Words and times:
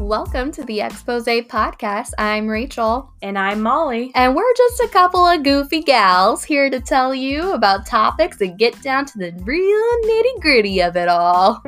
Welcome 0.00 0.52
to 0.52 0.62
the 0.62 0.80
Expose 0.80 1.24
Podcast. 1.24 2.12
I'm 2.18 2.46
Rachel. 2.46 3.10
And 3.20 3.36
I'm 3.36 3.60
Molly. 3.60 4.12
And 4.14 4.36
we're 4.36 4.54
just 4.56 4.80
a 4.80 4.88
couple 4.92 5.26
of 5.26 5.42
goofy 5.42 5.82
gals 5.82 6.44
here 6.44 6.70
to 6.70 6.78
tell 6.78 7.12
you 7.12 7.52
about 7.52 7.84
topics 7.84 8.40
and 8.40 8.56
get 8.56 8.80
down 8.80 9.06
to 9.06 9.18
the 9.18 9.32
real 9.42 9.96
nitty 10.04 10.40
gritty 10.40 10.80
of 10.82 10.96
it 10.96 11.08
all. 11.08 11.60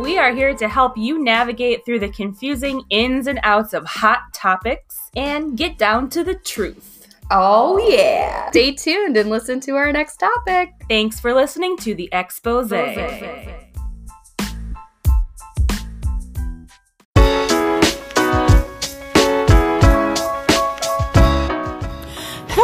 We 0.00 0.18
are 0.18 0.34
here 0.34 0.52
to 0.54 0.68
help 0.68 0.98
you 0.98 1.22
navigate 1.22 1.84
through 1.84 2.00
the 2.00 2.08
confusing 2.08 2.82
ins 2.90 3.28
and 3.28 3.38
outs 3.44 3.72
of 3.72 3.84
hot 3.86 4.34
topics 4.34 5.08
and 5.16 5.56
get 5.56 5.78
down 5.78 6.10
to 6.10 6.24
the 6.24 6.34
truth. 6.34 7.14
Oh, 7.30 7.78
yeah. 7.88 8.50
Stay 8.50 8.72
tuned 8.72 9.16
and 9.16 9.30
listen 9.30 9.60
to 9.60 9.76
our 9.76 9.92
next 9.92 10.16
topic. 10.16 10.72
Thanks 10.88 11.20
for 11.20 11.32
listening 11.32 11.76
to 11.78 11.94
the 11.94 12.08
Expose. 12.10 12.72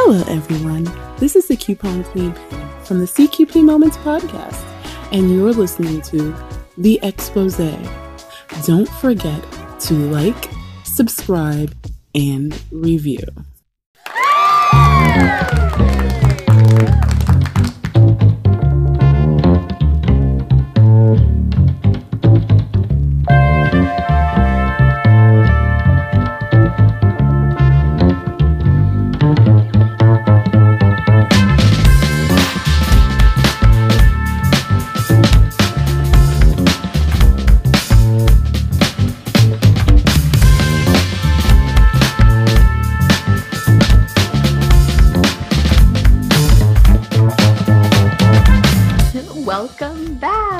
Hello, 0.06 0.22
everyone. 0.28 0.84
This 1.16 1.34
is 1.34 1.48
the 1.48 1.56
Coupon 1.56 2.04
Queen 2.04 2.34
from 2.84 2.98
the 2.98 3.06
CQP 3.06 3.64
Moments 3.64 3.96
podcast, 3.96 4.62
and 5.12 5.30
you're 5.30 5.54
listening 5.54 6.02
to 6.02 6.36
The 6.76 7.00
Expose. 7.02 7.56
Don't 8.66 8.88
forget 9.00 9.42
to 9.80 9.94
like, 9.94 10.50
subscribe, 10.84 11.74
and 12.14 12.62
review. 12.70 13.24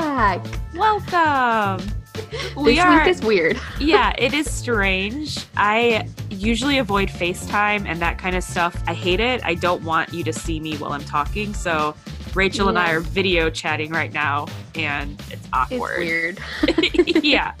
Back. 0.05 0.45
Welcome. 0.75 1.87
We 2.55 2.75
this 2.75 2.79
are. 2.85 2.99
week 2.99 3.07
is 3.07 3.21
weird. 3.21 3.59
yeah, 3.79 4.13
it 4.19 4.33
is 4.33 4.49
strange. 4.49 5.45
I 5.57 6.07
usually 6.29 6.77
avoid 6.77 7.09
FaceTime 7.09 7.85
and 7.87 7.99
that 8.01 8.17
kind 8.17 8.35
of 8.37 8.43
stuff. 8.43 8.81
I 8.87 8.93
hate 8.93 9.19
it. 9.19 9.43
I 9.43 9.55
don't 9.55 9.83
want 9.83 10.13
you 10.13 10.23
to 10.23 10.31
see 10.31 10.59
me 10.61 10.77
while 10.77 10.93
I'm 10.93 11.03
talking. 11.03 11.53
So 11.53 11.93
Rachel 12.35 12.69
and 12.69 12.77
I 12.79 12.91
are 12.91 12.99
video 13.01 13.49
chatting 13.49 13.91
right 13.91 14.13
now, 14.13 14.47
and 14.75 15.21
it's 15.29 15.45
awkward. 15.51 16.39
It's 16.63 16.77
weird. 16.77 17.23
yeah. 17.25 17.53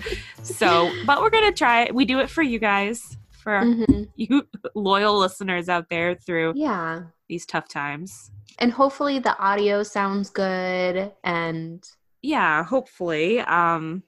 So, 0.43 0.89
but 1.05 1.19
we're 1.21 1.31
gonna 1.31 1.51
try 1.51 1.83
it. 1.83 1.93
We 1.95 2.05
do 2.05 2.19
it 2.19 2.29
for 2.29 2.41
you 2.43 2.59
guys, 2.59 3.17
for 3.31 3.59
Mhm. 3.61 4.07
you 4.15 4.47
loyal 4.73 5.17
listeners 5.19 5.67
out 5.67 5.89
there 5.89 6.15
through 6.15 6.53
Yeah. 6.55 7.03
these 7.27 7.45
tough 7.45 7.67
times. 7.67 8.31
And 8.59 8.71
hopefully 8.71 9.19
the 9.19 9.37
audio 9.37 9.83
sounds 9.83 10.29
good 10.29 11.11
and 11.25 11.83
Yeah, 12.25 12.63
hopefully. 12.63 13.39
Um, 13.39 14.01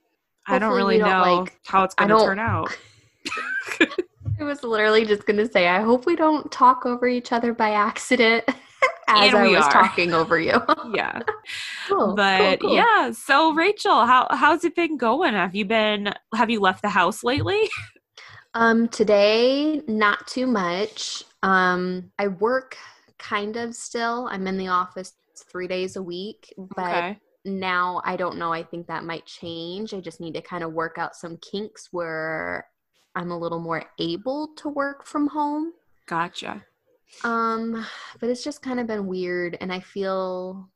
I 0.48 0.58
don't 0.60 0.76
really 0.76 0.98
don't, 0.98 1.10
know 1.10 1.36
like- 1.42 1.60
how 1.66 1.84
it's 1.84 1.94
gonna 1.94 2.18
turn 2.20 2.40
out. 2.40 2.76
I 4.40 4.44
was 4.44 4.64
literally 4.64 5.06
just 5.06 5.26
gonna 5.26 5.46
say, 5.50 5.68
I 5.68 5.82
hope 5.82 6.06
we 6.06 6.16
don't 6.16 6.52
talk 6.52 6.86
over 6.86 7.08
each 7.08 7.32
other 7.32 7.54
by 7.54 7.72
accident 7.72 8.44
as 9.08 9.34
I 9.34 9.48
was 9.48 9.66
are. 9.66 9.72
talking 9.72 10.14
over 10.14 10.40
you. 10.40 10.60
yeah. 10.96 11.20
Cool, 11.88 12.16
but 12.16 12.60
cool, 12.60 12.70
cool. 12.70 12.76
yeah 12.76 13.12
so 13.12 13.54
rachel 13.54 14.06
how 14.06 14.28
how's 14.32 14.64
it 14.66 14.76
been 14.76 14.98
going 14.98 15.34
have 15.34 15.56
you 15.56 15.64
been 15.66 16.14
have 16.36 16.50
you 16.50 16.60
left 16.60 16.82
the 16.82 16.90
house 16.90 17.24
lately 17.24 17.70
Um, 18.54 18.88
today, 18.88 19.82
not 19.88 20.26
too 20.28 20.48
much. 20.48 21.24
Um, 21.44 22.12
I 22.18 22.28
work 22.28 22.76
kind 23.20 23.56
of 23.56 23.76
still. 23.76 24.28
I'm 24.32 24.48
in 24.48 24.58
the 24.58 24.70
office 24.70 25.14
three 25.36 25.68
days 25.68 25.96
a 25.96 26.02
week, 26.02 26.54
but 26.76 26.86
okay 26.88 27.20
now 27.48 28.02
I 28.06 28.16
don't 28.18 28.38
know. 28.38 28.54
I 28.54 28.64
think 28.64 28.88
that 28.88 29.04
might 29.04 29.26
change. 29.26 29.94
I 29.94 30.00
just 30.02 30.22
need 30.22 30.34
to 30.36 30.42
kind 30.42 30.64
of 30.64 30.74
work 30.74 30.98
out 30.98 31.16
some 31.16 31.38
kinks 31.38 31.90
where 31.92 32.68
I'm 33.16 33.32
a 33.32 33.38
little 33.40 33.60
more 33.60 33.86
able 34.00 34.50
to 34.58 34.70
work 34.70 35.06
from 35.06 35.28
home. 35.28 35.74
gotcha 36.08 36.66
Um, 37.24 37.86
but 38.20 38.30
it's 38.30 38.44
just 38.44 38.62
kind 38.62 38.80
of 38.80 38.88
been 38.88 39.08
weird, 39.08 39.58
and 39.60 39.72
I 39.74 39.80
feel 39.80 40.70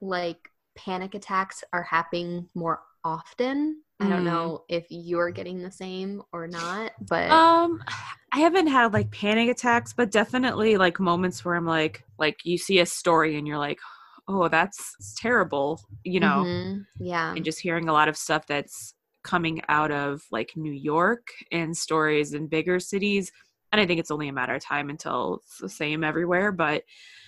like 0.00 0.50
panic 0.76 1.14
attacks 1.14 1.64
are 1.72 1.82
happening 1.82 2.48
more 2.54 2.82
often. 3.04 3.82
I 4.00 4.08
don't 4.08 4.20
Mm. 4.20 4.24
know 4.24 4.64
if 4.68 4.86
you're 4.90 5.30
getting 5.30 5.62
the 5.62 5.70
same 5.70 6.22
or 6.32 6.46
not, 6.46 6.92
but 7.08 7.30
um 7.30 7.82
i 8.32 8.38
haven't 8.40 8.66
had 8.66 8.92
like 8.92 9.10
panic 9.10 9.48
attacks 9.48 9.92
but 9.92 10.10
definitely 10.10 10.76
like 10.76 10.98
moments 11.00 11.44
where 11.44 11.54
i'm 11.54 11.66
like 11.66 12.04
like 12.18 12.38
you 12.44 12.58
see 12.58 12.78
a 12.80 12.86
story 12.86 13.36
and 13.36 13.46
you're 13.46 13.58
like 13.58 13.78
oh 14.30 14.48
that's 14.48 14.94
terrible 15.16 15.80
you 16.04 16.20
know 16.20 16.44
Mhm, 16.46 16.86
yeah, 16.98 17.34
and 17.34 17.44
just 17.44 17.60
hearing 17.60 17.88
a 17.88 17.92
lot 17.92 18.08
of 18.08 18.16
stuff 18.16 18.46
that's 18.46 18.94
coming 19.22 19.60
out 19.68 19.90
of 19.90 20.22
like 20.30 20.50
new 20.56 20.72
york 20.72 21.26
and 21.52 21.76
stories 21.76 22.32
in 22.32 22.46
bigger 22.46 22.80
cities 22.80 23.30
and 23.70 23.80
i 23.80 23.86
think 23.86 24.00
it's 24.00 24.10
only 24.10 24.28
a 24.28 24.32
matter 24.32 24.54
of 24.54 24.64
time 24.64 24.88
until 24.88 25.40
it's 25.42 25.58
the 25.58 25.68
same 25.68 26.02
everywhere 26.04 26.50
but 26.52 26.82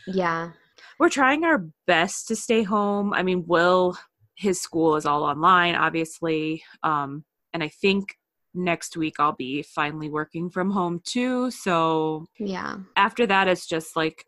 yeah, 0.07 0.51
we're 0.99 1.09
trying 1.09 1.45
our 1.45 1.67
best 1.87 2.29
to 2.29 2.37
stay 2.37 2.63
home. 2.63 3.13
I 3.13 3.23
mean, 3.23 3.45
Will, 3.47 3.97
his 4.37 4.61
school 4.61 4.97
is 4.97 5.07
all 5.07 5.23
online, 5.23 5.75
obviously. 5.75 6.63
Um, 6.83 7.25
and 7.53 7.63
I 7.63 7.69
think 7.69 8.17
next 8.55 8.97
week 8.97 9.17
I'll 9.19 9.37
be 9.37 9.63
finally 9.63 10.09
working 10.09 10.51
from 10.51 10.71
home 10.71 11.01
too. 11.05 11.51
So 11.51 12.27
yeah, 12.39 12.79
after 12.97 13.27
that, 13.27 13.49
it's 13.49 13.67
just 13.67 13.97
like, 13.97 14.27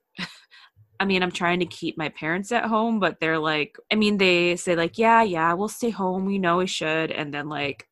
I 1.04 1.06
mean, 1.06 1.22
I'm 1.22 1.31
trying 1.32 1.60
to 1.60 1.66
keep 1.66 1.98
my 1.98 2.09
parents 2.10 2.50
at 2.53 2.65
home, 2.65 2.98
but 3.00 3.20
they're 3.20 3.38
like, 3.38 3.76
I 3.92 3.94
mean, 3.97 4.19
they 4.19 4.56
say, 4.56 4.75
like, 4.76 4.98
yeah, 4.98 5.22
yeah, 5.22 5.53
we'll 5.54 5.69
stay 5.69 5.91
home. 5.91 6.25
We 6.26 6.38
know 6.38 6.59
we 6.59 6.66
should. 6.66 7.10
And 7.10 7.32
then, 7.34 7.48
like, 7.48 7.87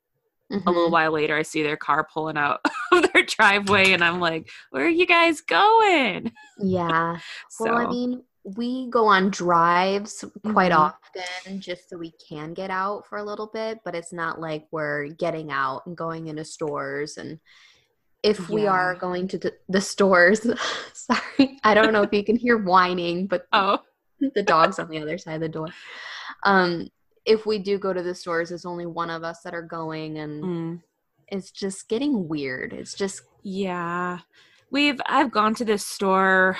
a 0.66 0.72
little 0.72 0.90
mhm. 0.90 0.92
while 0.92 1.12
later, 1.12 1.36
I 1.36 1.42
see 1.42 1.62
their 1.62 1.76
car 1.78 2.08
pulling 2.12 2.38
out 2.38 2.60
of 2.92 3.12
their 3.12 3.24
driveway, 3.24 3.92
and 3.92 4.04
I'm 4.04 4.20
like, 4.20 4.50
where 4.70 4.86
are 4.86 4.88
you 4.90 5.06
guys 5.06 5.40
going? 5.42 6.32
yeah. 6.58 7.20
So, 7.48 7.70
Well, 7.74 7.76
I 7.76 7.86
mean, 7.86 8.22
we 8.44 8.88
go 8.90 9.06
on 9.06 9.30
drives 9.30 10.24
quite 10.44 10.72
Mhm. 10.72 10.72
often 10.72 11.60
just 11.60 11.88
so 11.88 11.96
we 11.96 12.12
can 12.28 12.54
get 12.54 12.70
out 12.70 13.06
for 13.06 13.18
a 13.18 13.24
little 13.24 13.46
bit, 13.46 13.80
but 13.84 13.94
it's 13.94 14.12
not 14.12 14.40
like 14.40 14.66
we're 14.72 15.08
getting 15.08 15.50
out 15.52 15.82
and 15.86 15.96
going 15.96 16.26
into 16.26 16.44
stores. 16.44 17.16
And 17.18 17.38
if 18.22 18.49
we 18.49 18.66
are 18.66 18.94
going 18.94 19.27
to 19.28 19.38
the, 19.38 19.55
the 19.69 19.81
stores, 19.81 20.47
sorry, 20.93 21.59
I 21.65 21.75
don't 21.75 21.93
know 21.93 22.03
if 22.03 22.12
you 22.12 22.25
can 22.25 22.37
hear 22.37 22.56
whining, 22.56 23.27
but 23.27 23.47
oh, 23.53 23.78
the 24.34 24.43
dog's 24.43 24.78
on 24.78 24.88
the 24.88 25.00
other 25.00 25.19
side 25.19 25.34
of 25.34 25.41
the 25.41 25.49
door. 25.49 25.69
Um, 26.44 26.88
if 27.25 27.47
we 27.47 27.59
do 27.59 27.78
go 27.78 27.93
to 27.93 28.03
the 28.03 28.15
stores, 28.15 28.49
there's 28.49 28.65
only 28.65 28.87
one 28.87 29.10
of 29.10 29.25
us 29.25 29.41
that 29.43 29.55
are 29.55 29.62
going, 29.62 30.19
and 30.19 30.44
mm. 30.44 30.83
it's 31.28 31.50
just 31.50 31.88
getting 31.88 32.28
weird. 32.28 32.72
It's 32.72 32.94
just 32.94 33.22
Yeah. 33.43 34.19
We've 34.71 35.00
I've 35.06 35.31
gone 35.31 35.54
to 35.56 35.65
this 35.65 35.87
store 35.87 36.56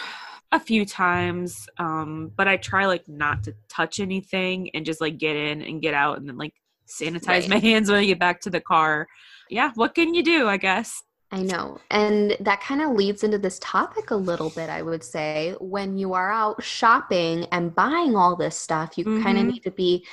a 0.53 0.61
few 0.61 0.85
times, 0.85 1.67
um, 1.79 2.31
but 2.37 2.47
I 2.47 2.59
try 2.59 2.85
like 2.87 3.09
not 3.09 3.43
to 3.45 3.55
touch 3.69 4.01
anything 4.01 4.71
and 4.75 4.85
just 4.85 5.01
like 5.01 5.17
get 5.17 5.35
in 5.35 5.63
and 5.63 5.81
get 5.81 5.95
out 5.95 6.19
and 6.19 6.29
then 6.29 6.37
like 6.37 6.55
sanitize 6.87 7.27
Right. 7.27 7.49
my 7.49 7.59
hands 7.71 7.89
when 7.89 8.01
I 8.01 8.05
get 8.05 8.19
back 8.19 8.41
to 8.43 8.51
the 8.51 8.61
car. 8.61 9.09
Yeah, 9.49 9.73
what 9.75 9.95
can 9.95 10.15
you 10.15 10.23
do, 10.23 10.47
I 10.49 10.59
guess? 10.59 11.03
I 11.33 11.43
know. 11.43 11.79
And 11.91 12.37
that 12.41 12.61
kind 12.61 12.83
of 12.83 12.91
leads 12.91 13.25
into 13.25 13.39
this 13.39 13.59
topic 13.61 14.11
a 14.11 14.17
little 14.17 14.51
bit, 14.51 14.69
I 14.69 14.83
would 14.83 15.03
say. 15.03 15.57
When 15.61 15.97
you 15.97 16.13
are 16.13 16.31
out 16.31 16.63
shopping 16.63 17.47
and 17.53 17.75
buying 17.75 18.15
all 18.15 18.37
this 18.37 18.55
stuff, 18.55 18.99
you 18.99 19.05
kind 19.05 19.39
of 19.39 19.45
mm-hmm. 19.45 19.53
need 19.53 19.63
to 19.65 19.71
be. 19.71 20.07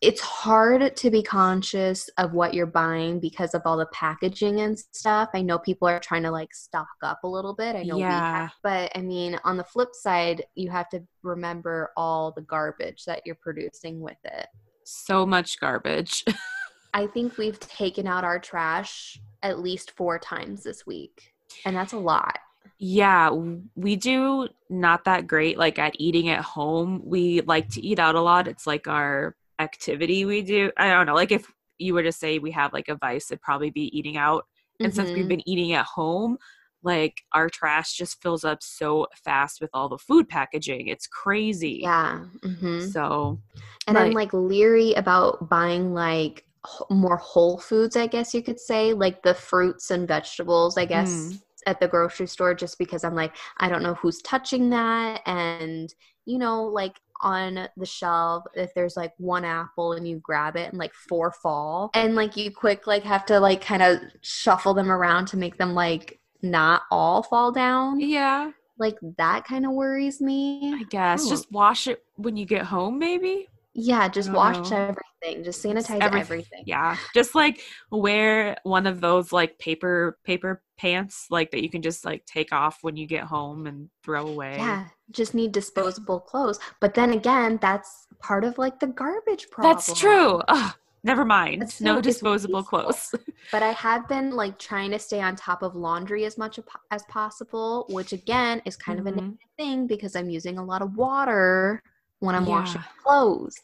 It's 0.00 0.20
hard 0.20 0.96
to 0.96 1.10
be 1.10 1.22
conscious 1.22 2.08
of 2.16 2.32
what 2.32 2.54
you're 2.54 2.66
buying 2.66 3.20
because 3.20 3.54
of 3.54 3.62
all 3.66 3.76
the 3.76 3.86
packaging 3.92 4.62
and 4.62 4.78
stuff. 4.78 5.28
I 5.34 5.42
know 5.42 5.58
people 5.58 5.86
are 5.86 6.00
trying 6.00 6.22
to 6.22 6.30
like 6.30 6.54
stock 6.54 6.88
up 7.02 7.20
a 7.22 7.28
little 7.28 7.54
bit. 7.54 7.76
I 7.76 7.82
know 7.82 7.96
we 7.96 8.02
Yeah. 8.02 8.40
have, 8.40 8.52
but 8.62 8.90
I 8.96 9.02
mean, 9.02 9.38
on 9.44 9.58
the 9.58 9.64
flip 9.64 9.90
side, 9.92 10.42
you 10.54 10.70
have 10.70 10.88
to 10.88 11.02
remember 11.22 11.92
all 11.98 12.32
the 12.32 12.40
garbage 12.40 13.04
that 13.04 13.22
you're 13.26 13.38
producing 13.42 14.00
with 14.00 14.16
it. 14.24 14.46
So 14.84 15.26
much 15.26 15.60
garbage. 15.60 16.24
I 16.92 17.06
think 17.06 17.38
we've 17.38 17.58
taken 17.60 18.06
out 18.06 18.24
our 18.24 18.38
trash 18.38 19.20
at 19.42 19.60
least 19.60 19.92
four 19.92 20.18
times 20.18 20.62
this 20.62 20.86
week, 20.86 21.32
and 21.64 21.74
that's 21.76 21.92
a 21.92 21.98
lot. 21.98 22.38
Yeah, 22.78 23.30
we 23.74 23.96
do 23.96 24.48
not 24.68 25.04
that 25.04 25.26
great 25.26 25.58
like 25.58 25.78
at 25.78 25.94
eating 25.98 26.28
at 26.30 26.40
home. 26.42 27.02
We 27.04 27.42
like 27.42 27.68
to 27.70 27.84
eat 27.84 27.98
out 27.98 28.14
a 28.14 28.20
lot. 28.20 28.48
It's 28.48 28.66
like 28.66 28.88
our 28.88 29.36
activity 29.58 30.24
we 30.24 30.42
do. 30.42 30.70
I 30.76 30.88
don't 30.88 31.06
know, 31.06 31.14
like 31.14 31.32
if 31.32 31.50
you 31.78 31.94
were 31.94 32.02
to 32.02 32.12
say 32.12 32.38
we 32.38 32.50
have 32.52 32.72
like 32.72 32.88
a 32.88 32.96
vice, 32.96 33.30
it'd 33.30 33.42
probably 33.42 33.70
be 33.70 33.96
eating 33.96 34.16
out. 34.16 34.46
And 34.80 34.94
since 34.94 35.10
we've 35.14 35.24
Mhm. 35.24 35.28
been 35.28 35.48
eating 35.48 35.72
at 35.72 35.86
home, 35.86 36.38
like 36.82 37.22
our 37.32 37.48
trash 37.50 37.94
just 37.94 38.20
fills 38.22 38.44
up 38.44 38.62
so 38.62 39.06
fast 39.24 39.60
with 39.60 39.70
all 39.74 39.88
the 39.88 39.98
food 39.98 40.28
packaging. 40.28 40.88
It's 40.88 41.06
crazy. 41.06 41.80
yeah. 41.82 42.24
hmm 42.42 42.80
So 42.80 43.38
And 43.86 43.98
I'm 43.98 44.12
like 44.14 44.32
leery 44.32 44.94
about 44.94 45.48
buying 45.50 45.92
like 45.92 46.44
more 46.90 47.16
whole 47.16 47.58
foods, 47.58 47.96
I 47.96 48.06
guess 48.06 48.34
you 48.34 48.42
could 48.42 48.60
say, 48.60 48.92
like 48.92 49.22
the 49.22 49.34
fruits 49.34 49.90
and 49.90 50.06
vegetables, 50.06 50.76
I 50.76 50.84
guess, 50.84 51.10
Mm. 51.10 51.42
at 51.66 51.80
the 51.80 51.88
grocery 51.88 52.26
store, 52.26 52.54
just 52.54 52.78
because 52.78 53.04
I'm 53.04 53.14
like, 53.14 53.36
I 53.58 53.68
don't 53.68 53.82
know 53.82 53.94
who's 53.94 54.20
touching 54.22 54.70
that. 54.70 55.22
And, 55.26 55.92
you 56.26 56.38
know, 56.38 56.64
like 56.64 57.00
on 57.22 57.68
the 57.76 57.86
shelf, 57.86 58.44
if 58.54 58.72
there's 58.74 58.96
like 58.96 59.12
one 59.18 59.44
apple 59.44 59.92
and 59.92 60.08
you 60.08 60.18
grab 60.22 60.56
it 60.56 60.70
and 60.70 60.78
like 60.78 60.94
four 60.94 61.32
fall, 61.32 61.90
and 61.94 62.14
like 62.14 62.36
you 62.36 62.50
quick, 62.50 62.86
like 62.86 63.02
have 63.04 63.26
to 63.26 63.38
like 63.40 63.60
kind 63.62 63.82
of 63.82 63.98
shuffle 64.22 64.72
them 64.74 64.90
around 64.90 65.26
to 65.26 65.36
make 65.36 65.56
them 65.58 65.74
like 65.74 66.18
not 66.42 66.82
all 66.90 67.22
fall 67.22 67.52
down. 67.52 68.00
yeah, 68.00 68.50
Like 68.78 68.96
that 69.18 69.44
kind 69.44 69.66
of 69.66 69.72
worries 69.72 70.20
me. 70.22 70.74
I 70.74 70.84
guess 70.84 71.28
just 71.28 71.50
wash 71.52 71.86
it 71.86 72.02
when 72.16 72.36
you 72.38 72.46
get 72.46 72.64
home, 72.64 72.98
maybe. 72.98 73.48
Yeah, 73.74 74.08
just 74.08 74.32
wash 74.32 74.70
know. 74.70 74.76
everything. 75.22 75.44
Just 75.44 75.62
sanitize 75.64 76.00
everyth- 76.00 76.20
everything. 76.20 76.64
Yeah, 76.66 76.96
just 77.14 77.34
like 77.34 77.60
wear 77.90 78.56
one 78.64 78.86
of 78.86 79.00
those 79.00 79.32
like 79.32 79.58
paper 79.58 80.18
paper 80.24 80.62
pants 80.76 81.26
like 81.30 81.50
that 81.52 81.62
you 81.62 81.70
can 81.70 81.82
just 81.82 82.04
like 82.04 82.24
take 82.26 82.52
off 82.52 82.78
when 82.82 82.96
you 82.96 83.06
get 83.06 83.24
home 83.24 83.66
and 83.66 83.88
throw 84.02 84.26
away. 84.26 84.56
Yeah, 84.56 84.86
just 85.10 85.34
need 85.34 85.52
disposable 85.52 86.20
clothes. 86.20 86.58
But 86.80 86.94
then 86.94 87.12
again, 87.12 87.58
that's 87.62 88.06
part 88.18 88.44
of 88.44 88.58
like 88.58 88.80
the 88.80 88.88
garbage 88.88 89.48
problem. 89.50 89.74
That's 89.74 89.98
true. 89.98 90.40
Ugh, 90.48 90.74
never 91.04 91.24
mind. 91.24 91.62
It's 91.62 91.80
no 91.80 92.00
disposable 92.00 92.62
clothes. 92.64 93.14
But 93.52 93.62
I 93.62 93.72
have 93.72 94.06
been 94.08 94.30
like 94.32 94.58
trying 94.58 94.90
to 94.92 94.98
stay 94.98 95.20
on 95.20 95.34
top 95.34 95.62
of 95.62 95.74
laundry 95.74 96.24
as 96.24 96.36
much 96.38 96.58
as 96.90 97.02
possible, 97.04 97.86
which 97.88 98.12
again 98.12 98.62
is 98.64 98.76
kind 98.76 98.98
of 99.00 99.06
a 99.06 99.10
Mhm. 99.12 99.16
negative 99.16 99.38
thing 99.58 99.86
because 99.86 100.14
I'm 100.14 100.28
using 100.30 100.58
a 100.58 100.64
lot 100.64 100.82
of 100.82 100.94
water 100.96 101.82
when 102.20 102.34
I'm 102.34 102.46
washing 102.46 102.82
clothes. 103.02 103.56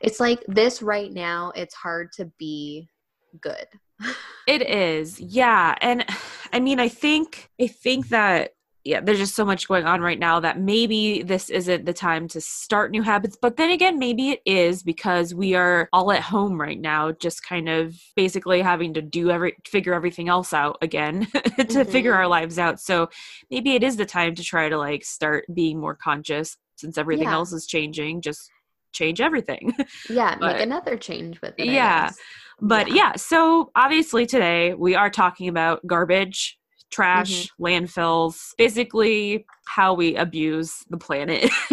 It's 0.00 0.20
like 0.20 0.42
this 0.48 0.82
right 0.82 1.12
now, 1.12 1.52
it's 1.54 1.74
hard 1.74 2.12
to 2.14 2.30
be 2.38 2.88
good. 3.40 3.66
It 4.44 4.68
is. 4.68 5.20
Yeah. 5.20 5.76
And 5.80 6.04
I 6.52 6.58
mean, 6.58 6.80
I 6.80 6.88
think 6.88 7.48
I 7.60 7.68
think 7.68 8.08
that 8.08 8.50
yeah, 8.84 9.00
there's 9.00 9.18
just 9.18 9.34
so 9.36 9.44
much 9.44 9.68
going 9.68 9.84
on 9.84 10.00
right 10.00 10.18
now 10.18 10.40
that 10.40 10.58
maybe 10.58 11.22
this 11.22 11.50
isn't 11.50 11.84
the 11.84 11.92
time 11.92 12.26
to 12.28 12.40
start 12.40 12.90
new 12.90 13.02
habits. 13.02 13.36
But 13.40 13.56
then 13.56 13.70
again, 13.70 13.98
maybe 13.98 14.30
it 14.30 14.40
is 14.44 14.82
because 14.82 15.34
we 15.34 15.54
are 15.54 15.88
all 15.92 16.10
at 16.10 16.20
home 16.22 16.60
right 16.60 16.80
now, 16.80 17.12
just 17.12 17.44
kind 17.44 17.68
of 17.68 17.94
basically 18.16 18.60
having 18.60 18.94
to 18.94 19.02
do 19.02 19.30
every 19.30 19.56
figure 19.66 19.94
everything 19.94 20.28
else 20.28 20.52
out 20.52 20.78
again 20.82 21.26
to 21.68 21.84
figure 21.84 22.12
Mhm. 22.12 22.16
our 22.16 22.26
lives 22.28 22.58
out. 22.58 22.80
So 22.80 23.08
maybe 23.50 23.72
it 23.74 23.82
is 23.84 23.96
the 23.96 24.06
time 24.06 24.34
to 24.34 24.42
try 24.42 24.68
to 24.68 24.76
like 24.78 25.04
start 25.04 25.44
being 25.54 25.78
more 25.78 25.94
conscious 25.94 26.56
since 26.76 26.98
everything 26.98 27.28
Yeah. 27.28 27.34
else 27.34 27.52
is 27.52 27.66
changing. 27.66 28.20
Just 28.20 28.50
change 28.92 29.20
everything. 29.20 29.72
Yeah, 30.10 30.36
But- 30.40 30.54
make 30.56 30.62
another 30.62 30.96
change 30.96 31.40
with 31.40 31.54
it. 31.56 31.66
Yeah. 31.66 32.10
But 32.60 32.88
Yeah. 32.88 32.94
yeah. 32.94 33.12
so 33.16 33.70
obviously 33.76 34.26
today 34.26 34.74
we 34.74 34.94
are 34.96 35.08
talking 35.10 35.48
about 35.48 35.86
garbage, 35.86 36.58
trash, 36.92 37.46
Mm-hmm. 37.46 37.64
landfills, 37.64 38.50
basically 38.58 39.46
how 39.66 39.94
we 39.94 40.14
abuse 40.16 40.84
the 40.90 40.98
planet 40.98 41.50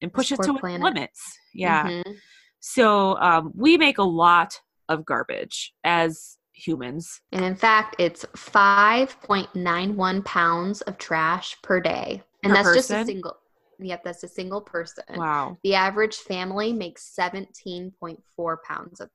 and 0.00 0.12
push 0.12 0.32
it 0.32 0.36
to 0.42 0.52
its 0.52 0.60
planet. 0.60 0.82
limits. 0.82 1.38
Yeah. 1.52 1.88
Mhm. 1.88 2.16
So 2.60 3.16
um, 3.18 3.52
we 3.54 3.76
make 3.76 3.98
a 3.98 4.02
lot 4.04 4.60
of 4.88 5.04
garbage 5.04 5.72
as 5.84 6.36
humans. 6.52 7.20
And 7.32 7.44
in 7.44 7.56
fact, 7.56 7.96
it's 7.98 8.24
5.91 8.36 10.24
pounds 10.24 10.80
of 10.82 10.98
trash 10.98 11.56
per 11.62 11.80
day. 11.80 12.22
And 12.42 12.52
Per 12.52 12.62
that's 12.62 12.74
just 12.74 12.90
a 12.90 13.04
single. 13.04 13.36
Yep, 13.78 14.04
that's 14.04 14.22
a 14.24 14.28
single 14.28 14.60
person. 14.60 15.04
Wow. 15.16 15.56
The 15.64 15.74
average 15.74 16.16
family 16.16 16.72
makes 16.72 17.14
17.4 17.18 18.56
pounds 18.66 19.00
of 19.00 19.08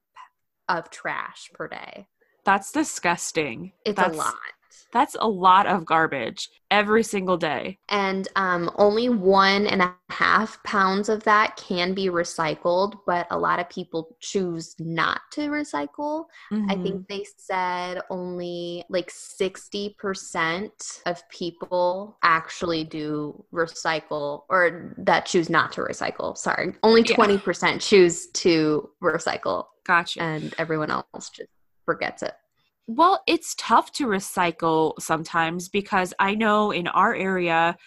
of 0.68 0.90
trash 0.90 1.52
per 1.54 1.68
day. 1.68 2.08
That's 2.46 2.72
disgusting. 2.72 3.74
It's 3.86 3.98
that's, 3.98 4.16
a 4.16 4.20
lot. 4.20 4.34
That's 4.92 5.16
a 5.20 5.28
lot 5.28 5.68
of 5.68 5.86
garbage 5.86 6.50
every 6.72 7.04
single 7.04 7.38
day. 7.38 7.80
And 7.90 8.28
um, 8.36 8.72
only 8.78 9.10
one 9.10 9.68
and 9.68 9.82
a 9.82 9.94
half 10.10 10.62
pounds 10.64 11.10
of 11.10 11.24
that 11.24 11.56
can 11.58 11.94
be 11.94 12.06
recycled, 12.08 13.00
but 13.06 13.28
a 13.32 13.38
lot 13.38 13.60
of 13.60 13.70
people 13.70 14.16
choose 14.22 14.76
not 14.80 15.22
to 15.34 15.50
recycle. 15.50 16.26
I 16.52 16.56
Mhm. 16.76 16.84
think 16.84 17.08
they 17.08 17.26
said 17.38 18.02
only 18.10 18.84
like 18.90 19.10
60% 19.12 21.02
of 21.06 21.28
people 21.30 22.18
actually 22.24 22.84
do 22.84 23.44
recycle 23.54 24.44
or 24.50 24.94
that 25.00 25.26
choose 25.26 25.50
not 25.50 25.72
to 25.74 25.82
recycle. 25.82 26.38
Sorry. 26.38 26.76
Only 26.84 27.04
20% 27.04 27.82
choose 27.82 28.28
to 28.28 28.90
recycle 29.04 29.66
Gotcha. 29.86 30.22
and 30.22 30.54
everyone 30.58 30.92
else 30.92 31.30
just 31.30 31.50
forgets 31.86 32.24
it. 32.24 32.34
Well, 32.88 33.24
it's 33.28 33.56
tough 33.56 33.92
to 33.94 34.06
recycle 34.08 34.94
sometimes 35.00 35.70
because 35.70 36.14
I 36.20 36.36
know 36.36 36.72
in 36.72 36.88
our 36.88 37.16
area, 37.16 37.78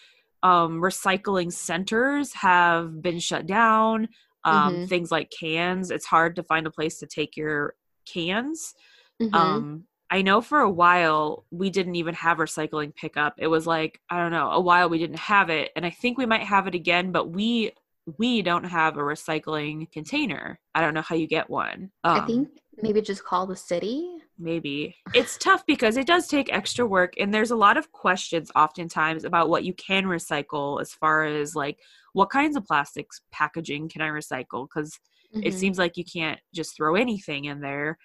um, 0.42 0.80
recycling 0.80 1.52
centers 1.52 2.32
have 2.34 3.00
been 3.00 3.20
shut 3.20 3.46
down. 3.46 4.08
Um, 4.44 4.74
Mhm. 4.74 4.88
Things 4.88 5.10
like 5.10 5.30
cans, 5.30 5.90
it's 5.90 6.06
hard 6.06 6.36
to 6.36 6.42
find 6.42 6.66
a 6.66 6.70
place 6.70 6.98
to 6.98 7.06
take 7.06 7.36
your 7.36 7.74
cans. 8.06 8.74
Mhm. 9.20 9.34
Um, 9.34 9.84
I 10.10 10.22
know 10.22 10.40
for 10.40 10.60
a 10.60 10.70
while 10.70 11.44
we 11.50 11.70
didn't 11.70 11.96
even 11.96 12.14
have 12.14 12.38
recycling 12.38 12.94
pickup. 12.94 13.34
It 13.38 13.48
was 13.48 13.66
like 13.66 14.00
I 14.10 14.16
don't 14.18 14.32
know, 14.32 14.50
a 14.50 14.60
while 14.60 14.88
we 14.88 14.98
didn't 14.98 15.18
have 15.18 15.50
it, 15.50 15.70
and 15.76 15.84
I 15.84 15.90
think 15.90 16.18
we 16.18 16.26
might 16.26 16.42
have 16.42 16.66
it 16.66 16.74
again, 16.74 17.12
but 17.12 17.26
we 17.30 17.72
we 18.18 18.40
don't 18.42 18.64
have 18.64 18.96
a 18.96 19.00
recycling 19.02 19.90
container. 19.92 20.58
I 20.74 20.80
don't 20.80 20.94
know 20.94 21.02
how 21.02 21.14
you 21.14 21.26
get 21.26 21.50
one. 21.50 21.90
I 22.04 22.20
Um, 22.20 22.26
think 22.26 22.48
maybe 22.82 23.02
just 23.02 23.24
call 23.24 23.46
the 23.46 23.56
city. 23.56 24.22
Maybe. 24.38 24.96
It's 25.14 25.36
tough 25.36 25.64
because 25.66 25.96
it 25.96 26.06
does 26.06 26.28
take 26.28 26.52
extra 26.52 26.86
work 26.86 27.14
and 27.18 27.32
there's 27.32 27.50
a 27.50 27.56
lot 27.56 27.76
of 27.76 27.90
questions 27.92 28.50
oftentimes 28.54 29.24
about 29.24 29.48
what 29.48 29.64
you 29.64 29.74
can 29.74 30.04
recycle 30.04 30.80
as 30.80 30.92
far 30.92 31.24
as 31.24 31.54
like 31.54 31.78
what 32.12 32.30
kinds 32.30 32.56
of 32.56 32.64
plastics 32.64 33.20
packaging 33.32 33.88
can 33.88 34.02
i 34.02 34.08
recycle? 34.08 34.68
Because 34.68 34.98
it 35.34 35.52
Mhm. 35.52 35.58
seems 35.58 35.78
like 35.78 35.96
you 35.96 36.04
can't 36.04 36.40
just 36.54 36.76
throw 36.76 36.94
anything 36.94 37.44
in 37.46 37.60
there 37.60 37.98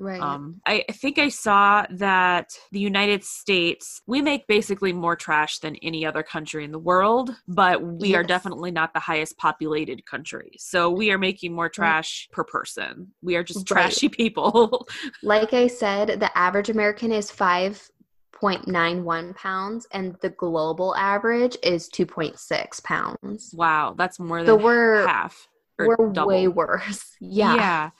right. 0.00 0.20
um, 0.20 0.60
I, 0.66 0.84
I 0.88 0.92
think 0.92 1.18
i 1.18 1.28
saw 1.28 1.84
that 1.90 2.58
the 2.72 2.80
united 2.80 3.22
states 3.24 4.02
we 4.06 4.20
make 4.22 4.46
basically 4.46 4.92
more 4.92 5.16
trash 5.16 5.58
than 5.60 5.76
any 5.76 6.04
other 6.04 6.22
country 6.22 6.64
in 6.64 6.72
the 6.72 6.78
world 6.78 7.34
but 7.46 7.82
we 7.82 8.14
are 8.14 8.24
definitely 8.24 8.70
not 8.70 8.92
the 8.94 9.00
highest 9.00 9.36
populated 9.38 10.04
country 10.06 10.52
so 10.58 10.90
we 10.90 11.10
are 11.12 11.18
making 11.18 11.52
more 11.52 11.68
trash 11.68 12.28
per 12.32 12.44
person 12.44 13.12
we 13.22 13.36
are 13.36 13.44
just 13.44 13.70
Right. 13.70 13.82
trashy 13.90 14.08
people 14.08 14.86
like 15.22 15.52
I 15.52 15.66
said, 15.66 16.18
the 16.20 16.36
average 16.36 16.70
American 16.70 17.12
is 17.12 17.30
5.91 17.30 19.36
pounds, 19.36 19.86
and 19.92 20.16
the 20.20 20.30
global 20.30 20.94
average 20.96 21.56
is 21.62 21.88
2.6 21.90 22.82
pounds. 22.82 23.54
Wow, 23.56 23.94
that's 23.96 24.18
more 24.18 24.44
So 24.44 24.56
than 24.56 24.64
we're 24.64 25.06
half. 25.06 25.48
we're 25.78 25.96
double. 26.12 26.28
way 26.28 26.48
worse. 26.48 27.12
Yeah. 27.20 27.54
Yeah. 27.56 27.90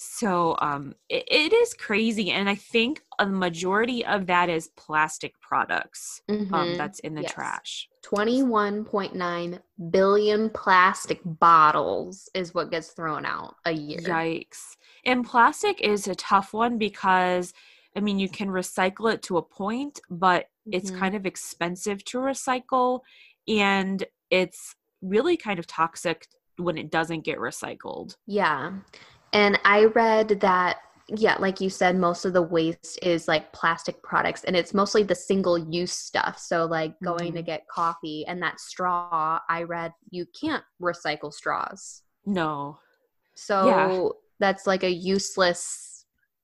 So 0.00 0.56
um 0.60 0.94
it, 1.08 1.24
it 1.28 1.52
is 1.52 1.74
crazy 1.74 2.30
and 2.30 2.48
I 2.48 2.54
think 2.54 3.02
a 3.18 3.26
majority 3.26 4.06
of 4.06 4.26
that 4.26 4.48
is 4.48 4.68
plastic 4.76 5.38
products 5.40 6.22
um 6.28 6.46
Mhm. 6.46 6.76
that's 6.78 7.00
in 7.00 7.14
the 7.16 7.22
Yes. 7.22 7.32
trash. 7.32 7.88
21.9 8.02 9.58
billion 9.90 10.50
plastic 10.50 11.20
bottles 11.24 12.28
is 12.32 12.54
what 12.54 12.70
gets 12.70 12.92
thrown 12.92 13.26
out 13.26 13.56
a 13.64 13.72
year. 13.72 14.00
Yikes. 14.00 14.76
And 15.04 15.26
plastic 15.26 15.80
is 15.80 16.06
a 16.06 16.14
tough 16.14 16.52
one 16.54 16.78
because 16.78 17.52
I 17.96 18.00
mean 18.00 18.20
you 18.20 18.28
can 18.28 18.48
recycle 18.48 19.12
it 19.12 19.22
to 19.24 19.38
a 19.38 19.42
point, 19.42 19.98
but 20.08 20.48
it's 20.70 20.92
Mhm. 20.92 20.98
kind 21.00 21.14
of 21.16 21.26
expensive 21.26 22.04
to 22.04 22.18
recycle 22.18 23.00
and 23.48 24.04
it's 24.30 24.76
really 25.02 25.36
kind 25.36 25.58
of 25.58 25.66
toxic 25.66 26.28
when 26.56 26.78
it 26.78 26.90
doesn't 26.90 27.22
get 27.24 27.38
recycled. 27.38 28.16
Yeah. 28.26 28.72
And 29.32 29.58
I 29.64 29.84
read 29.86 30.40
that, 30.40 30.78
yeah, 31.08 31.36
like 31.38 31.60
you 31.60 31.70
said, 31.70 31.96
most 31.96 32.24
of 32.24 32.32
the 32.32 32.42
waste 32.42 32.98
is 33.02 33.28
like 33.28 33.52
plastic 33.52 34.02
products 34.02 34.44
and 34.44 34.54
it's 34.56 34.74
mostly 34.74 35.02
the 35.02 35.14
single 35.14 35.58
use 35.58 35.92
stuff. 35.92 36.38
So, 36.38 36.66
like 36.66 36.94
going 37.02 37.34
to 37.34 37.40
Mhm. 37.40 37.46
get 37.46 37.66
coffee 37.68 38.24
and 38.26 38.42
that 38.42 38.60
straw, 38.60 39.40
I 39.48 39.62
read 39.62 39.92
you 40.10 40.26
can't 40.38 40.64
recycle 40.80 41.32
straws. 41.32 42.02
No. 42.26 42.78
So, 43.34 44.16
that's 44.40 44.66
like 44.66 44.84
a 44.84 44.90
useless 44.90 45.97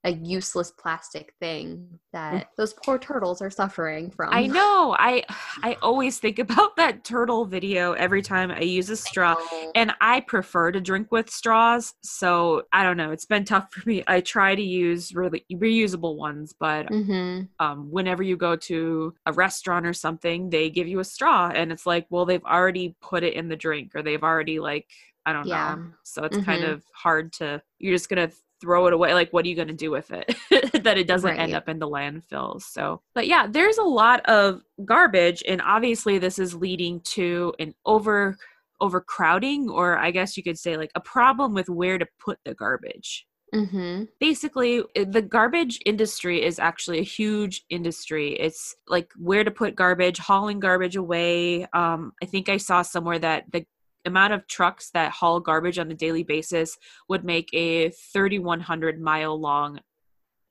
a 0.04 0.12
useless 0.12 0.70
plastic 0.70 1.34
thing 1.40 1.98
that 2.12 2.48
those 2.56 2.74
poor 2.74 2.98
turtles 2.98 3.40
are 3.42 3.50
suffering 3.50 4.10
from. 4.10 4.32
I 4.32 4.46
know. 4.46 4.96
I 4.98 5.24
I 5.62 5.78
always 5.82 6.18
think 6.18 6.38
about 6.40 6.76
that 6.76 7.04
turtle 7.04 7.44
video 7.44 7.92
every 7.92 8.22
time 8.22 8.50
I 8.50 8.60
use 8.60 8.90
a 8.90 8.96
straw. 8.96 9.36
And 9.74 9.92
I 10.00 10.20
prefer 10.20 10.72
to 10.72 10.80
drink 10.80 11.08
with 11.12 11.30
straws, 11.30 11.94
so 12.02 12.62
I 12.72 12.82
don't 12.82 12.96
know. 12.96 13.10
It's 13.12 13.26
been 13.26 13.44
tough 13.44 13.72
for 13.72 13.88
me. 13.88 14.02
I 14.06 14.20
try 14.20 14.54
to 14.54 14.62
use 14.62 15.14
really 15.14 15.44
reusable 15.52 16.16
ones, 16.16 16.54
but 16.58 16.90
Mm-hmm. 16.90 17.46
um, 17.60 17.90
whenever 17.90 18.22
you 18.22 18.36
go 18.36 18.56
to 18.56 19.14
a 19.26 19.32
restaurant 19.32 19.86
or 19.86 19.92
something, 19.92 20.50
they 20.50 20.70
give 20.70 20.88
you 20.88 21.00
a 21.00 21.04
straw, 21.04 21.50
and 21.54 21.72
it's 21.72 21.86
like, 21.86 22.06
well, 22.10 22.24
they've 22.26 22.44
already 22.44 22.96
put 23.00 23.22
it 23.24 23.34
in 23.34 23.48
the 23.48 23.56
drink, 23.56 23.92
or 23.94 24.02
they've 24.02 24.22
already 24.24 24.58
like, 24.60 24.88
I 25.26 25.32
don't 25.32 25.48
Yeah. 25.48 25.76
know. 25.76 25.82
So 26.04 26.24
it's 26.24 26.38
kind 26.38 26.64
Mhm. 26.64 26.70
of 26.72 26.84
hard 26.94 27.32
to. 27.34 27.62
You're 27.78 27.94
just 27.94 28.08
gonna 28.08 28.30
throw 28.60 28.86
it 28.86 28.92
away. 28.92 29.14
Like, 29.14 29.32
what 29.32 29.44
are 29.44 29.48
you 29.48 29.56
gonna 29.56 29.72
do 29.72 29.90
with 29.90 30.10
it 30.10 30.34
that 30.84 30.98
it 30.98 31.06
doesn't 31.06 31.38
end 31.38 31.54
up 31.54 31.68
in 31.68 31.78
the 31.78 31.88
landfills? 31.88 32.62
So, 32.62 33.02
but 33.14 33.26
yeah, 33.26 33.46
there's 33.48 33.78
a 33.78 33.82
lot 33.82 34.24
of 34.26 34.62
garbage, 34.84 35.42
and 35.46 35.60
obviously, 35.62 36.18
this 36.18 36.38
is 36.38 36.54
leading 36.54 37.00
to 37.00 37.54
an 37.58 37.74
over 37.86 38.36
overcrowding, 38.80 39.70
or 39.70 39.98
I 39.98 40.10
guess 40.10 40.36
you 40.36 40.42
could 40.42 40.58
say 40.58 40.76
like 40.76 40.90
a 40.94 41.00
problem 41.00 41.54
with 41.54 41.68
where 41.68 41.98
to 41.98 42.06
put 42.24 42.38
the 42.44 42.54
garbage 42.54 43.26
Mm-hmm. 43.54 44.04
basically 44.18 44.82
the 44.96 45.22
garbage 45.22 45.78
industry 45.86 46.42
is 46.42 46.58
actually 46.58 46.98
a 46.98 47.04
huge 47.04 47.62
industry 47.70 48.32
it's 48.32 48.74
like 48.88 49.12
where 49.16 49.44
to 49.44 49.50
put 49.52 49.76
garbage 49.76 50.18
hauling 50.18 50.58
garbage 50.58 50.96
away 50.96 51.64
um, 51.72 52.12
i 52.20 52.26
think 52.26 52.48
i 52.48 52.56
saw 52.56 52.82
somewhere 52.82 53.18
that 53.18 53.44
the 53.52 53.64
amount 54.04 54.32
of 54.32 54.46
trucks 54.46 54.90
that 54.90 55.10
haul 55.12 55.40
garbage 55.40 55.78
on 55.78 55.90
a 55.90 55.94
daily 55.94 56.22
basis 56.22 56.76
would 57.08 57.24
make 57.24 57.48
a 57.52 57.90
3100 58.12 59.00
mile 59.00 59.38
long 59.40 59.80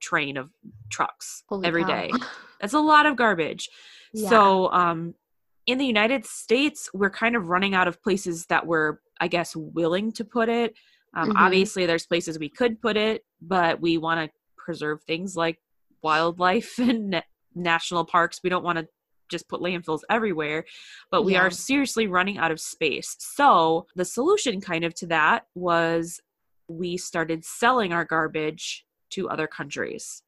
train 0.02 0.38
of 0.38 0.50
trucks 0.92 1.44
Holy 1.48 1.68
every 1.68 1.84
cow. 1.84 1.88
day. 1.90 2.12
that's 2.62 2.74
a 2.74 2.80
lot 2.80 3.06
of 3.06 3.16
garbage 3.16 3.70
Yeah. 4.14 4.30
so 4.30 4.72
um 4.72 5.14
in 5.66 5.78
the 5.78 5.86
united 5.86 6.26
states 6.26 6.90
we're 6.94 7.10
kind 7.10 7.36
of 7.36 7.48
running 7.48 7.74
out 7.74 7.88
of 7.88 8.02
places 8.02 8.46
that 8.48 8.66
we're 8.68 8.98
i 9.22 9.28
guess 9.28 9.56
willing 9.56 10.12
to 10.14 10.26
put 10.26 10.50
it 10.50 10.74
um, 11.16 11.30
Mhm. 11.30 11.34
obviously 11.38 11.86
there's 11.86 12.06
places 12.06 12.38
we 12.40 12.50
could 12.50 12.82
put 12.82 12.98
it 12.98 13.24
but 13.42 13.80
we 13.80 13.98
want 13.98 14.20
to 14.30 14.36
preserve 14.58 15.02
things 15.04 15.36
like 15.38 15.60
wildlife 16.02 16.78
and 16.80 17.12
na- 17.12 17.22
national 17.56 18.04
parks 18.04 18.40
we 18.44 18.50
don't 18.50 18.64
want 18.64 18.78
to 18.80 18.88
just 19.30 19.48
put 19.48 19.62
landfills 19.62 20.02
everywhere 20.10 20.66
but 21.12 21.24
we 21.24 21.34
Yeah. 21.34 21.42
are 21.42 21.52
seriously 21.52 22.08
running 22.08 22.38
out 22.38 22.52
of 22.52 22.60
space 22.60 23.16
so 23.20 23.86
the 23.96 24.06
solution 24.06 24.62
kind 24.62 24.84
of 24.84 24.94
to 24.96 25.08
that 25.08 25.48
was 25.56 26.20
we 26.68 26.98
started 26.98 27.44
selling 27.44 27.92
our 27.94 28.06
garbage 28.06 28.86
to 29.12 29.30
other 29.30 29.48
countries 29.48 30.24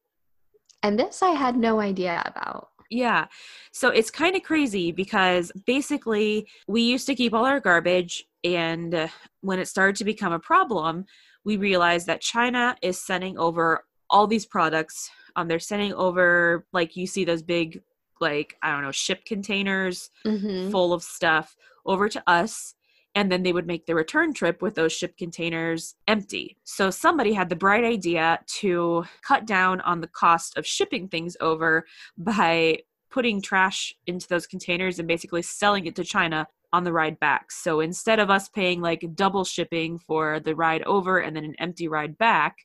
and 0.82 0.98
this 0.98 1.22
I 1.22 1.30
had 1.30 1.56
no 1.56 1.80
idea 1.80 2.22
about. 2.26 2.68
yeah. 2.90 3.26
So 3.72 3.88
it's 3.88 4.10
kind 4.10 4.36
of 4.36 4.42
crazy 4.44 4.92
because 4.92 5.50
basically 5.66 6.46
we 6.68 6.82
used 6.82 7.06
to 7.06 7.14
keep 7.16 7.34
all 7.34 7.44
our 7.46 7.58
garbage, 7.58 8.24
and 8.44 9.10
when 9.40 9.58
it 9.58 9.66
started 9.66 9.96
to 9.96 10.04
become 10.04 10.32
a 10.32 10.38
problem, 10.38 11.04
we 11.44 11.56
realized 11.56 12.06
that 12.06 12.20
China 12.20 12.76
is 12.82 13.00
sending 13.00 13.36
over 13.38 13.84
all 14.10 14.28
these 14.28 14.46
products. 14.46 15.10
Um, 15.34 15.48
they're 15.48 15.58
sending 15.58 15.92
over, 15.94 16.64
like, 16.72 16.94
you 16.94 17.06
see 17.08 17.24
those 17.24 17.42
big, 17.42 17.82
like, 18.20 18.56
I 18.62 18.72
don't 18.72 18.82
know, 18.82 18.92
ship 18.92 19.24
containers 19.24 20.10
Mm-hmm. 20.26 20.70
full 20.70 20.92
of 20.92 21.02
stuff 21.02 21.56
over 21.84 22.08
to 22.08 22.22
us. 22.26 22.74
And 23.14 23.32
then 23.32 23.42
they 23.42 23.52
would 23.52 23.66
make 23.66 23.86
the 23.86 23.94
return 23.94 24.34
trip 24.34 24.60
with 24.60 24.74
those 24.74 24.92
ship 24.92 25.16
containers 25.16 25.94
empty. 26.06 26.58
So 26.64 26.90
somebody 26.90 27.32
had 27.32 27.48
the 27.48 27.56
bright 27.56 27.84
idea 27.84 28.40
to 28.58 29.04
cut 29.22 29.46
down 29.46 29.80
on 29.82 30.00
the 30.02 30.08
cost 30.08 30.58
of 30.58 30.66
shipping 30.66 31.08
things 31.08 31.34
over 31.40 31.86
by 32.18 32.80
putting 33.10 33.40
trash 33.40 33.94
into 34.06 34.28
those 34.28 34.46
containers 34.46 34.98
and 34.98 35.08
basically 35.08 35.40
selling 35.40 35.86
it 35.86 35.96
to 35.96 36.04
China 36.04 36.46
on 36.74 36.84
the 36.84 36.92
ride 36.92 37.18
back. 37.18 37.50
So 37.50 37.80
instead 37.80 38.18
of 38.18 38.28
us 38.28 38.50
paying 38.50 38.82
like 38.82 39.02
double 39.14 39.44
shipping 39.44 39.98
for 39.98 40.40
the 40.40 40.54
ride 40.54 40.82
over 40.82 41.18
and 41.20 41.34
then 41.34 41.44
an 41.44 41.54
empty 41.58 41.88
ride 41.88 42.18
back, 42.18 42.56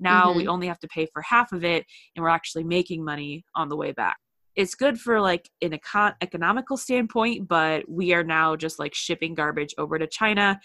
now 0.00 0.32
we 0.32 0.46
only 0.48 0.66
have 0.68 0.78
to 0.78 0.88
pay 0.88 1.06
for 1.12 1.20
half 1.20 1.52
of 1.52 1.62
it 1.62 1.84
and 2.16 2.22
we're 2.22 2.30
actually 2.30 2.64
making 2.64 3.04
money 3.04 3.44
on 3.54 3.68
the 3.68 3.76
way 3.76 3.92
back 3.92 4.16
it's 4.56 4.74
good 4.74 4.98
for 4.98 5.20
like 5.20 5.48
an 5.62 5.70
econ- 5.70 6.14
economical 6.20 6.76
standpoint 6.76 7.46
but 7.48 7.88
we 7.88 8.12
are 8.12 8.24
now 8.24 8.56
just 8.56 8.78
like 8.78 8.94
shipping 8.94 9.34
garbage 9.34 9.74
over 9.78 9.98
to 9.98 10.06
china 10.06 10.58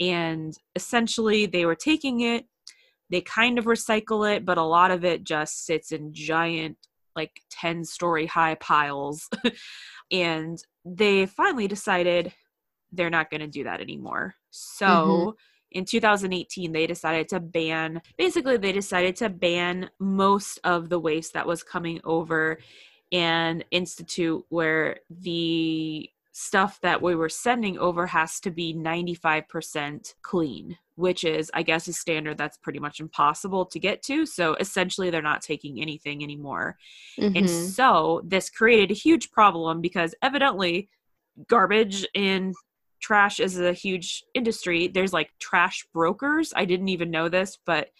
and 0.00 0.54
essentially 0.74 1.46
they 1.46 1.64
were 1.64 1.74
taking 1.74 2.20
it 2.20 2.46
they 3.10 3.20
kind 3.20 3.58
of 3.58 3.66
recycle 3.66 4.30
it 4.30 4.44
but 4.44 4.58
a 4.58 4.62
lot 4.62 4.90
of 4.90 5.04
it 5.04 5.24
just 5.24 5.64
sits 5.64 5.92
in 5.92 6.12
giant 6.12 6.76
like 7.14 7.40
10 7.50 7.84
story 7.84 8.26
high 8.26 8.54
piles 8.56 9.28
and 10.10 10.58
they 10.84 11.26
finally 11.26 11.66
decided 11.66 12.32
they're 12.92 13.10
not 13.10 13.30
going 13.30 13.40
to 13.40 13.46
do 13.46 13.64
that 13.64 13.80
anymore 13.80 14.34
so 14.50 14.84
Mhm. 14.86 15.34
in 15.72 15.84
2018 15.84 16.72
they 16.72 16.86
decided 16.86 17.28
to 17.28 17.40
ban 17.40 18.00
basically 18.16 18.56
they 18.56 18.72
decided 18.72 19.16
to 19.16 19.28
ban 19.28 19.90
most 19.98 20.58
of 20.64 20.88
the 20.88 20.98
waste 20.98 21.32
that 21.34 21.46
was 21.46 21.62
coming 21.62 22.00
over 22.04 22.58
and 23.12 23.64
institute 23.70 24.44
where 24.48 24.98
the 25.10 26.08
stuff 26.32 26.78
that 26.82 27.00
we 27.00 27.14
were 27.14 27.28
sending 27.30 27.78
over 27.78 28.06
has 28.06 28.40
to 28.40 28.50
be 28.50 28.74
95% 28.74 30.14
clean 30.22 30.76
which 30.96 31.24
is 31.24 31.50
i 31.54 31.62
guess 31.62 31.88
a 31.88 31.92
standard 31.92 32.36
that's 32.36 32.58
pretty 32.58 32.78
much 32.78 33.00
impossible 33.00 33.64
to 33.64 33.78
get 33.78 34.02
to 34.02 34.26
so 34.26 34.54
essentially 34.56 35.08
they're 35.08 35.22
not 35.22 35.40
taking 35.40 35.80
anything 35.80 36.22
anymore 36.22 36.76
and 37.34 37.46
Mhm. 37.46 37.48
so 37.48 38.20
this 38.24 38.50
created 38.50 38.90
a 38.90 38.94
huge 38.94 39.30
problem 39.30 39.80
because 39.80 40.14
evidently 40.22 40.88
garbage 41.48 42.06
and 42.14 42.54
trash 43.00 43.40
is 43.40 43.58
a 43.60 43.72
huge 43.72 44.24
industry. 44.34 44.88
There's 44.88 45.12
like 45.12 45.30
trash 45.38 45.86
brokers. 45.92 46.52
I 46.56 46.64
didn't 46.64 46.88
even 46.88 47.10
know 47.10 47.28
this, 47.28 47.58
but 47.66 47.90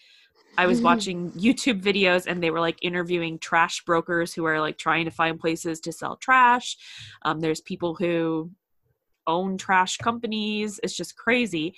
I 0.59 0.67
was 0.67 0.81
Mhm. 0.81 0.85
watching 0.85 1.33
YouTube 1.33 1.83
videos 1.83 2.27
and 2.27 2.43
they 2.43 2.51
were 2.51 2.61
like 2.61 2.79
interviewing 2.83 3.39
trash 3.39 3.85
brokers 3.85 4.33
who 4.35 4.45
are 4.45 4.61
like 4.61 4.79
trying 4.79 5.05
to 5.05 5.11
find 5.11 5.39
places 5.39 5.81
to 5.81 5.93
sell 5.93 6.17
trash. 6.17 6.77
Um, 7.23 7.41
there's 7.41 7.61
people 7.61 7.95
who 7.95 8.51
own 9.27 9.59
trash 9.59 9.97
companies. 9.99 10.79
It's 10.83 10.97
just 10.97 11.17
crazy. 11.17 11.75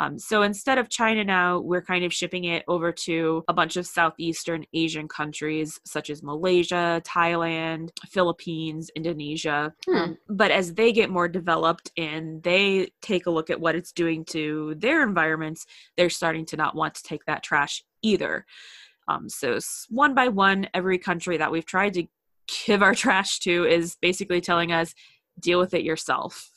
Um, 0.00 0.18
so 0.18 0.40
instead 0.40 0.78
of 0.78 0.88
China 0.88 1.22
now, 1.22 1.58
we're 1.58 1.82
kind 1.82 2.06
of 2.06 2.12
shipping 2.12 2.44
it 2.44 2.64
over 2.66 2.90
to 2.90 3.44
a 3.48 3.52
bunch 3.52 3.76
of 3.76 3.86
Southeastern 3.86 4.64
Asian 4.72 5.06
countries 5.06 5.78
such 5.84 6.08
as 6.08 6.22
Malaysia, 6.22 7.02
Thailand, 7.04 7.90
Philippines, 8.08 8.90
Indonesia. 8.96 9.74
Hmm. 9.84 9.96
Um, 9.96 10.18
but 10.30 10.50
as 10.50 10.72
they 10.72 10.92
get 10.92 11.10
more 11.10 11.28
developed 11.28 11.92
and 11.98 12.42
they 12.42 12.92
take 13.02 13.26
a 13.26 13.30
look 13.30 13.50
at 13.50 13.60
what 13.60 13.74
it's 13.74 13.92
doing 13.92 14.24
to 14.30 14.74
their 14.78 15.02
environments, 15.02 15.66
they're 15.98 16.08
starting 16.08 16.46
to 16.46 16.56
not 16.56 16.74
want 16.74 16.94
to 16.94 17.02
take 17.02 17.26
that 17.26 17.42
trash 17.42 17.84
either. 18.00 18.46
Um, 19.06 19.28
so 19.28 19.58
one 19.90 20.14
by 20.14 20.28
one, 20.28 20.66
every 20.72 20.96
country 20.96 21.36
that 21.36 21.52
we've 21.52 21.66
tried 21.66 21.92
to 21.94 22.06
give 22.66 22.82
our 22.82 22.94
trash 23.04 23.38
to 23.40 23.66
is 23.66 23.96
basically 24.00 24.40
telling 24.40 24.72
us, 24.72 24.94
deal 25.38 25.58
with 25.58 25.74
it 25.74 25.82
yourself. 25.82 26.50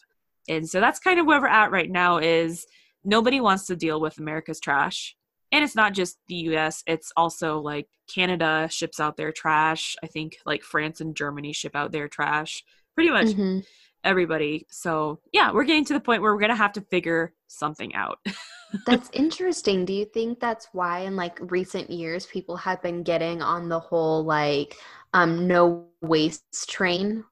And 0.48 0.70
so 0.70 0.80
that's 0.80 1.00
kind 1.00 1.20
of 1.20 1.26
where 1.26 1.42
we're 1.42 1.48
at 1.48 1.72
right 1.72 1.92
now 1.92 2.20
is 2.20 2.66
nobody 3.04 3.42
wants 3.42 3.66
to 3.68 3.76
deal 3.76 4.00
with 4.00 4.18
America's 4.20 4.60
trash. 4.60 5.16
And 5.52 5.64
it's 5.64 5.76
not 5.76 5.94
just 5.94 6.18
the 6.28 6.36
US, 6.52 6.84
it's 6.88 7.12
also 7.16 7.60
like 7.60 7.88
Canada 8.14 8.68
ships 8.72 9.00
out 9.00 9.18
their 9.18 9.32
trash. 9.32 9.96
I 10.04 10.08
think 10.08 10.38
like 10.46 10.64
France 10.64 11.00
and 11.02 11.16
Germany 11.16 11.54
ship 11.54 11.76
out 11.76 11.92
their 11.92 12.08
trash. 12.08 12.64
Pretty 12.96 13.12
much 13.12 13.28
Mhm. 13.28 13.64
everybody. 14.04 14.66
So, 14.70 15.20
yeah, 15.32 15.52
we're 15.52 15.64
getting 15.64 15.86
to 15.86 15.94
the 15.94 16.00
point 16.00 16.22
where 16.22 16.34
we're 16.34 16.40
going 16.40 16.50
to 16.50 16.56
have 16.56 16.74
to 16.74 16.82
figure 16.82 17.34
something 17.48 17.94
out. 17.96 18.20
That's 18.88 19.10
interesting. 19.14 19.86
Do 19.86 19.94
you 19.94 20.06
think 20.06 20.40
that's 20.40 20.68
why 20.72 21.02
in 21.02 21.16
like 21.16 21.38
recent 21.40 21.92
years 21.92 22.26
people 22.26 22.58
have 22.58 22.82
been 22.82 23.04
getting 23.04 23.40
on 23.44 23.70
the 23.70 23.80
whole 23.80 24.24
like 24.24 24.76
um 25.14 25.48
no 25.48 25.86
waste 26.02 26.68
train? 26.72 27.24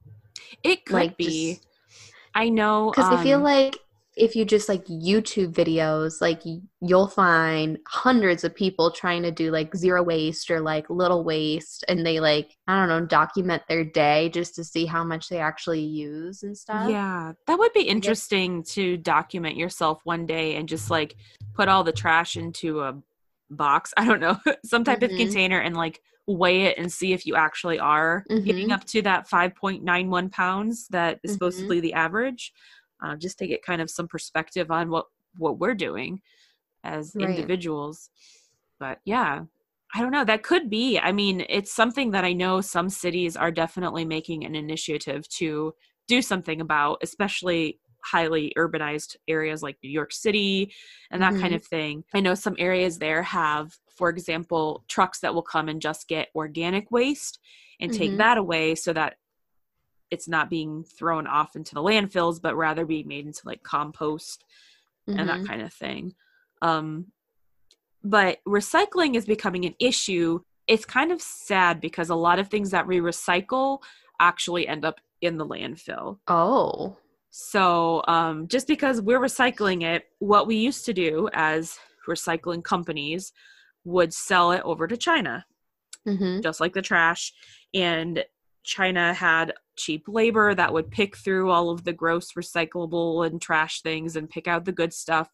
It 0.62 0.84
could 0.86 0.94
Like, 0.94 1.16
be. 1.16 1.54
just- 1.54 1.66
I 2.34 2.48
know 2.48 2.92
Because 2.94 3.12
I 3.12 3.22
feel 3.24 3.38
um, 3.38 3.42
like 3.42 3.76
if 4.16 4.36
you 4.36 4.44
just 4.44 4.68
like 4.68 4.84
YouTube 4.86 5.52
videos, 5.54 6.20
like 6.20 6.42
you'll 6.80 7.08
find 7.08 7.78
hundreds 7.88 8.44
of 8.44 8.54
people 8.54 8.90
trying 8.90 9.22
to 9.22 9.30
do 9.30 9.50
like 9.50 9.74
zero 9.74 10.02
waste 10.02 10.50
or 10.50 10.60
like 10.60 10.88
little 10.90 11.24
waste, 11.24 11.84
and 11.88 12.04
they 12.04 12.20
like 12.20 12.50
I 12.66 12.78
don't 12.78 12.88
know 12.88 13.06
document 13.06 13.62
their 13.68 13.84
day 13.84 14.28
just 14.28 14.54
to 14.56 14.64
see 14.64 14.84
how 14.84 15.02
much 15.04 15.28
they 15.28 15.38
actually 15.38 15.80
use 15.80 16.42
and 16.42 16.56
stuff. 16.56 16.90
Yeah, 16.90 17.32
that 17.46 17.58
would 17.58 17.72
be 17.72 17.82
interesting 17.82 18.62
to 18.64 18.96
document 18.98 19.56
yourself 19.56 20.00
one 20.04 20.26
day 20.26 20.56
and 20.56 20.68
just 20.68 20.90
like 20.90 21.16
put 21.54 21.68
all 21.68 21.84
the 21.84 21.92
trash 21.92 22.36
into 22.36 22.80
a 22.80 23.00
box. 23.50 23.94
I 23.96 24.04
don't 24.04 24.20
know, 24.20 24.36
some 24.64 24.84
type 24.84 25.02
of 25.02 25.10
Mhm. 25.10 25.16
container 25.16 25.58
and 25.60 25.76
like 25.76 26.02
weigh 26.28 26.62
it 26.62 26.78
and 26.78 26.92
see 26.92 27.12
if 27.12 27.26
you 27.26 27.34
actually 27.34 27.78
are 27.80 28.24
getting 28.44 28.68
Mhm. 28.68 28.72
up 28.72 28.84
to 28.84 29.02
that 29.02 29.28
5.91 29.28 30.30
pounds 30.30 30.86
that 30.88 31.18
is 31.24 31.32
Mhm. 31.32 31.34
supposedly 31.34 31.80
the 31.80 31.94
average. 31.94 32.52
Uh, 33.02 33.16
just 33.16 33.38
to 33.38 33.46
get 33.46 33.64
kind 33.64 33.82
of 33.82 33.90
some 33.90 34.06
perspective 34.08 34.70
on 34.70 34.90
what 34.90 35.06
what 35.38 35.58
we're 35.58 35.74
doing 35.74 36.20
as 36.84 37.12
Right. 37.14 37.30
individuals. 37.30 38.10
But 38.78 38.98
yeah, 39.04 39.44
I 39.94 40.00
don't 40.00 40.12
know. 40.12 40.24
That 40.24 40.42
could 40.42 40.70
be. 40.70 40.98
I 40.98 41.12
mean, 41.12 41.44
it's 41.48 41.72
something 41.72 42.10
that 42.12 42.24
I 42.24 42.32
know 42.32 42.60
some 42.60 42.88
cities 42.88 43.36
are 43.36 43.50
definitely 43.50 44.04
making 44.04 44.44
an 44.44 44.54
initiative 44.54 45.28
to 45.38 45.74
do 46.08 46.22
something 46.22 46.60
about, 46.60 46.98
especially 47.02 47.78
highly 48.04 48.52
urbanized 48.58 49.16
areas 49.28 49.62
like 49.62 49.76
New 49.82 49.90
York 49.90 50.12
City 50.12 50.72
and 51.10 51.22
that 51.22 51.32
mm-hmm. 51.32 51.42
kind 51.42 51.54
of 51.54 51.64
thing. 51.64 52.04
I 52.14 52.20
know 52.20 52.34
some 52.34 52.56
areas 52.58 52.98
there 52.98 53.22
have, 53.22 53.76
for 53.96 54.08
example, 54.08 54.84
trucks 54.88 55.20
that 55.20 55.34
will 55.34 55.42
come 55.42 55.68
and 55.68 55.80
just 55.80 56.08
get 56.08 56.28
organic 56.34 56.90
waste 56.90 57.38
and 57.80 57.90
mm-hmm. 57.90 57.98
take 57.98 58.16
that 58.18 58.38
away 58.38 58.74
so 58.74 58.92
that 58.92 59.16
it's 60.12 60.28
not 60.28 60.50
being 60.50 60.84
thrown 60.84 61.26
off 61.26 61.56
into 61.56 61.74
the 61.74 61.82
landfills, 61.82 62.40
but 62.40 62.54
rather 62.54 62.84
being 62.84 63.08
made 63.08 63.24
into 63.24 63.40
like 63.46 63.62
compost 63.62 64.44
mm-hmm. 65.08 65.18
and 65.18 65.28
that 65.28 65.38
mm-hmm. 65.38 65.46
kind 65.46 65.62
of 65.62 65.72
thing. 65.72 66.12
Um, 66.60 67.06
but 68.04 68.38
recycling 68.46 69.16
is 69.16 69.24
becoming 69.24 69.64
an 69.64 69.74
issue. 69.80 70.40
It's 70.68 70.84
kind 70.84 71.12
of 71.12 71.22
sad 71.22 71.80
because 71.80 72.10
a 72.10 72.14
lot 72.14 72.38
of 72.38 72.48
things 72.48 72.70
that 72.72 72.86
we 72.86 72.98
recycle 72.98 73.78
actually 74.20 74.68
end 74.68 74.84
up 74.84 75.00
in 75.22 75.38
the 75.38 75.46
landfill. 75.46 76.18
Oh. 76.28 76.98
So, 77.30 78.02
um, 78.06 78.48
just 78.48 78.66
because 78.66 79.00
we're 79.00 79.18
recycling 79.18 79.82
it, 79.82 80.04
what 80.18 80.46
we 80.46 80.56
used 80.56 80.84
to 80.84 80.92
do 80.92 81.30
as 81.32 81.78
recycling 82.06 82.62
companies 82.62 83.32
would 83.84 84.12
sell 84.12 84.52
it 84.52 84.60
over 84.62 84.86
to 84.86 84.96
China, 84.98 85.46
mm-hmm. 86.06 86.42
just 86.42 86.60
like 86.60 86.74
the 86.74 86.82
trash. 86.82 87.32
And 87.72 88.22
China 88.64 89.12
had 89.12 89.54
cheap 89.76 90.04
labor 90.06 90.54
that 90.54 90.72
would 90.72 90.90
pick 90.90 91.16
through 91.16 91.50
all 91.50 91.70
of 91.70 91.84
the 91.84 91.92
gross 91.92 92.32
recyclable 92.32 93.26
and 93.26 93.40
trash 93.40 93.80
things 93.82 94.16
and 94.16 94.30
pick 94.30 94.46
out 94.46 94.64
the 94.64 94.72
good 94.72 94.92
stuff. 94.92 95.28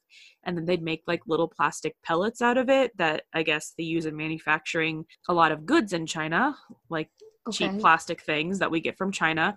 And 0.44 0.56
then 0.56 0.64
they'd 0.64 0.82
make 0.82 1.02
like 1.06 1.23
little 1.26 1.49
plastic 1.49 1.97
pellets 2.04 2.40
out 2.40 2.56
of 2.56 2.68
it 2.68 2.97
that 2.97 3.25
I 3.35 3.42
guess 3.42 3.75
they 3.76 3.85
use 3.85 4.06
in 4.06 4.16
manufacturing 4.16 5.04
a 5.28 5.35
lot 5.35 5.52
of 5.52 5.66
goods 5.66 5.92
in 5.92 6.06
China, 6.06 6.56
like 6.88 7.11
okay. 7.49 7.68
cheap 7.68 7.80
plastic 7.80 8.23
things 8.23 8.58
that 8.61 8.70
we 8.70 8.80
get 8.80 8.97
from 8.97 9.12
China. 9.12 9.56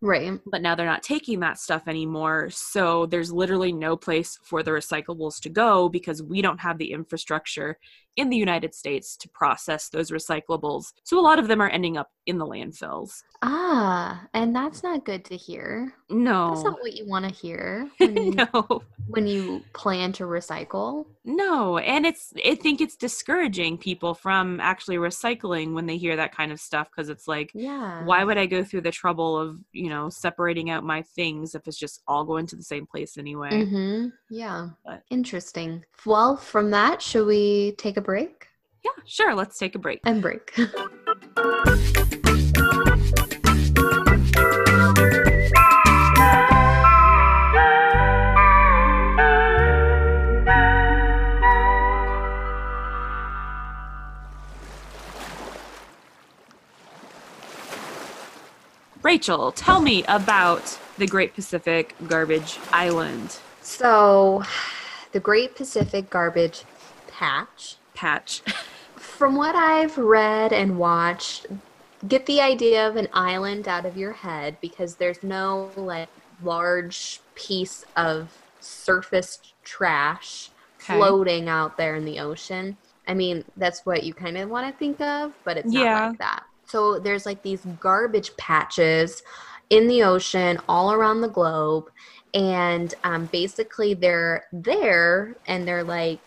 Right. 0.00 0.38
But 0.44 0.60
now 0.60 0.74
they're 0.74 0.84
not 0.84 1.02
taking 1.02 1.40
that 1.40 1.58
stuff 1.58 1.88
anymore. 1.88 2.50
So 2.50 3.06
there's 3.06 3.32
literally 3.32 3.72
no 3.72 3.96
place 3.96 4.38
for 4.44 4.62
the 4.62 4.70
recyclables 4.70 5.40
to 5.40 5.48
go 5.48 5.88
because 5.88 6.22
we 6.22 6.42
don't 6.42 6.60
have 6.60 6.76
the 6.76 6.92
infrastructure 6.92 7.78
in 8.16 8.30
the 8.30 8.36
United 8.36 8.74
States 8.74 9.16
to 9.18 9.28
process 9.28 9.88
those 9.88 10.10
recyclables. 10.10 10.92
So 11.02 11.18
a 11.18 11.22
lot 11.22 11.38
of 11.38 11.48
them 11.48 11.60
are 11.60 11.68
ending 11.68 11.96
up 11.96 12.10
in 12.26 12.38
the 12.38 12.46
landfills. 12.46 13.22
Ah, 13.42 14.26
and 14.32 14.54
that's 14.54 14.82
not 14.82 15.04
good 15.04 15.24
to 15.26 15.36
hear. 15.36 15.92
No. 16.08 16.50
That's 16.50 16.64
not 16.64 16.80
what 16.80 16.94
you 16.94 17.06
want 17.06 17.28
to 17.28 17.34
hear 17.34 17.90
when 17.98 18.16
you, 18.16 18.30
no. 18.32 18.82
when 19.08 19.26
you 19.26 19.62
plan 19.74 20.12
to 20.12 20.24
recycle. 20.24 21.06
No, 21.26 21.78
and 21.78 22.04
it's 22.04 22.32
I 22.44 22.54
think 22.54 22.80
it's 22.80 22.96
discouraging 22.96 23.78
people 23.78 24.14
from 24.14 24.60
actually 24.60 24.96
recycling 24.96 25.72
when 25.72 25.86
they 25.86 25.96
hear 25.96 26.16
that 26.16 26.34
kind 26.34 26.52
of 26.52 26.60
stuff 26.60 26.88
because 26.94 27.08
it's 27.08 27.26
like, 27.26 27.50
yeah. 27.54 28.04
why 28.04 28.24
would 28.24 28.36
I 28.36 28.46
go 28.46 28.62
through 28.62 28.82
the 28.82 28.90
trouble 28.90 29.38
of, 29.38 29.58
you 29.72 29.88
know, 29.88 30.10
separating 30.10 30.70
out 30.70 30.84
my 30.84 31.02
things 31.02 31.54
if 31.54 31.66
it's 31.66 31.78
just 31.78 32.02
all 32.06 32.24
going 32.24 32.46
to 32.48 32.56
the 32.56 32.62
same 32.62 32.86
place 32.86 33.16
anyway? 33.16 33.50
Mm-hmm. 33.50 34.08
Yeah. 34.30 34.68
But. 34.84 35.02
Interesting. 35.10 35.84
Well, 36.04 36.36
from 36.36 36.70
that, 36.72 37.00
should 37.00 37.26
we 37.26 37.72
take 37.78 37.96
a 37.96 38.02
break? 38.04 38.48
Yeah, 38.84 38.92
sure. 39.04 39.34
Let's 39.34 39.58
take 39.58 39.74
a 39.74 39.78
break. 39.78 40.00
And 40.04 40.22
break. 40.22 40.54
Rachel, 59.04 59.52
tell 59.52 59.80
me 59.80 60.02
about 60.08 60.78
the 60.96 61.06
Great 61.06 61.34
Pacific 61.34 61.94
Garbage 62.08 62.58
Island. 62.72 63.38
So, 63.60 64.42
the 65.12 65.20
Great 65.20 65.54
Pacific 65.54 66.10
Garbage 66.10 66.64
Patch 67.06 67.76
patch. 67.94 68.40
From 68.96 69.36
what 69.36 69.54
I've 69.54 69.96
read 69.96 70.52
and 70.52 70.78
watched, 70.78 71.46
get 72.08 72.26
the 72.26 72.40
idea 72.40 72.86
of 72.88 72.96
an 72.96 73.08
island 73.12 73.68
out 73.68 73.86
of 73.86 73.96
your 73.96 74.12
head 74.12 74.56
because 74.60 74.96
there's 74.96 75.22
no 75.22 75.70
like 75.76 76.08
large 76.42 77.20
piece 77.34 77.84
of 77.96 78.36
surfaced 78.60 79.54
trash 79.62 80.50
okay. 80.80 80.96
floating 80.96 81.48
out 81.48 81.76
there 81.76 81.96
in 81.96 82.04
the 82.04 82.20
ocean. 82.20 82.76
I 83.06 83.14
mean, 83.14 83.44
that's 83.56 83.84
what 83.84 84.04
you 84.04 84.14
kind 84.14 84.36
of 84.38 84.48
want 84.48 84.70
to 84.70 84.78
think 84.78 85.00
of, 85.00 85.32
but 85.44 85.56
it's 85.56 85.72
yeah. 85.72 85.84
not 85.84 86.08
like 86.10 86.18
that. 86.18 86.44
So 86.66 86.98
there's 86.98 87.26
like 87.26 87.42
these 87.42 87.60
garbage 87.80 88.36
patches 88.36 89.22
in 89.70 89.86
the 89.88 90.02
ocean 90.02 90.58
all 90.68 90.92
around 90.92 91.20
the 91.20 91.28
globe. 91.28 91.90
And 92.32 92.92
um, 93.04 93.26
basically, 93.26 93.94
they're 93.94 94.46
there 94.52 95.36
and 95.46 95.68
they're 95.68 95.84
like 95.84 96.20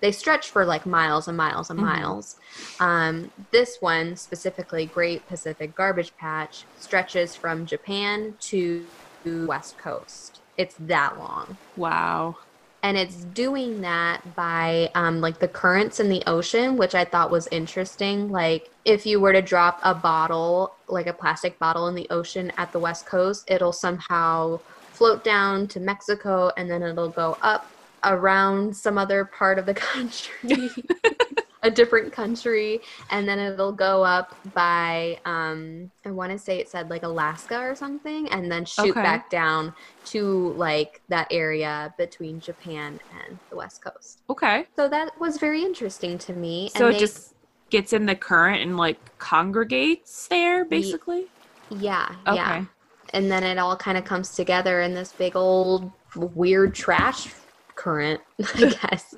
they 0.00 0.12
stretch 0.12 0.50
for 0.50 0.64
like 0.64 0.86
miles 0.86 1.28
and 1.28 1.36
miles 1.36 1.70
and 1.70 1.78
mm-hmm. 1.78 1.88
miles. 1.88 2.36
Um, 2.78 3.30
this 3.50 3.78
one 3.80 4.16
specifically, 4.16 4.86
Great 4.86 5.26
Pacific 5.28 5.74
Garbage 5.74 6.16
Patch, 6.16 6.64
stretches 6.78 7.36
from 7.36 7.66
Japan 7.66 8.34
to 8.40 8.86
West 9.24 9.78
Coast. 9.78 10.40
It's 10.56 10.74
that 10.80 11.18
long. 11.18 11.56
Wow. 11.76 12.36
And 12.82 12.96
it's 12.96 13.16
doing 13.16 13.82
that 13.82 14.34
by 14.34 14.90
um, 14.94 15.20
like 15.20 15.38
the 15.38 15.48
currents 15.48 16.00
in 16.00 16.08
the 16.08 16.22
ocean, 16.26 16.78
which 16.78 16.94
I 16.94 17.04
thought 17.04 17.30
was 17.30 17.46
interesting. 17.50 18.30
Like 18.30 18.70
if 18.86 19.04
you 19.04 19.20
were 19.20 19.34
to 19.34 19.42
drop 19.42 19.80
a 19.82 19.94
bottle, 19.94 20.74
like 20.88 21.06
a 21.06 21.12
plastic 21.12 21.58
bottle 21.58 21.88
in 21.88 21.94
the 21.94 22.08
ocean 22.08 22.50
at 22.56 22.72
the 22.72 22.78
West 22.78 23.04
Coast, 23.04 23.50
it'll 23.50 23.72
somehow 23.72 24.60
float 24.92 25.22
down 25.24 25.66
to 25.68 25.80
Mexico 25.80 26.52
and 26.56 26.70
then 26.70 26.82
it'll 26.82 27.10
go 27.10 27.36
up 27.42 27.70
around 28.04 28.76
some 28.76 28.98
other 28.98 29.24
part 29.24 29.58
of 29.58 29.66
the 29.66 29.74
country, 29.74 30.70
a 31.62 31.70
different 31.70 32.12
country, 32.12 32.80
and 33.10 33.28
then 33.28 33.38
it'll 33.38 33.72
go 33.72 34.02
up 34.02 34.34
by 34.54 35.18
um 35.24 35.90
I 36.04 36.10
want 36.10 36.32
to 36.32 36.38
say 36.38 36.58
it 36.58 36.68
said 36.68 36.90
like 36.90 37.02
Alaska 37.02 37.58
or 37.58 37.74
something, 37.74 38.28
and 38.30 38.50
then 38.50 38.64
shoot 38.64 38.90
okay. 38.90 39.02
back 39.02 39.30
down 39.30 39.74
to 40.06 40.52
like 40.54 41.02
that 41.08 41.28
area 41.30 41.94
between 41.98 42.40
Japan 42.40 42.98
and 43.24 43.38
the 43.50 43.56
West 43.56 43.82
Coast. 43.82 44.22
Okay. 44.30 44.66
So 44.76 44.88
that 44.88 45.18
was 45.20 45.38
very 45.38 45.62
interesting 45.62 46.18
to 46.18 46.32
me. 46.32 46.70
So 46.74 46.86
and 46.86 46.94
it 46.94 46.98
they, 46.98 47.04
just 47.04 47.34
gets 47.70 47.92
in 47.92 48.06
the 48.06 48.16
current 48.16 48.62
and 48.62 48.76
like 48.76 49.18
congregates 49.18 50.28
there, 50.28 50.64
basically. 50.64 51.26
Yeah. 51.70 52.14
Okay. 52.26 52.36
Yeah. 52.36 52.64
And 53.12 53.30
then 53.30 53.42
it 53.42 53.58
all 53.58 53.76
kind 53.76 53.98
of 53.98 54.04
comes 54.04 54.34
together 54.34 54.82
in 54.82 54.94
this 54.94 55.12
big 55.12 55.34
old 55.34 55.90
weird 56.14 56.74
trash 56.74 57.28
current, 57.80 58.20
I 58.54 58.74
guess. 58.82 59.14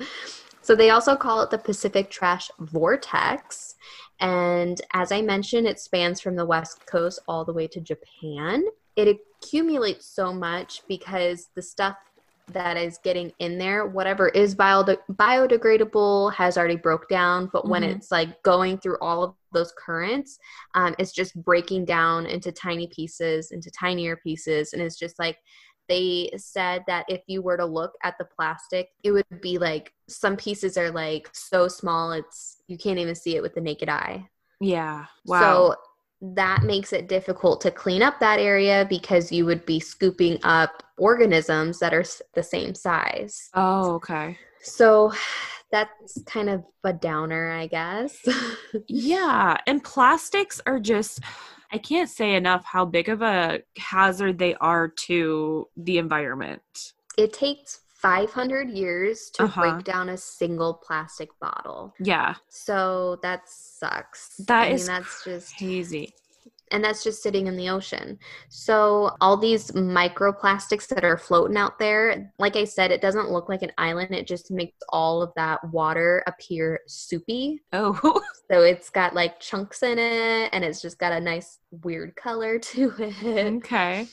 so 0.61 0.77
they 0.77 0.91
also 0.91 1.17
call 1.17 1.43
it 1.43 1.51
the 1.51 1.59
Pacific 1.59 2.11
Trash 2.11 2.51
Vortex. 2.61 3.75
And 4.21 4.81
as 4.93 5.11
I 5.11 5.21
mentioned, 5.21 5.67
it 5.67 5.81
spans 5.81 6.21
from 6.21 6.37
the 6.37 6.47
West 6.47 6.87
Coast 6.87 7.21
all 7.27 7.45
the 7.45 7.53
way 7.53 7.67
to 7.69 7.81
Japan. 7.81 8.65
It 8.95 9.19
accumulates 9.43 10.07
so 10.07 10.33
much 10.33 10.83
because 10.87 11.49
the 11.57 11.63
stuff 11.63 11.97
that 12.53 12.77
is 12.77 12.99
getting 13.03 13.33
in 13.39 13.59
there, 13.59 13.87
whatever 13.87 14.29
is 14.29 14.55
biode- 14.55 14.99
biodegradable, 15.13 16.33
has 16.35 16.57
already 16.57 16.77
broke 16.77 17.09
down. 17.09 17.49
But 17.53 17.69
when 17.69 17.83
mm-hmm. 17.83 17.97
it's 17.97 18.11
like 18.11 18.43
going 18.43 18.79
through 18.79 18.99
all 19.01 19.25
of 19.25 19.35
those 19.53 19.73
currents, 19.79 20.39
um, 20.75 20.95
it's 20.99 21.13
just 21.13 21.35
breaking 21.45 21.85
down 21.85 22.27
into 22.27 22.53
tiny 22.53 22.87
pieces, 22.89 23.51
into 23.51 23.71
tinier 23.71 24.17
pieces, 24.17 24.73
and 24.73 24.83
it's 24.83 24.99
just 24.99 25.19
like 25.19 25.39
they 25.93 26.31
said 26.39 26.85
that 26.87 27.05
if 27.09 27.21
you 27.27 27.43
were 27.43 27.59
to 27.59 27.67
look 27.67 27.93
at 28.03 28.17
the 28.19 28.25
plastic, 28.25 28.89
it 29.05 29.13
would 29.13 29.27
be 29.43 29.59
like 29.59 29.93
some 30.09 30.37
pieces 30.37 30.79
are 30.79 30.91
like 30.91 31.29
so 31.33 31.69
small 31.69 32.13
it's 32.13 32.63
you 32.67 32.79
can't 32.79 32.99
even 32.99 33.15
see 33.15 33.37
it 33.37 33.43
with 33.43 33.55
the 33.55 33.61
naked 33.61 33.91
eye. 33.91 34.27
Yeah. 34.59 35.05
Wow. 35.27 35.41
So 35.41 35.77
that 36.35 36.63
makes 36.63 36.95
it 36.95 37.09
difficult 37.09 37.61
to 37.61 37.71
clean 37.71 38.01
up 38.01 38.19
that 38.21 38.39
area 38.39 38.87
because 38.89 39.31
you 39.31 39.45
would 39.45 39.67
be 39.67 39.81
scooping 39.81 40.39
up 40.45 40.83
organisms 40.97 41.79
that 41.81 41.93
are 41.93 42.05
the 42.35 42.43
same 42.43 42.75
size. 42.75 43.51
Oh, 43.53 43.95
okay. 43.95 44.39
So 44.63 45.13
that's 45.71 46.23
kind 46.23 46.49
of 46.49 46.65
a 46.85 46.93
downer, 46.93 47.51
I 47.51 47.67
guess. 47.67 48.17
yeah. 48.89 49.59
And 49.67 49.85
plastics 49.85 50.61
are 50.65 50.79
just 50.79 51.21
I 51.73 51.79
can't 51.79 52.09
say 52.09 52.35
enough 52.35 52.65
how 52.65 52.85
big 52.85 53.09
of 53.09 53.23
a 53.23 53.63
hazard 53.79 54.39
they 54.39 54.55
are 54.57 54.89
to 55.07 55.69
the 55.77 55.99
environment. 55.99 56.63
It 57.17 57.33
takes 57.33 57.81
500 57.95 58.71
years 58.71 59.31
to 59.35 59.45
uh-huh. 59.45 59.61
break 59.61 59.85
down 59.85 60.11
a 60.11 60.17
single 60.17 60.75
plastic 60.75 61.31
bottle. 61.41 61.95
Yeah. 61.99 62.35
So 62.49 63.19
that 63.23 63.43
sucks. 63.47 64.37
That 64.49 64.65
I 64.65 64.67
is 64.69 64.89
mean, 64.89 64.99
that's 64.99 65.25
just 65.25 65.57
crazy 65.57 66.15
and 66.73 66.83
that's 66.83 67.05
just 67.05 67.23
sitting 67.23 67.47
in 67.47 67.57
the 67.57 67.69
ocean. 67.69 68.19
So, 68.49 69.17
all 69.21 69.37
these 69.37 69.71
microplastics 69.73 70.89
that 70.89 71.05
are 71.05 71.19
floating 71.19 71.57
out 71.57 71.79
there, 71.79 72.33
like 72.39 72.57
I 72.57 72.65
said, 72.65 72.91
it 72.91 73.01
doesn't 73.01 73.31
look 73.31 73.49
like 73.49 73.63
an 73.63 73.73
island. 73.79 74.15
It 74.15 74.27
just 74.27 74.51
makes 74.51 74.77
all 74.89 75.23
of 75.23 75.33
that 75.37 75.63
water 75.71 76.23
appear 76.27 76.81
soupy. 76.87 77.61
Oh. 77.73 78.21
So 78.51 78.61
it's 78.61 78.91
got 78.91 79.15
like 79.15 79.41
chunks 79.41 79.83
in 79.83 79.99
it 79.99 80.51
and 80.53 80.63
it's 80.63 80.83
just 80.83 80.99
got 80.99 81.13
a 81.13 81.21
nice 81.21 81.61
weird 81.71 82.15
color 82.17 82.59
to 82.59 82.93
it. 82.99 83.25
Okay. 83.25 84.07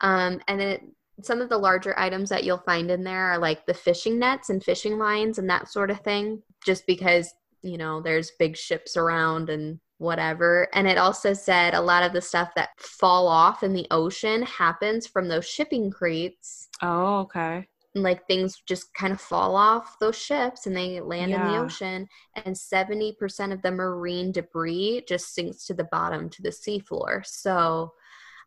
Um, 0.00 0.40
and 0.48 0.60
it 0.60 0.82
some 1.22 1.40
of 1.40 1.48
the 1.48 1.58
larger 1.58 1.98
items 1.98 2.28
that 2.28 2.44
you'll 2.44 2.58
find 2.58 2.90
in 2.90 3.02
there 3.02 3.32
are 3.32 3.38
like 3.38 3.66
the 3.66 3.74
fishing 3.74 4.18
nets 4.18 4.50
and 4.50 4.62
fishing 4.62 4.98
lines 4.98 5.38
and 5.38 5.48
that 5.50 5.68
sort 5.68 5.90
of 5.90 6.00
thing, 6.00 6.42
just 6.64 6.86
because, 6.86 7.32
you 7.62 7.76
know, 7.76 8.00
there's 8.00 8.32
big 8.38 8.56
ships 8.56 8.96
around 8.96 9.50
and 9.50 9.80
whatever. 9.98 10.68
And 10.72 10.88
it 10.88 10.98
also 10.98 11.32
said 11.32 11.74
a 11.74 11.80
lot 11.80 12.02
of 12.02 12.12
the 12.12 12.20
stuff 12.20 12.50
that 12.56 12.70
fall 12.78 13.28
off 13.28 13.62
in 13.62 13.72
the 13.72 13.86
ocean 13.90 14.42
happens 14.42 15.06
from 15.06 15.28
those 15.28 15.46
shipping 15.46 15.90
crates. 15.90 16.68
Oh, 16.82 17.20
okay. 17.20 17.68
And 17.94 18.04
Like 18.04 18.26
things 18.26 18.62
just 18.66 18.92
kind 18.94 19.12
of 19.12 19.20
fall 19.20 19.56
off 19.56 19.98
those 19.98 20.16
ships 20.16 20.66
and 20.66 20.76
they 20.76 21.00
land 21.00 21.32
in 21.32 21.40
the 21.40 21.58
ocean. 21.58 22.06
And 22.36 22.54
70% 22.54 23.52
of 23.52 23.62
the 23.62 23.70
marine 23.70 24.30
debris 24.32 25.04
just 25.08 25.34
sinks 25.34 25.64
to 25.66 25.74
the 25.74 25.88
bottom 25.90 26.28
to 26.30 26.42
the 26.42 26.50
seafloor. 26.50 27.26
So 27.26 27.92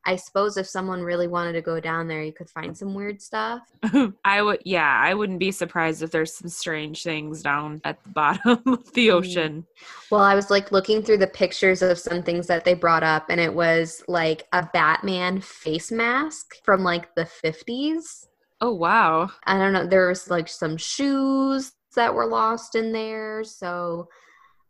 I 0.05 0.15
suppose 0.15 0.57
if 0.57 0.67
someone 0.67 1.01
really 1.03 1.27
wanted 1.27 1.53
to 1.53 1.61
go 1.61 1.79
down 1.79 2.07
there, 2.07 2.23
you 2.23 2.33
could 2.33 2.49
find 2.49 2.75
some 2.75 2.93
weird 2.95 3.21
stuff. 3.21 3.61
I 4.25 4.41
would, 4.41 4.61
yeah, 4.65 4.99
I 4.99 5.13
wouldn't 5.13 5.39
be 5.39 5.51
surprised 5.51 6.01
if 6.01 6.09
there's 6.11 6.33
some 6.33 6.49
strange 6.49 7.03
things 7.03 7.43
down 7.43 7.81
at 7.83 8.01
the 8.03 8.09
bottom 8.13 8.61
of 8.65 8.91
the 8.93 9.09
Mm. 9.09 9.13
ocean. 9.13 9.65
Well, 10.09 10.21
I 10.21 10.35
was 10.35 10.49
like 10.49 10.71
looking 10.71 11.01
through 11.03 11.19
the 11.19 11.27
pictures 11.27 11.81
of 11.81 11.99
some 11.99 12.23
things 12.23 12.47
that 12.47 12.65
they 12.65 12.73
brought 12.73 13.03
up, 13.03 13.27
and 13.29 13.39
it 13.39 13.53
was 13.53 14.03
like 14.07 14.47
a 14.53 14.67
Batman 14.73 15.39
face 15.41 15.91
mask 15.91 16.55
from 16.63 16.83
like 16.83 17.13
the 17.15 17.25
50s. 17.25 18.25
Oh, 18.59 18.73
wow. 18.73 19.29
I 19.45 19.57
don't 19.57 19.73
know. 19.73 19.87
There 19.87 20.07
was 20.07 20.29
like 20.29 20.47
some 20.47 20.77
shoes 20.77 21.73
that 21.95 22.13
were 22.13 22.27
lost 22.27 22.75
in 22.75 22.91
there. 22.91 23.43
So, 23.43 24.07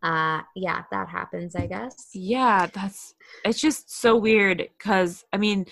uh, 0.03 0.41
yeah, 0.55 0.83
that 0.91 1.09
happens, 1.09 1.55
I 1.55 1.67
guess. 1.67 2.09
Yeah, 2.13 2.67
that's 2.73 3.13
it's 3.45 3.59
just 3.61 3.89
so 4.01 4.15
weird 4.17 4.57
because 4.77 5.23
I 5.31 5.37
mean, 5.37 5.65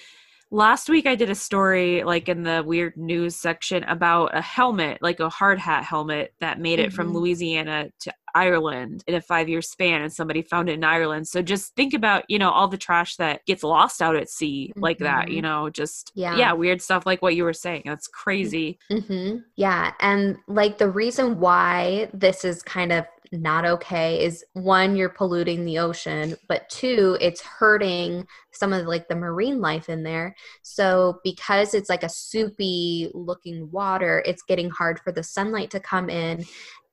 last 0.52 0.90
week 0.90 1.06
I 1.06 1.16
did 1.16 1.30
a 1.30 1.36
story 1.36 2.04
like 2.04 2.30
in 2.30 2.44
the 2.44 2.64
weird 2.66 2.96
news 2.98 3.36
section 3.36 3.84
about 3.84 4.36
a 4.36 4.42
helmet, 4.42 5.00
like 5.02 5.20
a 5.20 5.30
hard 5.30 5.60
hat 5.60 5.84
helmet 5.84 6.34
that 6.40 6.60
made 6.60 6.80
it 6.80 6.94
from 6.94 7.10
Mhm. 7.12 7.16
Louisiana 7.16 7.90
to 8.02 8.14
Ireland 8.36 9.04
in 9.08 9.16
a 9.16 9.22
five 9.22 9.50
year 9.50 9.62
span, 9.62 10.02
and 10.04 10.14
somebody 10.14 10.44
found 10.44 10.70
it 10.70 10.74
in 10.74 10.84
Ireland. 10.84 11.28
So 11.28 11.42
just 11.42 11.76
think 11.76 11.94
about 11.96 12.24
you 12.30 12.38
know 12.40 12.52
all 12.52 12.68
the 12.68 12.78
trash 12.78 13.16
that 13.18 13.44
gets 13.46 13.64
lost 13.64 14.02
out 14.02 14.16
at 14.16 14.30
sea 14.30 14.72
like 14.76 15.00
that. 15.00 15.30
You 15.32 15.40
Mhm. 15.40 15.44
know, 15.44 15.70
just 15.72 16.12
Yeah. 16.16 16.38
yeah, 16.38 16.54
weird 16.54 16.82
stuff 16.82 17.06
like 17.08 17.22
what 17.24 17.36
you 17.36 17.44
were 17.44 17.54
saying. 17.54 17.84
That's 17.86 18.08
crazy. 18.08 18.78
hmm 18.90 19.38
Yeah. 19.56 19.94
And 20.00 20.38
like 20.48 20.78
the 20.78 20.90
reason 20.90 21.40
why 21.40 22.10
this 22.14 22.46
is 22.46 22.62
kind 22.62 22.92
of 22.92 23.06
not 23.32 23.66
okay 23.66 24.24
is 24.24 24.44
one, 24.54 24.96
you're 24.96 25.10
polluting 25.10 25.66
the 25.66 25.80
ocean, 25.80 26.36
but 26.48 26.68
two, 26.70 27.18
it's 27.22 27.42
hurting 27.42 28.26
some 28.52 28.74
of 28.74 28.88
like 28.88 29.08
the 29.08 29.16
marine 29.16 29.62
life 29.62 29.90
in 29.90 30.04
there. 30.04 30.36
So 30.64 31.20
because 31.24 31.74
it's 31.74 31.90
like 31.90 32.04
a 32.04 32.10
soupy 32.10 33.12
looking 33.14 33.70
water, 33.72 34.24
it's 34.26 34.44
getting 34.44 34.70
hard 34.70 35.00
for 35.00 35.12
the 35.12 35.24
sunlight 35.24 35.72
to 35.72 35.80
come 35.80 36.10
in. 36.10 36.46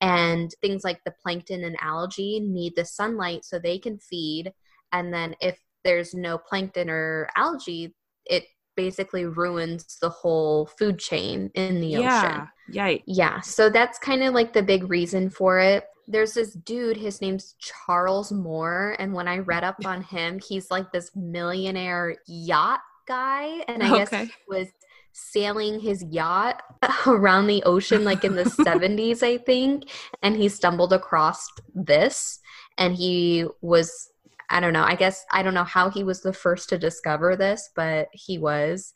And 0.03 0.51
things 0.61 0.85
like 0.85 1.03
the 1.05 1.15
plankton 1.23 1.65
and 1.65 1.77
algae 1.81 2.41
need 2.41 2.75
the 2.77 2.85
sunlight 2.85 3.45
so 3.47 3.59
they 3.59 3.79
can 3.79 3.99
feed. 3.99 4.53
And 4.93 5.13
then 5.13 5.35
if 5.41 5.59
there's 5.85 6.13
no 6.13 6.37
plankton 6.37 6.91
or 6.91 7.29
algae, 7.35 7.95
it 8.27 8.45
basically 8.77 9.25
ruins 9.25 9.97
the 10.03 10.11
whole 10.11 10.67
food 10.79 10.99
chain 10.99 11.51
in 11.55 11.81
the 11.81 11.97
ocean. 11.97 12.03
Yeah. 12.03 12.47
Yeah, 13.07 13.41
so 13.41 13.71
that's 13.71 13.99
kind 13.99 14.23
of 14.23 14.35
like 14.35 14.53
the 14.53 14.63
big 14.63 14.91
reason 14.91 15.31
for 15.31 15.59
it. 15.61 15.85
There's 16.09 16.35
this 16.35 16.53
dude, 16.53 16.97
his 16.97 17.21
name's 17.21 17.55
Charles 17.59 18.31
Moore, 18.31 18.97
and 18.99 19.13
when 19.13 19.27
I 19.27 19.39
read 19.39 19.65
up 19.65 19.85
on 19.85 20.03
him, 20.03 20.39
he's 20.39 20.71
like 20.71 20.93
this 20.93 21.11
millionaire 21.15 22.17
yacht 22.27 22.81
guy, 23.07 23.65
and 23.69 23.83
I 23.83 23.99
guess 23.99 24.11
he 24.11 24.31
was 24.49 24.69
sailing 25.13 25.81
his 25.81 26.05
yacht 26.11 26.63
around 27.07 27.47
the 27.47 27.63
ocean 27.65 28.05
like 28.05 28.25
in 28.25 28.37
the 28.37 28.45
70s, 28.45 29.23
I 29.23 29.39
think, 29.39 29.91
and 30.23 30.37
he 30.37 30.49
stumbled 30.49 30.93
across 30.93 31.49
this 31.75 32.41
and 32.79 32.95
he 32.95 33.47
was 33.63 34.11
I 34.49 34.61
don't 34.61 34.73
know, 34.73 34.85
I 34.85 34.95
guess 34.95 35.25
I 35.33 35.43
don't 35.43 35.55
know 35.55 35.65
how 35.65 35.91
he 35.91 36.05
was 36.05 36.21
the 36.23 36.33
first 36.33 36.69
to 36.69 36.79
discover 36.79 37.35
this, 37.35 37.71
but 37.75 38.09
he 38.13 38.39
was 38.39 38.93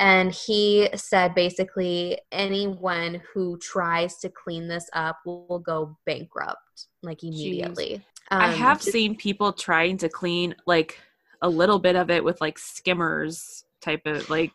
and 0.00 0.32
he 0.32 0.88
said 0.94 1.34
basically 1.34 2.18
anyone 2.32 3.20
who 3.32 3.58
tries 3.58 4.18
to 4.18 4.28
clean 4.28 4.68
this 4.68 4.88
up 4.92 5.18
will, 5.24 5.58
go 5.58 5.96
bankrupt 6.06 6.86
like 7.02 7.22
immediately. 7.24 8.02
I 8.30 8.48
Um, 8.52 8.58
have 8.58 8.78
just- 8.78 8.92
seen 8.92 9.16
people 9.16 9.52
trying 9.52 9.98
to 9.98 10.08
clean 10.08 10.54
like 10.66 11.00
a 11.42 11.48
little 11.48 11.78
bit 11.78 11.96
of 11.96 12.10
it 12.10 12.22
with 12.22 12.40
like 12.40 12.58
skimmers 12.58 13.64
type 13.80 14.02
of 14.06 14.28
like 14.30 14.52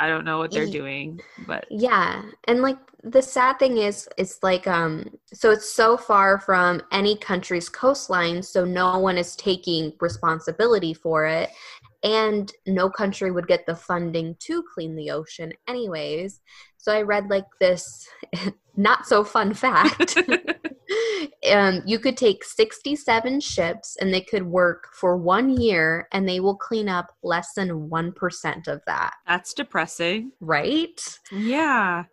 I 0.00 0.06
don't 0.06 0.24
know 0.24 0.38
what 0.38 0.52
they're 0.52 0.64
doing, 0.70 1.18
but 1.46 1.66
yeah. 1.70 2.22
And 2.46 2.62
like 2.62 2.78
the 3.02 3.20
sad 3.20 3.58
thing 3.58 3.78
is 3.78 4.08
it's 4.16 4.38
like 4.42 4.66
um 4.66 5.04
so 5.32 5.50
it's 5.50 5.72
so 5.72 5.96
far 5.96 6.38
from 6.38 6.82
any 6.92 7.16
country's 7.16 7.68
coastline 7.68 8.42
so 8.42 8.64
no 8.64 8.98
one 8.98 9.16
is 9.16 9.36
taking 9.36 9.92
responsibility 10.00 10.92
for 10.94 11.26
it 11.26 11.50
and 12.02 12.52
no 12.66 12.88
country 12.88 13.30
would 13.30 13.48
get 13.48 13.66
the 13.66 13.74
funding 13.74 14.36
to 14.38 14.62
clean 14.74 14.94
the 14.94 15.10
ocean 15.10 15.52
anyways 15.68 16.40
so 16.76 16.92
i 16.92 17.02
read 17.02 17.28
like 17.28 17.46
this 17.60 18.08
not 18.76 19.06
so 19.06 19.24
fun 19.24 19.52
fact 19.52 20.16
um, 21.52 21.82
you 21.86 21.98
could 21.98 22.16
take 22.16 22.44
67 22.44 23.40
ships 23.40 23.96
and 24.00 24.12
they 24.12 24.20
could 24.20 24.44
work 24.44 24.88
for 24.94 25.16
one 25.16 25.50
year 25.50 26.08
and 26.12 26.28
they 26.28 26.40
will 26.40 26.56
clean 26.56 26.88
up 26.88 27.12
less 27.22 27.52
than 27.54 27.90
1% 27.90 28.68
of 28.68 28.80
that 28.86 29.14
that's 29.26 29.54
depressing. 29.54 30.32
right 30.40 31.18
Yeah. 31.32 32.04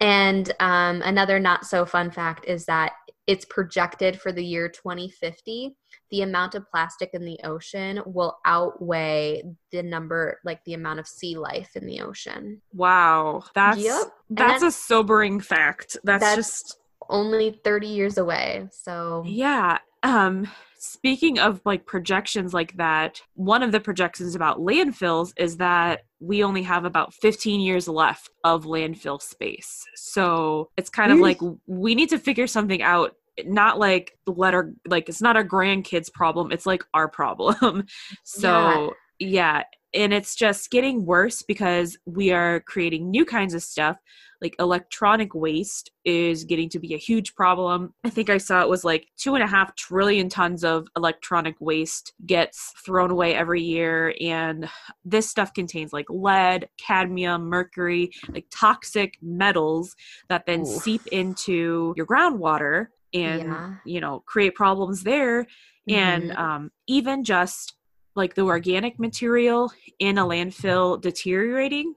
And 0.00 0.52
um, 0.60 1.02
another 1.02 1.38
not 1.38 1.66
so 1.66 1.84
fun 1.86 2.10
fact 2.10 2.44
is 2.46 2.64
that 2.66 2.92
it's 3.26 3.44
projected 3.46 4.20
for 4.20 4.32
the 4.32 4.44
year 4.44 4.68
2050 4.68 5.76
the 6.10 6.22
amount 6.22 6.54
of 6.54 6.68
plastic 6.70 7.10
in 7.14 7.24
the 7.24 7.38
ocean 7.44 8.00
will 8.06 8.38
outweigh 8.44 9.42
the 9.72 9.82
number 9.82 10.38
like 10.44 10.62
the 10.64 10.74
amount 10.74 11.00
of 11.00 11.06
sea 11.06 11.36
life 11.36 11.70
in 11.74 11.86
the 11.86 12.00
ocean 12.00 12.60
Wow. 12.72 13.44
That's 13.54 13.78
Yep. 13.78 14.12
That's 14.30 14.62
a 14.62 14.70
sobering 14.70 15.40
fact. 15.40 15.96
That's, 16.04 16.22
that's- 16.22 16.36
just 16.36 16.78
only 17.10 17.60
30 17.64 17.86
years 17.86 18.18
away 18.18 18.66
so 18.70 19.22
yeah. 19.26 19.78
Um 20.02 20.48
speaking 20.84 21.38
of 21.38 21.62
like 21.64 21.86
projections 21.86 22.52
like 22.52 22.76
that, 22.76 23.22
one 23.34 23.62
of 23.62 23.72
the 23.72 23.80
projections 23.80 24.34
about 24.34 24.58
landfills 24.58 25.32
is 25.38 25.56
that 25.56 26.02
we 26.20 26.44
only 26.44 26.62
have 26.62 26.84
about 26.84 27.14
15 27.14 27.60
years 27.60 27.88
left 27.88 28.28
of 28.44 28.64
landfill 28.64 29.20
space. 29.20 29.82
So 29.96 30.68
it's 30.76 30.90
kind 30.90 31.10
of 31.10 31.18
like 31.20 31.40
we 31.66 31.94
need 31.94 32.10
to 32.10 32.18
figure 32.18 32.46
something 32.46 32.82
out. 32.82 33.14
Not 33.44 33.78
like 33.78 34.16
let 34.26 34.54
our 34.54 34.72
like 34.86 35.08
it's 35.08 35.22
not 35.22 35.36
our 35.36 35.44
grandkids 35.44 36.12
problem 36.12 36.52
it's 36.52 36.66
like 36.66 36.84
our 36.92 37.08
problem. 37.08 37.86
So 38.24 38.94
yeah 39.18 39.62
and 39.94 40.12
it's 40.12 40.34
just 40.34 40.70
getting 40.70 41.06
worse 41.06 41.42
because 41.42 41.96
we 42.04 42.32
are 42.32 42.60
creating 42.60 43.10
new 43.10 43.24
kinds 43.24 43.54
of 43.54 43.62
stuff 43.62 43.96
like 44.42 44.56
electronic 44.58 45.34
waste 45.34 45.90
is 46.04 46.44
getting 46.44 46.68
to 46.68 46.78
be 46.78 46.92
a 46.94 46.98
huge 46.98 47.34
problem 47.34 47.94
i 48.04 48.10
think 48.10 48.28
i 48.28 48.36
saw 48.36 48.60
it 48.60 48.68
was 48.68 48.84
like 48.84 49.06
two 49.16 49.34
and 49.34 49.42
a 49.44 49.46
half 49.46 49.74
trillion 49.76 50.28
tons 50.28 50.64
of 50.64 50.86
electronic 50.96 51.54
waste 51.60 52.12
gets 52.26 52.72
thrown 52.84 53.10
away 53.10 53.34
every 53.34 53.62
year 53.62 54.14
and 54.20 54.68
this 55.04 55.28
stuff 55.28 55.52
contains 55.54 55.92
like 55.92 56.06
lead 56.10 56.68
cadmium 56.78 57.44
mercury 57.44 58.10
like 58.32 58.46
toxic 58.50 59.16
metals 59.22 59.94
that 60.28 60.44
then 60.46 60.60
Oof. 60.60 60.82
seep 60.82 61.06
into 61.06 61.94
your 61.96 62.06
groundwater 62.06 62.88
and 63.14 63.44
Yeah. 63.44 63.70
you 63.84 64.00
know 64.00 64.20
create 64.26 64.54
problems 64.54 65.04
there 65.04 65.46
and 65.88 66.30
Mhm. 66.30 66.38
um, 66.38 66.70
even 66.86 67.24
just 67.24 67.74
like 68.14 68.34
the 68.34 68.42
organic 68.42 68.98
material 68.98 69.72
in 69.98 70.18
a 70.18 70.24
landfill 70.24 71.00
deteriorating 71.00 71.94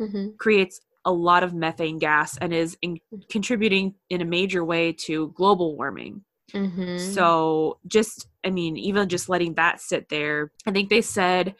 Mhm. 0.00 0.36
creates 0.38 0.80
a 1.04 1.12
lot 1.12 1.42
of 1.42 1.54
methane 1.54 1.98
gas 1.98 2.36
and 2.38 2.52
is 2.52 2.76
in- 2.82 3.00
contributing 3.30 3.94
in 4.10 4.20
a 4.20 4.24
major 4.24 4.64
way 4.64 4.92
to 4.92 5.28
global 5.36 5.76
warming 5.76 6.24
Mhm. 6.52 6.98
so 6.98 7.78
just 7.86 8.28
i 8.44 8.50
mean 8.50 8.76
even 8.76 9.08
just 9.08 9.28
letting 9.28 9.54
that 9.54 9.80
sit 9.80 10.08
there 10.08 10.52
i 10.66 10.70
think 10.70 10.88
they 10.88 11.02
said 11.02 11.54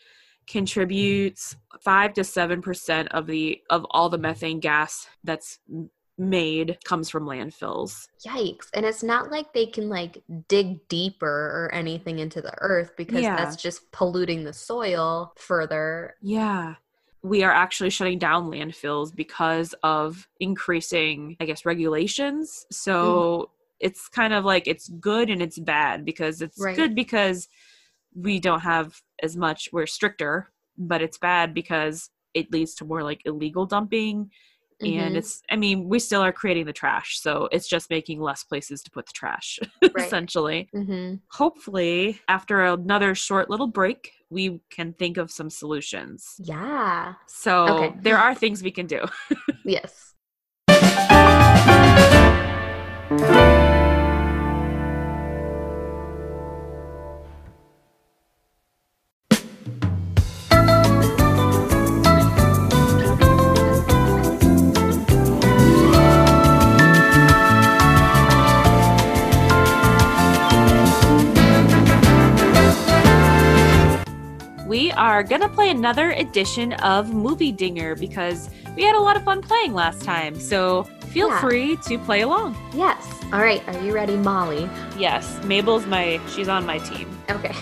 contributes 0.47 1.57
5 1.81 2.14
to 2.14 2.25
7% 2.25 3.09
of 3.12 3.27
the 3.27 3.61
of 3.71 3.87
all 3.90 4.09
the 4.09 4.18
methane 4.18 4.61
gas 4.61 5.07
that's 5.25 5.59
made 6.19 6.79
comes 6.85 7.09
from 7.09 7.25
landfills 7.25 8.09
Yikes. 8.27 8.67
And 8.75 8.85
it's 8.85 9.03
not 9.03 9.31
like 9.31 9.53
they 9.53 9.67
can 9.67 9.89
like 9.89 10.23
dig 10.49 10.87
deeper 10.89 11.27
or 11.27 11.71
anything 11.73 12.19
into 12.19 12.41
the 12.43 12.53
earth 12.61 12.93
because 12.97 13.23
Yeah. 13.23 13.37
that's 13.37 13.57
just 13.57 13.91
polluting 13.93 14.45
the 14.45 14.53
soil 14.53 15.33
further. 15.37 16.17
Yeah. 16.21 16.75
We 17.23 17.43
are 17.43 17.53
actually 17.53 17.91
shutting 17.91 18.19
down 18.19 18.51
landfills 18.51 19.15
because 19.15 19.75
of 19.83 20.29
increasing, 20.41 21.37
I 21.41 21.47
guess, 21.47 21.65
regulations. 21.65 22.67
Mm. 22.71 22.75
So 22.75 23.51
it's 23.81 24.09
kind 24.09 24.33
of 24.35 24.45
like 24.45 24.67
it's 24.67 24.89
good 24.89 25.31
and 25.31 25.41
it's 25.41 25.59
bad 25.59 26.05
because 26.05 26.43
it's 26.43 26.61
Right. 26.61 26.77
good 26.77 26.95
because 26.95 27.49
we 28.15 28.41
don't 28.41 28.61
have 28.61 29.01
as 29.23 29.37
much 29.37 29.69
we're 29.73 29.87
stricter 29.87 30.51
but 30.77 31.03
it's 31.03 31.19
bad 31.19 31.53
because 31.55 32.11
it 32.35 32.51
leads 32.53 32.75
to 32.77 32.85
more 32.85 33.03
like 33.03 33.21
illegal 33.25 33.67
dumping 33.67 34.31
and 34.81 35.14
Mhm. 35.14 35.19
it's 35.19 35.43
i 35.51 35.57
mean 35.57 35.88
we 35.88 35.99
still 35.99 36.21
are 36.23 36.33
creating 36.33 36.64
the 36.67 36.73
trash 36.73 37.21
so 37.21 37.49
it's 37.51 37.69
just 37.69 37.91
making 37.91 38.21
less 38.21 38.45
places 38.45 38.83
to 38.83 38.91
put 38.91 39.07
the 39.07 39.12
trash 39.12 39.59
Right. 39.83 40.07
essentially 40.07 40.69
hmm 40.73 41.14
hopefully 41.31 42.21
after 42.29 42.64
another 42.64 43.14
short 43.14 43.51
little 43.51 43.67
break 43.67 44.12
we 44.31 44.61
can 44.71 44.93
think 44.95 45.17
of 45.17 45.31
some 45.31 45.51
solutions 45.51 46.37
Yeah. 46.38 47.14
so 47.27 47.67
Okay. 47.67 47.95
there 48.01 48.19
are 48.19 48.35
things 48.35 48.62
we 48.62 48.71
can 48.71 48.87
do 48.87 49.05
Yes. 49.64 50.14
Are 75.19 75.23
gonna 75.25 75.49
play 75.49 75.69
another 75.71 76.13
edition 76.13 76.75
of 76.75 77.13
movie 77.13 77.51
dinger 77.51 77.97
because 77.97 78.49
we 78.77 78.85
had 78.85 78.95
a 78.95 79.01
lot 79.01 79.17
of 79.17 79.25
fun 79.25 79.43
playing 79.43 79.75
last 79.75 80.03
time 80.05 80.39
so 80.39 80.85
feel 81.09 81.27
Yeah. 81.27 81.41
free 81.41 81.77
to 81.89 81.99
play 81.99 82.21
along 82.21 82.55
Yes. 82.73 83.05
All 83.33 83.41
right. 83.41 83.61
Are 83.69 83.83
you 83.83 83.93
ready, 83.93 84.15
Molly? 84.17 84.71
yes 84.97 85.41
mabel's 85.43 85.87
my 85.87 86.21
she's 86.33 86.47
on 86.49 86.65
my 86.65 86.79
team 86.79 87.09
Okay. 87.31 87.53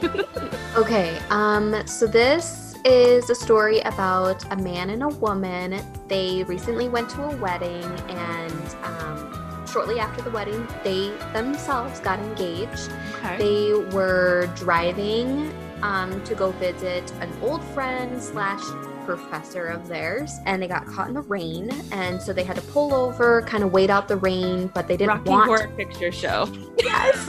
okay. 0.76 1.18
Um. 1.28 1.86
So 1.86 2.06
this 2.06 2.74
is 2.86 3.28
a 3.28 3.34
story 3.34 3.80
about 3.80 4.42
a 4.50 4.56
man 4.56 4.88
and 4.88 5.02
a 5.02 5.08
woman. 5.08 5.78
They 6.08 6.42
recently 6.44 6.88
went 6.88 7.10
to 7.10 7.22
a 7.24 7.36
wedding, 7.36 7.84
and 8.08 8.66
um, 8.82 9.64
shortly 9.66 10.00
after 10.00 10.22
the 10.22 10.30
wedding, 10.30 10.66
they 10.82 11.10
themselves 11.34 12.00
got 12.00 12.18
engaged. 12.18 12.90
okay 13.18 13.36
They 13.38 13.72
were 13.94 14.48
driving 14.56 15.52
um, 15.82 16.22
to 16.24 16.34
go 16.34 16.52
visit 16.52 17.10
an 17.20 17.30
old 17.42 17.62
friend 17.74 18.22
slash 18.22 18.62
professor 19.04 19.66
of 19.66 19.88
theirs, 19.88 20.32
and 20.46 20.62
they 20.62 20.68
got 20.68 20.86
caught 20.86 21.08
in 21.08 21.14
the 21.14 21.22
rain, 21.22 21.70
and 21.90 22.22
so 22.22 22.32
they 22.32 22.44
had 22.44 22.56
to 22.56 22.62
pull 22.62 22.94
over, 22.94 23.42
kind 23.42 23.64
of 23.64 23.72
wait 23.72 23.90
out 23.90 24.06
the 24.08 24.16
rain, 24.16 24.68
but 24.74 24.86
they 24.88 24.96
didn't 24.96 25.24
want. 25.24 25.26
rocky 25.26 25.30
want. 25.30 25.48
horror 25.48 25.68
picture 25.76 26.12
show 26.12 26.48
Yes. 26.78 27.28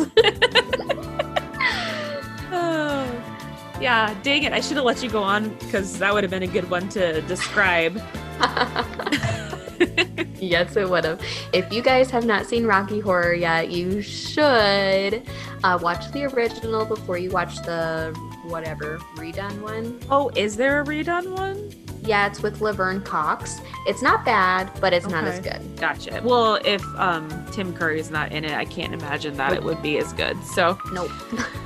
Oh, 2.51 3.23
yeah 3.81 4.15
dang 4.21 4.43
it 4.43 4.53
i 4.53 4.61
should 4.61 4.77
have 4.77 4.85
let 4.85 5.01
you 5.03 5.09
go 5.09 5.21
on 5.21 5.49
because 5.55 5.97
that 5.97 6.13
would 6.13 6.23
have 6.23 6.29
been 6.29 6.43
a 6.43 6.47
good 6.47 6.69
one 6.69 6.87
to 6.89 7.21
describe 7.23 7.99
yes, 10.39 10.75
it 10.75 10.89
would 10.89 11.05
have. 11.05 11.21
If 11.53 11.71
you 11.71 11.81
guys 11.81 12.09
have 12.11 12.25
not 12.25 12.45
seen 12.45 12.65
Rocky 12.65 12.99
Horror 12.99 13.33
yet, 13.33 13.71
you 13.71 14.01
should 14.01 15.23
uh, 15.63 15.79
watch 15.81 16.11
the 16.11 16.25
original 16.25 16.85
before 16.85 17.17
you 17.17 17.29
watch 17.29 17.57
the 17.63 18.13
whatever 18.43 18.99
redone 19.15 19.61
one. 19.61 19.99
oh 20.09 20.29
is 20.35 20.55
there 20.55 20.81
a 20.81 20.85
redone 20.85 21.37
one 21.37 21.71
Yeah, 22.05 22.27
it's 22.27 22.41
with 22.43 22.59
Laverne 22.59 23.01
Cox. 23.01 23.61
It's 23.87 24.01
not 24.01 24.25
bad, 24.25 24.69
but 24.81 24.91
it's 24.91 25.07
not 25.07 25.23
as 25.23 25.39
good. 25.39 25.61
Gotcha. 25.77 26.21
Well, 26.23 26.55
if 26.65 26.83
um, 26.97 27.29
Tim 27.53 27.73
Curry 27.73 27.99
is 27.99 28.11
not 28.11 28.33
in 28.33 28.43
it, 28.43 28.51
I 28.51 28.65
can't 28.65 28.93
imagine 28.93 29.37
that 29.37 29.53
it 29.53 29.63
would 29.63 29.81
be 29.81 29.97
as 29.97 30.11
good. 30.11 30.41
So, 30.43 30.77
Nope. 30.91 31.09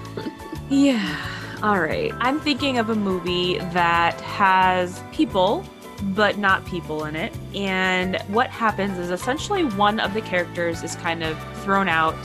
yeah. 0.69 1.17
All 1.63 1.79
right. 1.79 2.13
I'm 2.19 2.39
thinking 2.39 2.77
of 2.77 2.91
a 2.91 2.95
movie 2.95 3.57
that 3.57 4.21
has 4.21 5.01
people, 5.11 5.65
but 6.13 6.37
not 6.37 6.63
people 6.67 7.05
in 7.05 7.15
it. 7.15 7.35
And 7.55 8.17
what 8.27 8.51
happens 8.51 8.99
is 8.99 9.09
essentially 9.09 9.65
one 9.65 9.99
of 9.99 10.13
the 10.13 10.21
characters 10.21 10.83
is 10.83 10.95
kind 10.97 11.23
of 11.23 11.35
thrown 11.63 11.89
out 11.89 12.15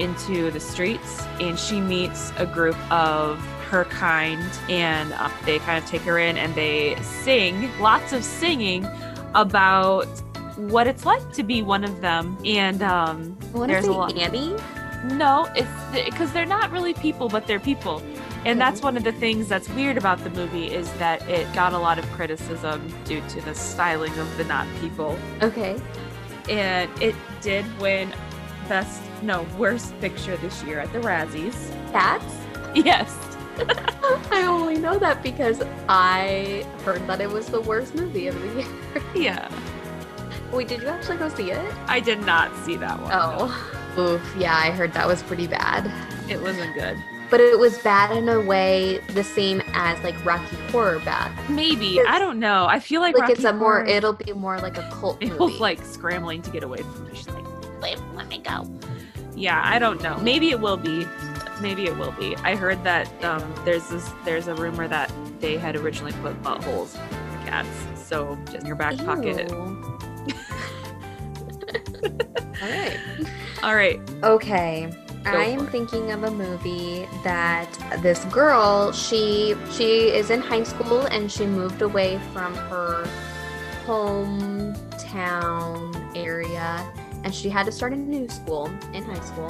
into 0.00 0.50
the 0.50 0.58
streets, 0.58 1.22
and 1.40 1.56
she 1.56 1.80
meets 1.80 2.32
a 2.38 2.46
group 2.46 2.76
of 2.90 3.38
her 3.72 3.84
kind, 3.86 4.38
and 4.68 5.14
uh, 5.14 5.30
they 5.46 5.58
kind 5.60 5.82
of 5.82 5.88
take 5.88 6.02
her 6.02 6.18
in 6.18 6.36
and 6.36 6.54
they 6.54 6.94
sing 6.96 7.70
lots 7.80 8.12
of 8.12 8.22
singing 8.22 8.86
about 9.34 10.04
what 10.56 10.86
it's 10.86 11.06
like 11.06 11.32
to 11.32 11.42
be 11.42 11.62
one 11.62 11.82
of 11.82 12.02
them. 12.02 12.36
And 12.44 12.82
um, 12.82 13.34
to 13.54 13.66
There's 13.66 13.86
a 13.86 13.92
lot. 13.92 14.16
Annie. 14.18 14.54
no, 15.14 15.50
it's 15.56 15.70
because 16.10 16.32
they're 16.34 16.44
not 16.44 16.70
really 16.70 16.92
people, 16.92 17.30
but 17.30 17.46
they're 17.46 17.58
people. 17.58 18.02
And 18.44 18.60
that's 18.60 18.82
one 18.82 18.98
of 18.98 19.04
the 19.04 19.12
things 19.12 19.48
that's 19.48 19.70
weird 19.70 19.96
about 19.96 20.22
the 20.22 20.30
movie 20.30 20.66
is 20.66 20.92
that 20.94 21.26
it 21.26 21.50
got 21.54 21.72
a 21.72 21.78
lot 21.78 21.98
of 21.98 22.04
criticism 22.10 22.92
due 23.04 23.22
to 23.28 23.40
the 23.40 23.54
styling 23.54 24.16
of 24.18 24.36
the 24.36 24.44
not 24.44 24.66
people. 24.82 25.18
Okay. 25.40 25.80
And 26.50 26.90
it 27.00 27.14
did 27.40 27.64
win 27.80 28.12
best, 28.68 29.00
no, 29.22 29.46
worst 29.56 29.98
picture 30.00 30.36
this 30.36 30.62
year 30.64 30.78
at 30.78 30.92
the 30.92 30.98
Razzies. 30.98 31.70
Cats? 31.90 32.36
Yes. 32.74 33.31
I 34.30 34.44
only 34.46 34.78
know 34.78 34.98
that 34.98 35.22
because 35.22 35.62
I 35.88 36.66
heard 36.84 37.06
that 37.06 37.20
it 37.20 37.30
was 37.30 37.46
the 37.46 37.60
worst 37.60 37.94
movie 37.94 38.26
of 38.28 38.40
the 38.40 38.48
year. 38.62 39.02
Yeah. 39.14 39.50
Wait, 40.52 40.68
did 40.68 40.82
you 40.82 40.88
actually 40.88 41.16
go 41.16 41.28
see 41.30 41.50
it? 41.50 41.74
I 41.86 42.00
did 42.00 42.20
not 42.26 42.54
see 42.64 42.76
that 42.76 42.98
one. 43.00 43.08
no. 43.10 43.36
Oh. 43.38 43.78
Oof, 43.98 44.34
yeah, 44.38 44.54
I 44.56 44.70
heard 44.70 44.92
that 44.94 45.06
was 45.06 45.22
pretty 45.22 45.46
bad. 45.46 45.90
It 46.30 46.40
wasn't 46.40 46.74
good. 46.74 46.96
But 47.30 47.40
it 47.40 47.58
was 47.58 47.78
bad 47.78 48.14
in 48.16 48.28
a 48.28 48.40
way 48.40 48.98
the 49.14 49.24
same 49.24 49.62
as 49.72 50.02
like 50.04 50.22
Rocky 50.24 50.56
Horror 50.70 50.98
bad. 51.00 51.30
Maybe. 51.50 52.00
I 52.06 52.18
don't 52.18 52.38
know. 52.38 52.66
I 52.66 52.78
feel 52.80 53.00
like 53.00 53.16
Like 53.18 53.30
it's 53.30 53.44
Rocky 53.44 53.56
a 53.56 53.58
more 53.58 53.72
Horror- 53.80 53.86
it'll 53.86 54.12
be 54.14 54.32
more 54.34 54.58
like 54.60 54.76
a 54.78 54.88
cult 54.92 55.16
It 55.22 55.38
movie. 55.38 55.58
like 55.58 55.82
scrambling 55.84 56.42
to 56.42 56.50
get 56.50 56.62
away 56.62 56.78
from 56.82 57.04
me. 57.04 57.10
She's 57.14 57.28
like, 57.28 57.44
let 58.14 58.28
me 58.28 58.38
go. 58.38 58.66
Yeah, 59.34 59.60
I 59.64 59.78
don't 59.78 60.02
know. 60.02 60.18
Maybe 60.18 60.50
it 60.50 60.60
will 60.60 60.76
be. 60.76 61.06
Maybe 61.62 61.86
it 61.86 61.96
will 61.96 62.12
be. 62.12 62.36
I 62.36 62.56
heard 62.56 62.82
that 62.84 63.08
um, 63.24 63.54
there's 63.64 63.88
this 63.88 64.10
there's 64.24 64.48
a 64.48 64.54
rumor 64.54 64.88
that 64.88 65.12
they 65.38 65.56
had 65.56 65.76
originally 65.76 66.12
put 66.14 66.42
buttholes 66.42 66.88
for 66.88 67.46
cats. 67.46 67.68
So 67.94 68.36
just 68.46 68.58
in 68.58 68.66
your 68.66 68.74
back 68.76 68.98
pocket. 68.98 69.50
All 72.62 72.68
right. 72.68 72.98
All 73.62 73.74
right. 73.76 74.00
Okay. 74.24 74.92
Go 75.24 75.30
I'm 75.30 75.68
thinking 75.68 76.10
of 76.10 76.24
a 76.24 76.30
movie 76.32 77.06
that 77.22 77.68
this 78.02 78.24
girl, 78.24 78.90
she 78.90 79.54
she 79.70 80.08
is 80.08 80.30
in 80.30 80.40
high 80.40 80.64
school 80.64 81.02
and 81.02 81.30
she 81.30 81.46
moved 81.46 81.80
away 81.80 82.18
from 82.32 82.54
her 82.54 83.08
hometown 83.86 84.82
area 86.16 86.92
and 87.22 87.32
she 87.32 87.48
had 87.48 87.66
to 87.66 87.72
start 87.72 87.92
a 87.92 87.96
new 87.96 88.28
school 88.28 88.66
in 88.92 89.04
high 89.04 89.20
school. 89.20 89.48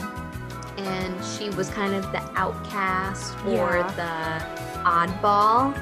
And 0.79 1.25
she 1.25 1.51
was 1.51 1.69
kind 1.71 1.95
of 1.95 2.03
the 2.13 2.23
outcast 2.37 3.35
or 3.47 3.79
Yeah. 3.79 4.43
the 4.75 4.81
oddball. 4.85 5.77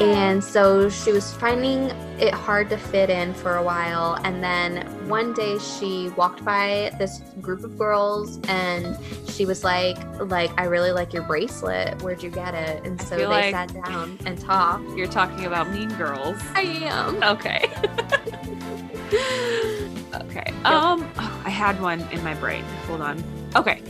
And 0.00 0.42
so 0.42 0.88
she 0.88 1.12
was 1.12 1.32
finding 1.34 1.90
it 2.18 2.32
hard 2.34 2.70
to 2.70 2.76
fit 2.76 3.08
in 3.10 3.34
for 3.34 3.56
a 3.56 3.62
while. 3.62 4.18
And 4.24 4.42
then 4.42 4.86
one 5.08 5.32
day 5.34 5.58
she 5.58 6.08
walked 6.16 6.44
by 6.44 6.92
this 6.98 7.20
group 7.40 7.62
of 7.62 7.78
girls 7.78 8.40
and 8.48 8.96
she 9.28 9.44
was 9.46 9.62
like, 9.64 9.98
like, 10.18 10.50
I 10.58 10.64
really 10.64 10.92
like 10.92 11.12
your 11.12 11.22
bracelet. 11.22 12.00
Where'd 12.02 12.22
you 12.22 12.30
get 12.30 12.54
it? 12.54 12.84
And 12.84 13.00
so 13.02 13.16
they 13.16 13.26
like- 13.26 13.52
sat 13.54 13.72
down 13.84 14.18
and 14.26 14.40
talked. 14.40 14.88
You're 14.96 15.06
talking 15.06 15.44
about 15.44 15.70
Mean 15.70 15.90
Girls. 15.96 16.40
I 16.54 16.62
am. 16.62 17.22
Okay. 17.22 17.70
okay. 20.14 20.52
Um, 20.64 21.08
oh, 21.18 21.42
I 21.44 21.50
had 21.50 21.80
one 21.80 22.00
in 22.10 22.22
my 22.24 22.34
brain. 22.34 22.64
Hold 22.86 23.02
on. 23.02 23.22
Okay. 23.56 23.82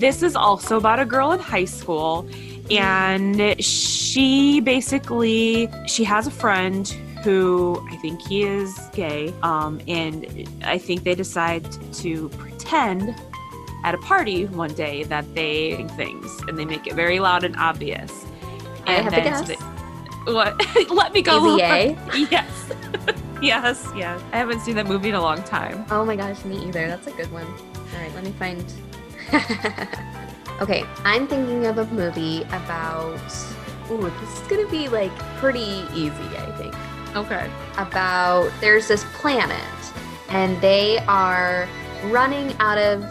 This 0.00 0.22
is 0.22 0.34
also 0.34 0.78
about 0.78 0.98
a 0.98 1.04
girl 1.04 1.32
in 1.32 1.38
high 1.40 1.66
school 1.66 2.26
and 2.70 3.62
she 3.62 4.60
basically 4.60 5.68
she 5.86 6.04
has 6.04 6.26
a 6.26 6.30
friend 6.30 6.88
who 7.22 7.84
I 7.90 7.96
think 7.96 8.26
he 8.26 8.44
is 8.44 8.78
gay 8.94 9.34
um 9.42 9.78
and 9.86 10.48
I 10.64 10.78
think 10.78 11.02
they 11.04 11.14
decide 11.14 11.64
to 12.02 12.28
pretend 12.30 13.14
at 13.84 13.94
a 13.94 13.98
party 13.98 14.46
one 14.46 14.72
day 14.72 15.02
that 15.04 15.24
they 15.34 15.84
things 15.96 16.30
and 16.48 16.56
they 16.58 16.64
make 16.64 16.86
it 16.86 16.94
very 16.94 17.20
loud 17.20 17.44
and 17.44 17.54
obvious. 17.56 18.24
I 18.86 18.92
have 18.94 19.12
then 19.12 19.24
guess. 19.24 19.46
they- 19.48 19.56
what? 20.32 20.54
Let 20.90 21.12
me 21.12 21.22
go. 21.22 21.32
a 21.32 21.54
Easy 21.54 21.62
A. 21.62 22.26
Yes. 22.30 22.72
yes, 23.42 23.88
yes. 23.96 24.22
I 24.32 24.36
haven't 24.36 24.60
seen 24.60 24.76
that 24.76 24.86
movie 24.86 25.08
in 25.08 25.14
a 25.14 25.20
long 25.22 25.42
time. 25.42 25.84
Oh 25.90 26.04
my 26.04 26.14
gosh, 26.16 26.44
me 26.44 26.56
either. 26.66 26.86
That's 26.88 27.06
a 27.06 27.12
good 27.12 27.30
one. 27.32 27.46
All 27.46 28.00
right, 28.00 28.14
let 28.14 28.24
me 28.24 28.32
find. 28.32 28.64
okay, 30.60 30.84
I'm 31.04 31.26
thinking 31.26 31.66
of 31.66 31.78
a 31.78 31.86
movie 31.86 32.42
about. 32.44 33.20
Ooh, 33.90 34.08
this 34.20 34.40
is 34.40 34.46
gonna 34.46 34.68
be 34.68 34.88
like 34.88 35.16
pretty 35.38 35.84
easy, 35.94 36.36
I 36.36 36.54
think. 36.56 36.74
Okay. 37.16 37.50
About 37.76 38.52
there's 38.60 38.88
this 38.88 39.04
planet, 39.14 39.64
and 40.28 40.60
they 40.60 40.98
are 41.08 41.68
running 42.04 42.54
out 42.60 42.78
of 42.78 43.04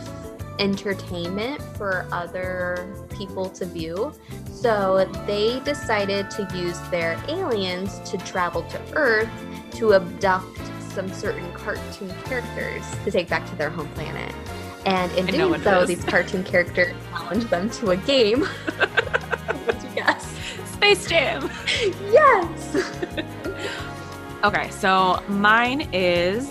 entertainment 0.60 1.62
for 1.76 2.08
other 2.12 2.94
people 3.10 3.50
to 3.50 3.66
view. 3.66 4.14
So 4.52 5.10
they 5.26 5.60
decided 5.62 6.30
to 6.32 6.48
use 6.54 6.80
their 6.90 7.22
aliens 7.28 8.00
to 8.10 8.18
travel 8.18 8.64
to 8.64 8.82
Earth 8.94 9.30
to 9.72 9.94
abduct 9.94 10.60
some 10.92 11.12
certain 11.14 11.52
cartoon 11.54 12.14
characters 12.26 12.84
to 13.06 13.12
take 13.12 13.30
back 13.30 13.48
to 13.50 13.56
their 13.56 13.70
home 13.70 13.88
planet. 13.90 14.34
And 14.86 15.12
in 15.14 15.26
know 15.26 15.32
doing 15.32 15.62
it 15.62 15.64
so, 15.64 15.86
these 15.86 16.04
cartoon 16.04 16.44
characters 16.44 16.96
challenge 17.12 17.46
them 17.46 17.70
to 17.72 17.92
a 17.92 17.98
game. 17.98 18.44
What'd 19.66 19.84
you 19.84 19.90
guess? 19.96 20.36
Space 20.74 21.08
Jam. 21.08 21.50
Yes! 22.12 23.16
Okay, 24.42 24.70
so 24.70 25.22
mine 25.28 25.90
is 25.92 26.50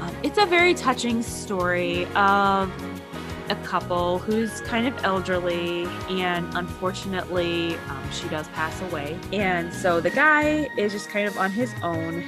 um, 0.00 0.16
it's 0.22 0.38
a 0.38 0.46
very 0.46 0.72
touching 0.72 1.22
story 1.22 2.06
of 2.14 2.72
a 3.50 3.54
couple 3.64 4.18
who's 4.18 4.62
kind 4.62 4.86
of 4.86 5.04
elderly 5.04 5.84
and 6.08 6.48
unfortunately 6.56 7.74
um, 7.90 8.10
she 8.12 8.26
does 8.28 8.48
pass 8.48 8.80
away. 8.90 9.18
And 9.30 9.74
so 9.74 10.00
the 10.00 10.08
guy 10.08 10.70
is 10.78 10.92
just 10.92 11.10
kind 11.10 11.28
of 11.28 11.36
on 11.36 11.50
his 11.50 11.74
own 11.82 12.24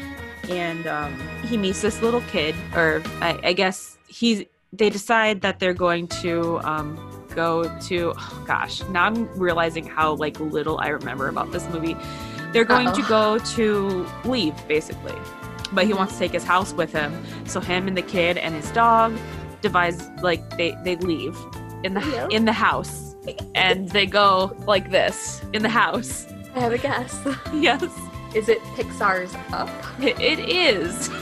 and 0.50 0.87
um, 0.87 1.18
he 1.44 1.56
meets 1.56 1.80
this 1.80 2.02
little 2.02 2.20
kid, 2.22 2.54
or 2.76 3.02
I, 3.22 3.40
I 3.42 3.52
guess 3.54 3.96
he's 4.06 4.44
they 4.76 4.90
decide 4.90 5.40
that 5.40 5.58
they're 5.58 5.74
going 5.74 6.08
to 6.08 6.58
um, 6.60 6.98
go 7.34 7.64
to 7.80 8.12
oh 8.16 8.44
gosh 8.46 8.82
now 8.90 9.04
i'm 9.04 9.26
realizing 9.38 9.87
how 9.87 10.14
like 10.14 10.38
little 10.40 10.78
i 10.80 10.88
remember 10.88 11.28
about 11.28 11.52
this 11.52 11.68
movie. 11.70 11.96
They're 12.54 12.64
going 12.64 12.92
to 12.92 13.02
go 13.08 13.38
to 13.38 14.06
leave 14.24 14.54
basically. 14.68 15.16
But 15.72 15.87
he 15.87 15.92
wants 15.92 16.12
to 16.12 16.18
take 16.20 16.30
his 16.30 16.44
house 16.44 16.72
with 16.72 16.92
him. 16.92 17.12
So 17.46 17.58
him 17.58 17.88
and 17.88 17.96
the 17.96 18.02
kid 18.02 18.38
and 18.38 18.54
his 18.54 18.70
dog 18.70 19.18
devise 19.60 20.08
like 20.22 20.56
they 20.56 20.78
they 20.84 20.94
leave 20.94 21.37
in 21.82 21.94
the 21.94 22.28
in 22.30 22.44
the 22.44 22.52
house. 22.52 23.16
And 23.56 23.88
they 23.88 24.06
go 24.06 24.56
like 24.68 24.92
this 24.92 25.42
in 25.52 25.62
the 25.62 25.68
house. 25.68 26.28
I 26.54 26.60
have 26.60 26.72
a 26.72 26.78
guess. 26.78 27.20
yes. 27.52 27.82
Is 28.37 28.48
it 28.48 28.60
Pixar's 28.76 29.34
Up? 29.52 29.68
it, 30.00 30.18
it 30.20 30.38
is. 30.48 31.10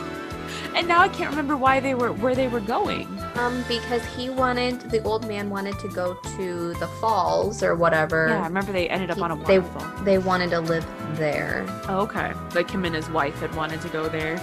And 0.74 0.88
now 0.88 1.00
i 1.00 1.08
can't 1.08 1.28
remember 1.28 1.54
why 1.54 1.80
they 1.80 1.94
were 1.94 2.12
where 2.12 2.34
they 2.34 2.48
were 2.48 2.58
going 2.58 3.11
Um, 3.34 3.64
because 3.66 4.04
he 4.14 4.28
wanted 4.28 4.80
the 4.90 5.02
old 5.04 5.26
man 5.26 5.48
wanted 5.48 5.78
to 5.80 5.88
go 5.88 6.14
to 6.36 6.74
the 6.74 6.86
falls 7.00 7.62
or 7.62 7.74
whatever. 7.74 8.28
yeah 8.28 8.42
i 8.42 8.44
remember 8.46 8.72
they 8.72 8.88
ended 8.90 9.10
up 9.10 9.16
He- 9.16 9.22
on 9.22 9.30
a 9.32 9.36
they- 9.46 9.58
waterfall 9.58 10.04
They 10.04 10.18
wanted 10.18 10.50
to 10.50 10.60
live 10.60 10.86
there. 11.16 11.64
oh, 11.88 12.00
okay 12.00 12.32
like 12.54 12.70
him 12.70 12.84
and 12.84 12.94
his 12.94 13.08
wife 13.08 13.38
had 13.40 13.54
wanted 13.54 13.80
to 13.82 13.88
go 13.88 14.08
there 14.08 14.36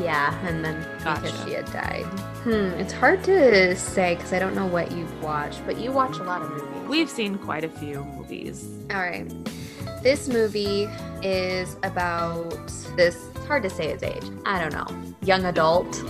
Yeah, 0.00 0.32
and 0.48 0.64
then 0.64 0.76
because 0.98 1.44
she 1.44 1.52
had 1.52 1.66
died. 1.70 2.06
Hmm, 2.44 2.72
it's 2.80 2.92
hard 2.94 3.22
to 3.24 3.76
say 3.76 4.14
because 4.14 4.32
I 4.32 4.38
don't 4.38 4.54
know 4.54 4.66
what 4.66 4.90
you've 4.92 5.22
watched, 5.22 5.60
but 5.66 5.76
you 5.76 5.92
watch 5.92 6.16
a 6.18 6.22
lot 6.22 6.40
of 6.40 6.48
movies. 6.50 6.88
we've 6.88 7.10
seen 7.10 7.36
quite 7.36 7.64
a 7.64 7.68
few 7.68 8.02
movies 8.16 8.66
All 8.90 9.00
right. 9.00 9.30
This 10.02 10.28
movie 10.28 10.88
is 11.22 11.76
about 11.82 12.50
this. 12.96 13.16
It's 13.34 13.46
hard 13.46 13.62
to 13.64 13.70
say 13.70 13.90
his 13.92 14.02
age. 14.02 14.24
I 14.46 14.60
don't 14.60 14.72
know. 14.72 14.86
Young 15.22 15.44
adult. 15.46 16.02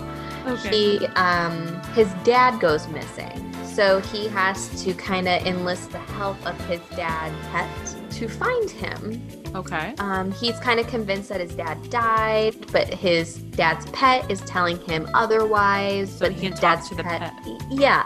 Okay. 0.47 0.99
He, 0.99 1.07
um, 1.15 1.57
his 1.95 2.13
dad 2.25 2.61
goes 2.61 2.89
missing, 2.89 3.53
so 3.65 4.01
he 4.01 4.29
has 4.29 4.83
to 4.85 4.95
kind 4.95 5.29
of 5.29 5.45
enlist 5.47 5.91
the 5.93 5.99
help 5.99 6.37
of 6.47 6.59
his 6.67 6.81
dad 6.97 7.33
pet 7.51 7.69
to 8.13 8.29
find 8.29 8.71
him. 8.71 9.27
okay 9.55 9.95
Um, 9.99 10.31
he's 10.33 10.59
kind 10.61 10.79
of 10.81 10.87
convinced 10.89 11.29
that 11.31 11.41
his 11.41 11.55
dad 11.55 11.79
died, 11.91 12.55
but 12.73 12.93
his 12.93 13.37
dad's 13.37 13.87
pet 13.91 14.29
is 14.31 14.41
telling 14.43 14.79
him 14.81 15.09
otherwise. 15.15 16.11
So 16.11 16.27
but 16.27 16.33
he 16.33 16.49
can 16.49 16.59
dad's 16.61 16.89
to 16.91 16.95
the 16.95 17.05
pet. 17.05 17.33
Yeah, 17.71 18.05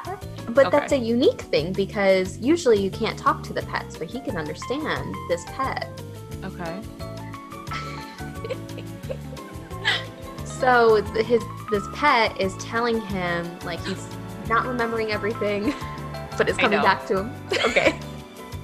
but 0.51 0.67
Okay. 0.67 0.71
that's 0.79 0.93
a 0.93 0.99
unique 0.99 1.43
thing 1.43 1.73
because 1.73 2.39
usually 2.39 2.81
you 2.83 2.91
can't 2.91 3.19
talk 3.19 3.43
to 3.45 3.53
the 3.53 3.63
pets, 3.63 3.97
but 3.99 4.09
he 4.09 4.21
can 4.21 4.37
understand 4.37 5.15
this 5.29 5.45
pet. 5.47 5.89
okay 6.45 6.81
So 10.59 11.03
his 11.03 11.43
this 11.71 11.87
pet 11.95 12.41
is 12.41 12.57
telling 12.57 13.01
him 13.01 13.59
like 13.61 13.85
he's 13.85 14.09
not 14.49 14.67
remembering 14.67 15.13
everything, 15.13 15.75
but 16.37 16.49
it's 16.49 16.59
coming 16.59 16.81
back 16.81 17.07
to 17.09 17.25
him. 17.25 17.35
Okay. 17.69 17.99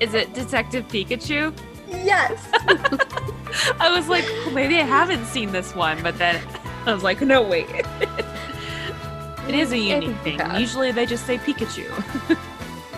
is 0.00 0.14
it 0.14 0.32
detective 0.34 0.88
pikachu 0.88 1.54
yes. 2.02 2.48
I 3.80 3.92
was 3.94 4.08
like, 4.08 4.24
"Oh, 4.26 4.50
maybe 4.52 4.76
I 4.78 4.82
haven't 4.82 5.24
seen 5.26 5.52
this 5.52 5.74
one, 5.74 6.02
but 6.02 6.18
then 6.18 6.42
I 6.86 6.92
was 6.92 7.02
like, 7.02 7.20
no, 7.20 7.42
wait. 7.42 7.68
it 9.48 9.54
is 9.54 9.72
a 9.72 9.78
unique 9.78 10.16
thing. 10.18 10.38
Yeah. 10.38 10.58
Usually 10.58 10.92
they 10.92 11.06
just 11.06 11.26
say 11.26 11.38
Pikachu. 11.38 11.88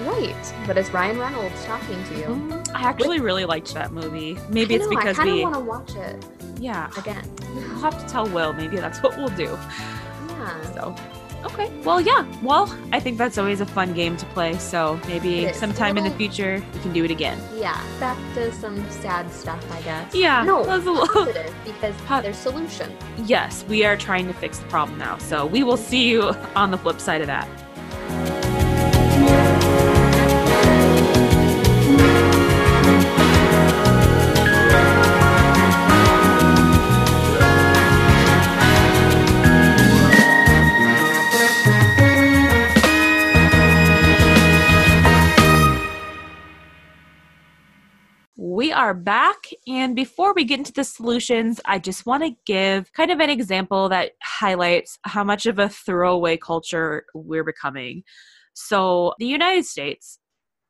Right, 0.04 0.54
but 0.66 0.76
it's 0.76 0.90
Ryan 0.90 1.18
Reynolds 1.18 1.64
talking 1.64 2.02
to 2.04 2.18
you. 2.18 2.24
Mm, 2.24 2.74
I 2.74 2.82
actually 2.82 3.20
really 3.20 3.44
liked 3.44 3.72
that 3.74 3.92
movie. 3.92 4.38
Maybe 4.48 4.74
I 4.74 4.78
it's 4.78 4.85
know, 4.87 4.90
because 4.90 5.18
I 5.18 5.24
kind 5.24 5.30
of 5.30 5.35
we, 5.37 5.42
want 5.42 5.54
to 5.54 5.61
watch 5.61 5.94
it 5.94 6.36
yeah. 6.59 6.90
again. 6.97 7.25
We'll 7.55 7.81
have 7.81 7.99
to 8.05 8.12
tell 8.12 8.27
Will. 8.29 8.53
Maybe 8.53 8.77
that's 8.77 9.03
what 9.03 9.16
we'll 9.16 9.29
do. 9.29 9.57
Yeah. 10.29 10.73
So, 10.75 10.95
okay. 11.45 11.71
Well, 11.85 12.01
yeah. 12.01 12.27
Well, 12.42 12.75
I 12.92 13.01
think 13.01 13.19
that's 13.19 13.38
always 13.38 13.61
a 13.61 13.66
fun 13.66 13.92
game 13.95 14.16
to 14.19 14.27
play. 14.27 14.55
So 14.59 15.01
maybe 15.09 15.53
sometime 15.55 15.97
in 15.99 16.05
the 16.05 16.11
future 16.11 16.62
we 16.75 16.81
can 16.81 16.92
do 16.92 17.05
it 17.05 17.11
again. 17.11 17.38
Yeah, 17.57 17.81
back 17.99 18.19
to 18.35 18.53
some 18.53 18.88
sad 18.90 19.31
stuff, 19.33 19.64
I 19.73 19.81
guess. 19.83 20.14
Yeah. 20.14 20.45
No, 20.45 20.64
that's 20.64 20.87
a 20.87 20.90
little- 20.90 21.07
positive 21.09 21.55
because 21.64 21.95
Po- 22.07 22.21
there's 22.23 22.37
solution. 22.37 22.95
Yes, 23.25 23.64
we 23.69 23.85
are 23.85 23.97
trying 23.97 24.27
to 24.27 24.35
fix 24.35 24.59
the 24.59 24.66
problem 24.66 24.99
now. 24.99 25.19
So 25.19 25.47
we 25.47 25.62
will 25.62 25.77
see 25.79 26.09
you 26.09 26.23
on 26.55 26.71
the 26.71 26.79
flip 26.79 27.01
side 27.01 27.21
of 27.23 27.27
that. 27.29 27.49
Are 48.76 48.94
back. 48.94 49.48
And 49.66 49.96
before 49.96 50.34
we 50.34 50.44
get 50.44 50.58
into 50.58 50.72
the 50.72 50.84
solutions, 50.84 51.60
I 51.64 51.78
just 51.78 52.04
want 52.04 52.22
to 52.22 52.36
give 52.44 52.92
kind 52.92 53.10
of 53.10 53.20
an 53.20 53.30
example 53.30 53.88
that 53.88 54.12
highlights 54.22 54.98
how 55.02 55.24
much 55.24 55.46
of 55.46 55.58
a 55.58 55.68
throwaway 55.68 56.36
culture 56.36 57.06
we're 57.14 57.42
becoming. 57.42 58.04
So, 58.52 59.14
the 59.18 59.26
United 59.26 59.64
States, 59.64 60.18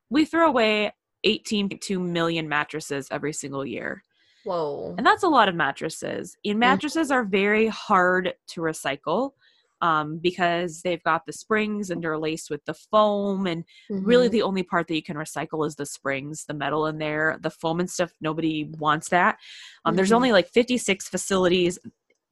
we 0.08 0.24
throw 0.24 0.48
away 0.48 0.92
18.2 1.26 2.00
million 2.00 2.48
mattresses 2.48 3.08
every 3.10 3.32
single 3.32 3.66
year. 3.66 4.02
Whoa. 4.44 4.94
And 4.96 5.04
that's 5.04 5.24
a 5.24 5.28
lot 5.28 5.48
of 5.48 5.56
mattresses. 5.56 6.36
And 6.44 6.56
mm. 6.56 6.60
mattresses 6.60 7.10
are 7.10 7.24
very 7.24 7.66
hard 7.66 8.34
to 8.48 8.60
recycle 8.60 9.32
um, 9.80 10.18
because 10.18 10.82
they've 10.82 11.02
got 11.02 11.26
the 11.26 11.32
springs 11.32 11.90
and 11.90 12.02
they're 12.02 12.18
laced 12.18 12.50
with 12.50 12.64
the 12.64 12.74
foam. 12.74 13.46
And 13.46 13.64
really, 13.90 14.28
Mhm. 14.28 14.32
the 14.32 14.42
only 14.42 14.62
part 14.62 14.88
that 14.88 14.94
you 14.94 15.02
can 15.02 15.16
recycle 15.16 15.66
is 15.66 15.76
the 15.76 15.86
springs, 15.86 16.44
the 16.46 16.54
metal 16.54 16.86
in 16.86 16.98
there, 16.98 17.38
the 17.40 17.50
foam 17.50 17.80
and 17.80 17.90
stuff. 17.90 18.12
Nobody 18.20 18.64
wants 18.78 19.08
that. 19.10 19.38
Um, 19.84 19.96
There's 19.96 20.10
Mhm. 20.10 20.16
only 20.16 20.32
like 20.32 20.48
56 20.48 21.08
facilities 21.08 21.78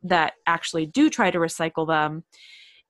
that 0.03 0.35
actually 0.47 0.87
do 0.87 1.09
try 1.11 1.31
to 1.31 1.39
recycle 1.39 1.87
them. 1.87 2.25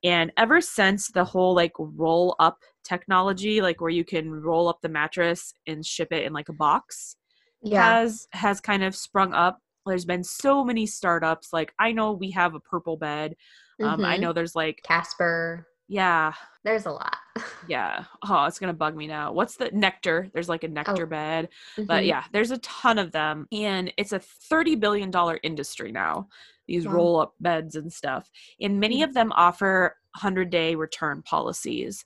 And 0.02 0.32
ever 0.36 0.60
since 0.60 1.08
the 1.08 1.24
whole 1.24 1.54
like 1.54 1.72
roll 1.78 2.36
up 2.38 2.58
technology, 2.84 3.62
like 3.62 3.80
where 3.80 3.90
you 3.90 4.04
can 4.04 4.30
roll 4.30 4.68
up 4.68 4.80
the 4.82 4.88
mattress 4.88 5.54
and 5.66 5.84
ship 5.86 6.12
it 6.12 6.24
in 6.24 6.32
like 6.32 6.48
a 6.50 6.52
box, 6.52 7.16
yeah. 7.62 7.82
has 8.00 8.28
has 8.32 8.60
kind 8.60 8.84
of 8.84 8.94
sprung 8.94 9.32
up. 9.32 9.60
There's 9.86 10.04
been 10.04 10.24
so 10.24 10.64
many 10.64 10.86
startups. 10.86 11.52
Like 11.52 11.72
I 11.78 11.92
know 11.92 12.12
we 12.12 12.30
have 12.32 12.54
a 12.54 12.60
purple 12.60 12.96
bed. 12.96 13.36
Um, 13.82 14.04
I 14.04 14.16
Mhm. 14.16 14.20
know 14.20 14.32
there's 14.32 14.54
like 14.54 14.80
Casper. 14.84 15.66
yeah, 15.88 16.32
There's 16.64 16.86
a 16.86 16.92
lot. 16.92 17.16
yeah. 17.68 18.04
Oh, 18.26 18.44
it's 18.46 18.58
gonna 18.58 18.72
bug 18.72 18.96
me 18.96 19.06
now. 19.06 19.32
What's 19.32 19.56
the 19.56 19.70
nectar? 19.72 20.30
There's 20.32 20.48
like 20.48 20.64
a 20.64 20.68
nectar 20.68 21.02
Oh. 21.04 21.06
bed, 21.06 21.48
but 21.76 22.02
Mhm. 22.02 22.06
yeah, 22.06 22.24
there's 22.32 22.50
a 22.50 22.58
ton 22.58 22.98
of 22.98 23.12
them, 23.12 23.46
and 23.52 23.92
it's 23.96 24.12
a 24.12 24.18
thirty 24.18 24.76
billion 24.76 25.10
dollar 25.10 25.38
industry 25.42 25.92
now. 25.92 26.28
These 26.66 26.86
Wow. 26.86 26.92
roll 26.94 27.20
up 27.20 27.34
beds 27.40 27.76
and 27.76 27.92
stuff, 27.92 28.30
and 28.60 28.80
many 28.80 29.00
Mm. 29.00 29.04
of 29.04 29.14
them 29.14 29.32
offer 29.32 29.98
hundred 30.14 30.48
day 30.50 30.74
return 30.74 31.20
policies. 31.22 32.04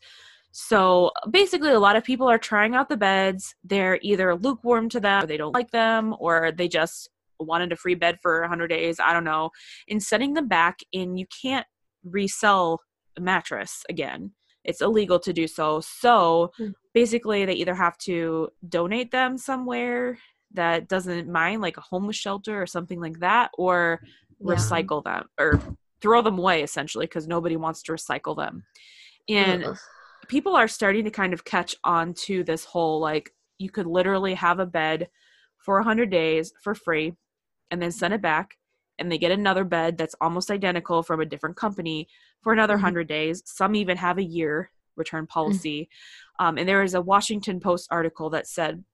So 0.51 1.13
basically, 1.31 1.71
a 1.71 1.79
lot 1.79 1.95
of 1.95 2.03
people 2.05 2.29
are 2.29 2.39
trying 2.39 2.75
out 2.75 2.89
the 2.89 2.97
beds. 2.97 3.55
They're 3.63 3.99
either 4.03 4.35
lukewarm 4.35 4.89
to 4.89 4.99
them, 4.99 5.23
or 5.23 5.27
they 5.27 5.37
don't 5.37 5.53
like 5.55 5.71
them, 5.71 6.17
or 6.19 6.51
they 6.51 6.67
just 6.69 7.11
wanted 7.41 7.73
a 7.73 7.77
free 7.77 7.95
bed 7.95 8.19
for 8.23 8.41
100 8.41 8.69
days. 8.69 8.99
I 9.01 9.13
don't 9.13 9.25
know. 9.25 9.51
And 9.89 10.03
sending 10.03 10.35
them 10.35 10.49
back, 10.49 10.81
and 10.93 11.19
you 11.19 11.27
can't 11.43 11.67
resell 12.05 12.81
a 13.17 13.21
mattress 13.21 13.83
again. 13.89 14.33
It's 14.65 14.81
illegal 14.81 15.19
to 15.21 15.33
do 15.33 15.47
so. 15.47 15.81
So 15.81 16.53
Hmm. 16.57 16.71
basically, 16.95 17.45
they 17.45 17.55
either 17.55 17.75
have 17.75 17.97
to 17.99 18.49
donate 18.69 19.11
them 19.11 19.39
somewhere 19.39 20.19
that 20.55 20.89
doesn't 20.89 21.29
mind, 21.31 21.61
like 21.63 21.77
a 21.77 21.83
homeless 21.83 22.17
shelter 22.17 22.61
or 22.61 22.67
something 22.67 23.01
like 23.01 23.21
that, 23.21 23.51
or 23.59 24.01
Yeah. 24.41 24.55
recycle 24.55 25.03
them 25.05 25.27
or 25.39 25.61
throw 26.01 26.23
them 26.23 26.39
away 26.39 26.63
essentially 26.63 27.07
because 27.07 27.27
nobody 27.27 27.57
wants 27.57 27.83
to 27.83 27.93
recycle 27.93 28.37
them. 28.37 28.65
And 29.29 29.65
Ugh. 29.65 29.77
people 30.29 30.55
are 30.55 30.69
starting 30.69 31.05
to 31.05 31.11
kind 31.11 31.33
of 31.33 31.45
catch 31.45 31.75
on 31.85 32.15
to 32.15 32.45
this 32.45 32.65
whole 32.65 33.01
like 33.01 33.35
you 33.59 33.69
could 33.71 33.87
literally 33.87 34.35
have 34.35 34.61
a 34.61 34.67
bed 34.67 35.09
for 35.65 35.77
100 35.79 36.09
days 36.11 36.53
for 36.63 36.75
free 36.75 37.15
and 37.71 37.81
then 37.83 37.91
send 37.93 38.15
it 38.15 38.23
back 38.23 38.57
and 38.99 39.11
they 39.11 39.19
get 39.19 39.31
another 39.31 39.65
bed 39.65 39.97
that's 39.97 40.15
almost 40.21 40.51
identical 40.51 41.03
from 41.03 41.21
a 41.21 41.27
different 41.27 41.57
company 41.57 42.09
for 42.43 42.53
another 42.53 42.75
Mhm. 42.75 42.83
100 42.83 43.09
days 43.09 43.43
some 43.47 43.75
even 43.75 43.97
have 43.97 44.19
a 44.19 44.25
year 44.25 44.71
return 44.97 45.25
Mm. 45.25 45.29
policy 45.29 45.89
um, 46.39 46.59
and 46.59 46.69
there 46.69 46.83
is 46.83 46.95
a 46.95 47.01
washington 47.01 47.61
post 47.61 47.87
article 47.91 48.31
that 48.31 48.47
said 48.47 48.85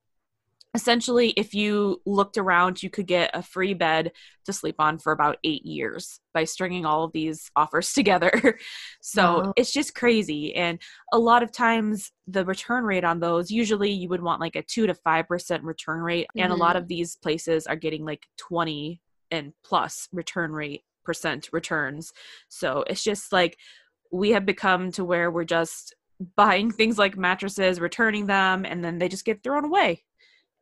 essentially 0.75 1.31
if 1.31 1.55
you 1.55 2.03
looked 2.05 2.37
around 2.37 2.83
you 2.83 2.91
could 2.91 3.07
get 3.07 3.31
a 3.33 3.43
free 3.43 3.75
bed 3.75 4.11
to 4.45 4.53
sleep 4.53 4.75
on 4.79 4.99
for 4.99 5.13
about 5.13 5.39
eight 5.45 5.65
years 5.65 6.21
by 6.35 6.45
stringing 6.45 6.85
all 6.85 7.05
of 7.05 7.13
these 7.13 7.51
offers 7.57 7.93
together. 7.95 8.59
So 9.01 9.25
Wow. 9.25 9.53
it's 9.57 9.73
just 9.73 9.95
crazy. 9.95 10.55
And 10.55 10.81
a 11.13 11.19
lot 11.19 11.43
of 11.43 11.53
times 11.53 12.11
the 12.27 12.45
return 12.45 12.85
rate 12.85 13.05
on 13.05 13.21
those 13.21 13.51
usually 13.51 13.91
you 13.91 14.09
would 14.09 14.23
want 14.23 14.41
like 14.41 14.57
a 14.57 14.63
2 14.63 14.87
to 14.87 14.95
5% 14.95 15.61
return 15.63 16.01
rate. 16.01 16.27
And 16.37 16.53
a 16.53 16.57
lot 16.57 16.71
mm-hmm. 16.71 16.83
of 16.83 16.89
these 16.89 17.17
places 17.17 17.67
are 17.67 17.77
getting 17.77 18.05
like 18.05 18.27
20 18.39 19.01
and 19.31 19.53
plus 19.65 20.09
return 20.13 20.53
rate 20.53 20.83
percent 21.05 21.49
returns. 21.53 22.13
So 22.49 22.85
it's 22.87 23.05
just 23.05 23.33
like 23.33 23.59
we 24.11 24.31
have 24.31 24.47
become 24.47 24.91
to 24.93 25.05
where 25.05 25.31
we're 25.31 25.45
just 25.45 25.95
buying 26.37 26.71
things 26.71 26.99
like 26.99 27.17
mattresses 27.17 27.81
returning 27.81 28.27
them 28.27 28.65
and 28.65 28.85
then 28.85 28.99
they 28.99 29.09
just 29.09 29.25
get 29.25 29.43
thrown 29.43 29.65
away 29.65 30.03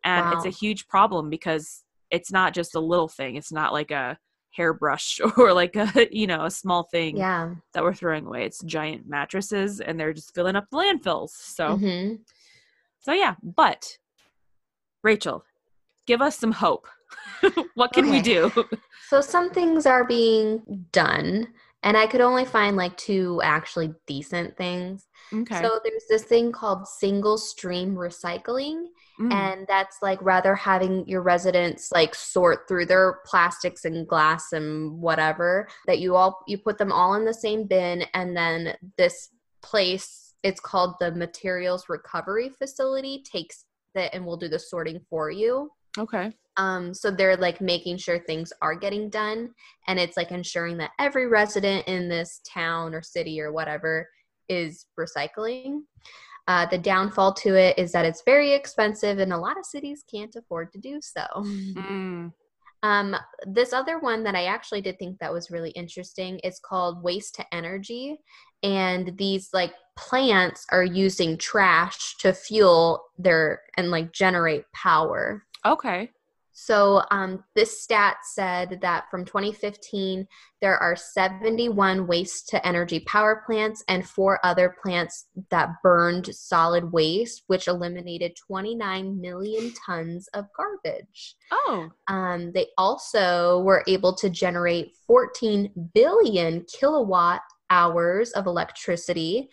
and 0.05 0.32
it's 0.32 0.44
a 0.44 0.50
huge 0.50 0.86
problem 0.88 1.30
because 1.30 1.84
it's 2.11 2.30
not 2.32 2.55
just 2.55 2.74
a 2.74 2.80
little 2.80 3.09
thing. 3.09 3.36
It's 3.36 3.53
not 3.53 3.72
like 3.72 3.90
a 3.90 4.18
hairbrush 4.50 5.18
or 5.38 5.53
like 5.53 5.76
a 5.76 6.09
you 6.11 6.26
know 6.26 6.44
a 6.44 6.50
small 6.50 6.84
thing 6.84 7.16
Yeah. 7.16 7.55
that 7.74 7.82
we're 7.82 7.94
throwing 7.94 8.26
away. 8.26 8.44
It's 8.44 8.62
giant 8.64 9.09
mattresses 9.09 9.80
and 9.80 9.98
they're 9.98 10.12
just 10.12 10.34
filling 10.34 10.57
up 10.57 10.66
the 10.70 10.76
landfills. 10.78 11.30
So 11.30 11.76
hmm 11.78 12.14
so 13.00 13.12
yeah 13.12 13.34
but 13.42 13.98
rachel 15.03 15.44
give 16.07 16.22
us 16.22 16.38
some 16.38 16.53
hope. 16.53 16.86
What 17.74 17.92
can 17.92 18.09
we 18.11 18.20
do? 18.20 18.50
So 19.09 19.20
some 19.20 19.50
things 19.50 19.86
are 19.86 20.05
being 20.05 20.86
done, 20.92 21.48
and 21.82 21.96
I 21.96 22.06
could 22.06 22.20
only 22.20 22.44
find 22.44 22.76
like 22.76 22.96
two 22.96 23.40
actually 23.42 23.92
decent 24.06 24.56
things. 24.56 25.06
okay 25.32 25.60
So 25.60 25.80
there's 25.84 26.04
this 26.08 26.24
thing 26.24 26.52
called 26.52 26.86
single 26.86 27.38
stream 27.38 27.94
recycling, 27.94 28.86
Mm. 29.20 29.30
and 29.30 29.66
that's 29.68 29.98
like 30.00 30.18
rather 30.22 30.54
having 30.54 31.06
your 31.06 31.20
residents 31.20 31.92
like 31.92 32.14
sort 32.14 32.66
through 32.66 32.86
their 32.86 33.18
plastics 33.26 33.84
and 33.84 34.08
glass 34.08 34.52
and 34.52 34.98
whatever 34.98 35.68
that 35.86 35.98
you 35.98 36.16
all 36.16 36.42
you 36.48 36.56
put 36.56 36.78
them 36.78 36.90
all 36.90 37.14
in 37.14 37.26
the 37.26 37.34
same 37.34 37.66
bin, 37.66 38.04
and 38.14 38.34
then 38.34 38.74
this 38.96 39.28
place 39.62 40.34
it's 40.42 40.60
called 40.60 40.94
the 40.98 41.12
materials 41.12 41.90
recovery 41.90 42.48
facility 42.48 43.22
takes 43.30 43.66
that 43.94 44.12
and 44.14 44.24
will 44.24 44.38
do 44.38 44.48
the 44.48 44.58
sorting 44.58 44.98
for 45.10 45.30
you 45.30 45.70
okay 45.98 46.32
um 46.57 46.92
so 46.92 47.11
they're 47.11 47.36
like 47.36 47.61
making 47.61 47.96
sure 47.96 48.18
things 48.18 48.53
are 48.61 48.74
getting 48.74 49.09
done 49.09 49.50
and 49.88 49.98
it's 49.98 50.16
like 50.16 50.30
ensuring 50.30 50.76
that 50.76 50.90
every 50.98 51.26
resident 51.26 51.86
in 51.88 52.09
this 52.09 52.40
town 52.46 52.94
or 52.94 53.03
city 53.03 53.40
or 53.40 53.53
whatever 53.53 54.09
is 54.48 54.86
recycling. 54.98 55.80
Uh, 56.48 56.66
the 56.66 56.78
downfall 56.78 57.32
to 57.32 57.55
it 57.55 57.78
is 57.78 57.92
that 57.92 58.05
it's 58.05 58.22
very 58.26 58.53
expensive 58.53 59.20
and 59.20 59.32
a 59.32 59.38
lot 59.38 59.57
of 59.57 59.64
cities 59.64 60.03
can't 60.11 60.34
afford 60.34 60.72
to 60.72 60.78
do 60.78 61.00
so. 61.00 61.24
Mm. 61.36 62.32
um, 62.82 63.16
this 63.46 63.72
other 63.72 64.00
one 64.00 64.24
that 64.24 64.34
i 64.34 64.46
actually 64.46 64.80
did 64.80 64.98
think 64.98 65.16
that 65.18 65.32
was 65.32 65.53
really 65.53 65.70
interesting 65.70 66.40
is 66.40 66.59
called 66.59 67.03
waste 67.03 67.36
to 67.36 67.55
energy 67.55 68.18
and 68.64 69.16
these 69.16 69.50
like 69.53 69.72
plants 69.96 70.66
are 70.70 70.84
using 70.84 71.38
trash 71.38 72.16
to 72.18 72.32
fuel 72.32 73.05
their 73.18 73.61
and 73.76 73.90
like 73.90 74.12
generate 74.12 74.64
power. 74.72 75.44
Okay 75.66 76.11
so 76.53 77.03
um, 77.11 77.42
this 77.55 77.82
stat 77.82 78.18
said 78.24 78.78
that 78.82 79.11
from 79.11 79.24
2015, 79.24 80.26
there 80.61 80.76
are 80.76 80.94
71 80.94 82.07
waste 82.07 82.48
to 82.50 82.66
energy 82.66 83.00
power 83.00 83.42
plants 83.46 83.82
and 83.88 84.07
four 84.07 84.38
other 84.44 84.76
plants 84.82 85.26
that 85.50 85.70
burned 85.82 86.34
solid 86.34 86.92
waste, 86.92 87.44
which 87.46 87.68
eliminated 87.68 88.36
29 88.46 89.20
million 89.20 89.72
tons 89.86 90.28
of 90.34 90.46
garbage. 90.57 91.36
oh 91.50 91.88
Um, 92.09 92.53
they 92.53 92.66
also 92.76 93.61
were 93.61 93.82
able 93.86 94.14
to 94.16 94.28
generate 94.28 94.94
14 95.07 95.90
billion 95.94 96.64
kilowatt 96.64 97.40
hours 97.70 98.30
of 98.32 98.46
electricity, 98.46 99.48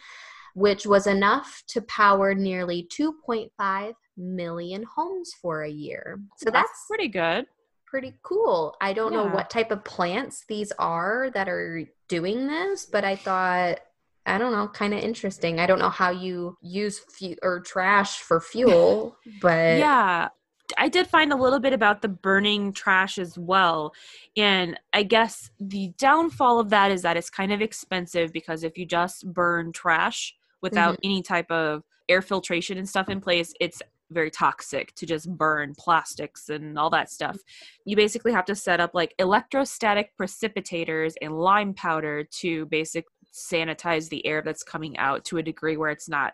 which 0.53 0.85
was 0.85 1.07
enough 1.07 1.63
to 1.69 1.81
power 1.83 2.35
nearly 2.35 2.89
2.5 2.91 3.93
million 4.19 4.83
homes 4.83 5.33
for 5.41 5.63
a 5.63 5.69
year. 5.69 6.19
So 6.37 6.51
that's, 6.51 6.69
pretty 6.87 7.07
good 7.07 7.45
pretty 7.89 8.13
cool. 8.21 8.75
I 8.79 8.93
don't 8.93 9.11
know 9.11 9.25
what 9.25 9.49
type 9.49 9.71
of 9.71 9.83
plants 9.83 10.45
these 10.47 10.71
are 10.77 11.31
that 11.33 11.49
are 11.49 11.85
doing 12.07 12.45
this, 12.45 12.85
but 12.85 13.03
I 13.03 13.15
thought 13.15 13.79
I 14.25 14.37
don't 14.37 14.51
know, 14.51 14.67
kind 14.67 14.93
of 14.93 14.99
interesting. 14.99 15.59
I 15.59 15.65
don't 15.65 15.79
know 15.79 15.89
how 15.89 16.11
you 16.11 16.55
use 16.61 16.99
fu- 16.99 17.35
or 17.41 17.61
trash 17.61 18.19
for 18.19 18.39
fuel, 18.39 19.17
but 19.41 19.79
yeah 19.79 20.29
i 20.77 20.87
did 20.87 21.07
find 21.07 21.33
a 21.33 21.35
little 21.35 21.59
bit 21.59 21.73
about 21.73 22.03
the 22.03 22.07
burning 22.07 22.71
trash 22.71 23.17
as 23.17 23.39
well 23.39 23.91
and 24.37 24.79
i 24.93 25.01
guess 25.01 25.49
the 25.59 25.91
downfall 25.97 26.59
of 26.59 26.69
that 26.69 26.91
is 26.91 27.01
that 27.01 27.17
it's 27.17 27.29
kind 27.29 27.51
of 27.51 27.59
expensive 27.59 28.31
because 28.31 28.63
if 28.63 28.77
you 28.77 28.85
just 28.85 29.25
burn 29.33 29.71
trash 29.71 30.35
without 30.61 30.93
mm-hmm. 30.93 31.05
any 31.11 31.21
type 31.23 31.49
of 31.49 31.81
air 32.07 32.21
filtration 32.21 32.77
and 32.77 32.87
stuff 32.87 33.09
in 33.09 33.19
place 33.19 33.51
it's 33.59 33.81
very 34.11 34.31
toxic 34.31 34.93
to 34.95 35.05
just 35.05 35.29
burn 35.37 35.73
plastics 35.77 36.49
and 36.49 36.77
all 36.77 36.89
that 36.89 37.09
stuff 37.09 37.37
you 37.85 37.95
basically 37.95 38.31
have 38.31 38.45
to 38.45 38.55
set 38.55 38.79
up 38.79 38.91
like 38.93 39.13
electrostatic 39.19 40.11
precipitators 40.19 41.13
and 41.21 41.37
lime 41.37 41.73
powder 41.73 42.23
to 42.23 42.65
basic 42.67 43.05
sanitize 43.33 44.09
the 44.09 44.25
air 44.25 44.41
that's 44.41 44.63
coming 44.63 44.97
out 44.97 45.23
to 45.23 45.37
a 45.37 45.43
degree 45.43 45.77
where 45.77 45.91
it's 45.91 46.09
not 46.09 46.33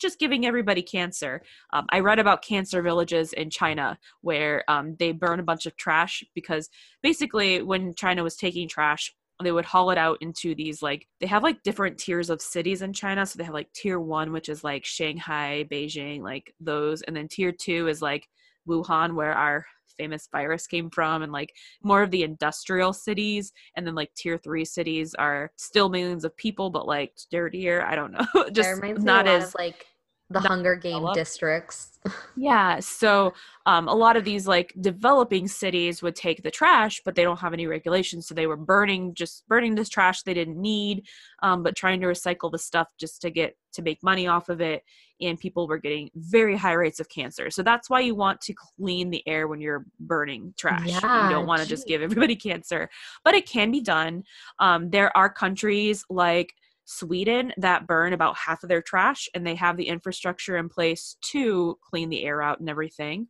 just 0.00 0.18
giving 0.18 0.46
everybody 0.46 0.82
cancer. 0.82 1.42
Um, 1.72 1.86
I 1.90 2.00
read 2.00 2.18
about 2.18 2.42
cancer 2.42 2.82
villages 2.82 3.32
in 3.32 3.50
China 3.50 3.98
where 4.22 4.64
um, 4.66 4.96
they 4.98 5.12
burn 5.12 5.38
a 5.38 5.44
bunch 5.44 5.66
of 5.66 5.76
trash 5.76 6.24
because 6.34 6.70
basically, 7.02 7.62
when 7.62 7.94
China 7.94 8.22
was 8.24 8.36
taking 8.36 8.66
trash, 8.66 9.14
they 9.46 9.52
would 9.52 9.64
haul 9.64 9.90
it 9.90 9.98
out 9.98 10.18
into 10.20 10.54
these 10.54 10.82
like 10.82 11.06
they 11.20 11.26
have 11.26 11.42
like 11.42 11.62
different 11.62 11.98
tiers 11.98 12.30
of 12.30 12.42
cities 12.42 12.82
in 12.82 12.92
China. 12.92 13.24
So 13.24 13.38
they 13.38 13.44
have 13.44 13.54
like 13.54 13.72
tier 13.72 14.00
one, 14.00 14.32
which 14.32 14.48
is 14.48 14.64
like 14.64 14.84
Shanghai, 14.84 15.66
Beijing, 15.70 16.22
like 16.22 16.54
those, 16.60 17.02
and 17.02 17.16
then 17.16 17.28
tier 17.28 17.52
two 17.52 17.88
is 17.88 18.02
like 18.02 18.28
Wuhan, 18.68 19.14
where 19.14 19.32
our 19.32 19.66
famous 19.96 20.28
virus 20.32 20.66
came 20.66 20.90
from, 20.90 21.22
and 21.22 21.32
like 21.32 21.54
more 21.82 22.02
of 22.02 22.10
the 22.10 22.22
industrial 22.22 22.92
cities, 22.92 23.52
and 23.76 23.86
then 23.86 23.94
like 23.94 24.12
tier 24.14 24.38
three 24.38 24.64
cities 24.64 25.14
are 25.14 25.52
still 25.56 25.88
millions 25.88 26.24
of 26.24 26.36
people, 26.36 26.70
but 26.70 26.86
like 26.86 27.14
dirtier. 27.30 27.82
I 27.82 27.94
don't 27.96 28.12
know, 28.12 28.26
just 28.52 28.82
not 28.82 29.26
as 29.26 29.48
of 29.48 29.54
like 29.58 29.86
the 30.30 30.40
Hunger 30.40 30.76
Game 30.76 31.06
districts. 31.12 31.98
yeah, 32.36 32.78
so 32.80 33.34
um, 33.66 33.88
a 33.88 33.94
lot 33.94 34.16
of 34.16 34.24
these 34.24 34.46
like 34.46 34.72
developing 34.80 35.48
cities 35.48 36.02
would 36.02 36.14
take 36.14 36.42
the 36.42 36.50
trash, 36.50 37.00
but 37.04 37.14
they 37.14 37.24
don't 37.24 37.40
have 37.40 37.52
any 37.52 37.66
regulations, 37.66 38.26
so 38.26 38.34
they 38.34 38.46
were 38.46 38.56
burning 38.56 39.12
just 39.12 39.46
burning 39.48 39.74
this 39.74 39.88
trash 39.88 40.22
they 40.22 40.32
didn't 40.32 40.60
need, 40.60 41.06
um, 41.42 41.62
but 41.62 41.76
trying 41.76 42.00
to 42.00 42.06
recycle 42.06 42.50
the 42.50 42.58
stuff 42.58 42.88
just 42.98 43.20
to 43.22 43.30
get 43.30 43.56
to 43.72 43.82
make 43.82 44.02
money 44.02 44.28
off 44.28 44.48
of 44.48 44.60
it, 44.60 44.82
and 45.20 45.38
people 45.38 45.66
were 45.66 45.78
getting 45.78 46.10
very 46.14 46.56
high 46.56 46.72
rates 46.72 47.00
of 47.00 47.08
cancer. 47.08 47.50
So 47.50 47.62
that's 47.62 47.90
why 47.90 48.00
you 48.00 48.14
want 48.14 48.40
to 48.42 48.54
clean 48.54 49.10
the 49.10 49.26
air 49.26 49.48
when 49.48 49.60
you're 49.60 49.84
burning 49.98 50.54
trash. 50.56 50.86
Yeah, 50.86 51.24
you 51.24 51.34
don't 51.34 51.46
want 51.46 51.60
to 51.60 51.68
just 51.68 51.86
give 51.86 52.02
everybody 52.02 52.36
cancer, 52.48 52.88
but 53.24 53.34
it 53.34 53.46
can 53.46 53.70
be 53.70 53.80
done. 53.80 54.22
Um, 54.60 54.90
there 54.90 55.14
are 55.16 55.28
countries 55.28 56.04
like 56.08 56.54
Sweden 56.90 57.52
that 57.56 57.86
burn 57.86 58.12
about 58.12 58.36
half 58.36 58.64
of 58.64 58.68
their 58.68 58.82
trash 58.82 59.28
and 59.32 59.46
they 59.46 59.54
have 59.54 59.76
the 59.76 59.86
infrastructure 59.86 60.56
in 60.56 60.68
place 60.68 61.16
to 61.22 61.78
clean 61.88 62.08
the 62.08 62.24
air 62.24 62.42
out 62.42 62.58
and 62.58 62.68
everything. 62.68 63.28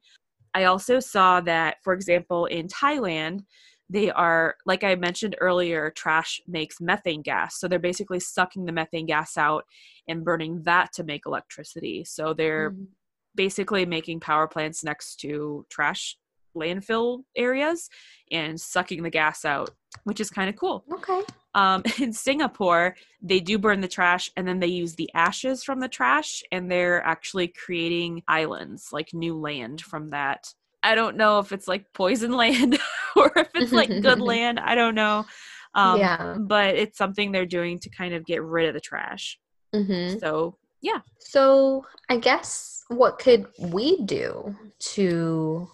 I 0.55 0.65
also 0.65 0.99
saw 0.99 1.43
that, 1.43 1.77
for 1.85 1.93
example, 1.93 2.47
in 2.47 2.69
Thailand, 2.69 3.45
they 3.91 4.11
are, 4.11 4.57
like 4.65 4.83
I 4.83 4.95
mentioned 4.95 5.37
earlier, 5.41 5.91
trash 5.91 6.41
makes 6.49 6.81
methane 6.81 7.21
gas. 7.21 7.61
So 7.61 7.69
they're 7.69 7.79
basically 7.79 8.19
sucking 8.21 8.65
the 8.65 8.73
methane 8.73 9.05
gas 9.05 9.37
out 9.37 9.65
and 10.09 10.25
burning 10.25 10.63
that 10.63 10.93
to 10.95 11.05
make 11.05 11.27
electricity. 11.27 12.05
So 12.05 12.33
they're 12.33 12.71
Mhm. 12.71 12.87
basically 13.35 13.85
making 13.85 14.21
power 14.21 14.49
plants 14.49 14.83
next 14.83 15.17
to 15.21 15.67
trash 15.69 16.17
landfill 16.57 17.25
areas 17.37 17.91
and 18.33 18.59
sucking 18.59 19.03
the 19.03 19.11
gas 19.11 19.45
out, 19.45 19.71
which 20.05 20.19
is 20.19 20.31
kind 20.31 20.49
of 20.49 20.57
cool 20.57 20.85
Okay. 20.91 21.23
Um, 21.55 21.83
in 22.01 22.13
Singapore, 22.13 22.97
they 23.23 23.41
do 23.41 23.59
burn 23.59 23.81
the 23.81 23.89
trash 23.89 24.31
and 24.37 24.47
then 24.47 24.61
they 24.61 24.67
use 24.67 24.95
the 24.95 25.11
ashes 25.15 25.63
from 25.63 25.81
the 25.81 25.89
trash 25.89 26.43
and 26.53 26.71
they're 26.71 27.03
actually 27.03 27.49
creating 27.49 28.23
islands, 28.29 28.89
like 28.93 29.13
new 29.13 29.39
land 29.39 29.81
from 29.81 30.11
that. 30.11 30.53
I 30.83 30.95
don't 30.95 31.17
know 31.17 31.39
if 31.39 31.53
it's 31.53 31.69
like 31.69 31.93
poison 31.93 32.33
land 32.37 32.79
or 33.17 33.33
if 33.37 33.49
it's 33.55 33.73
like 33.73 33.89
good 34.01 34.21
land. 34.33 34.59
I 34.61 34.75
don't 34.75 34.95
know. 34.95 35.27
Um, 35.75 35.99
yeah. 35.99 36.37
But 36.39 36.77
it's 36.77 36.99
something 36.99 37.31
they're 37.31 37.47
doing 37.47 37.79
to 37.81 37.91
kind 37.91 38.15
of 38.15 38.25
get 38.25 38.43
rid 38.43 38.69
of 38.69 38.75
the 38.75 38.81
trash. 38.81 39.39
hmm 39.75 40.19
So 40.19 40.57
Yeah. 40.81 41.01
So 41.19 41.85
I 42.09 42.17
guess 42.17 42.85
what 42.89 43.19
could 43.19 43.47
we 43.59 44.03
do 44.03 44.57
to 44.95 45.69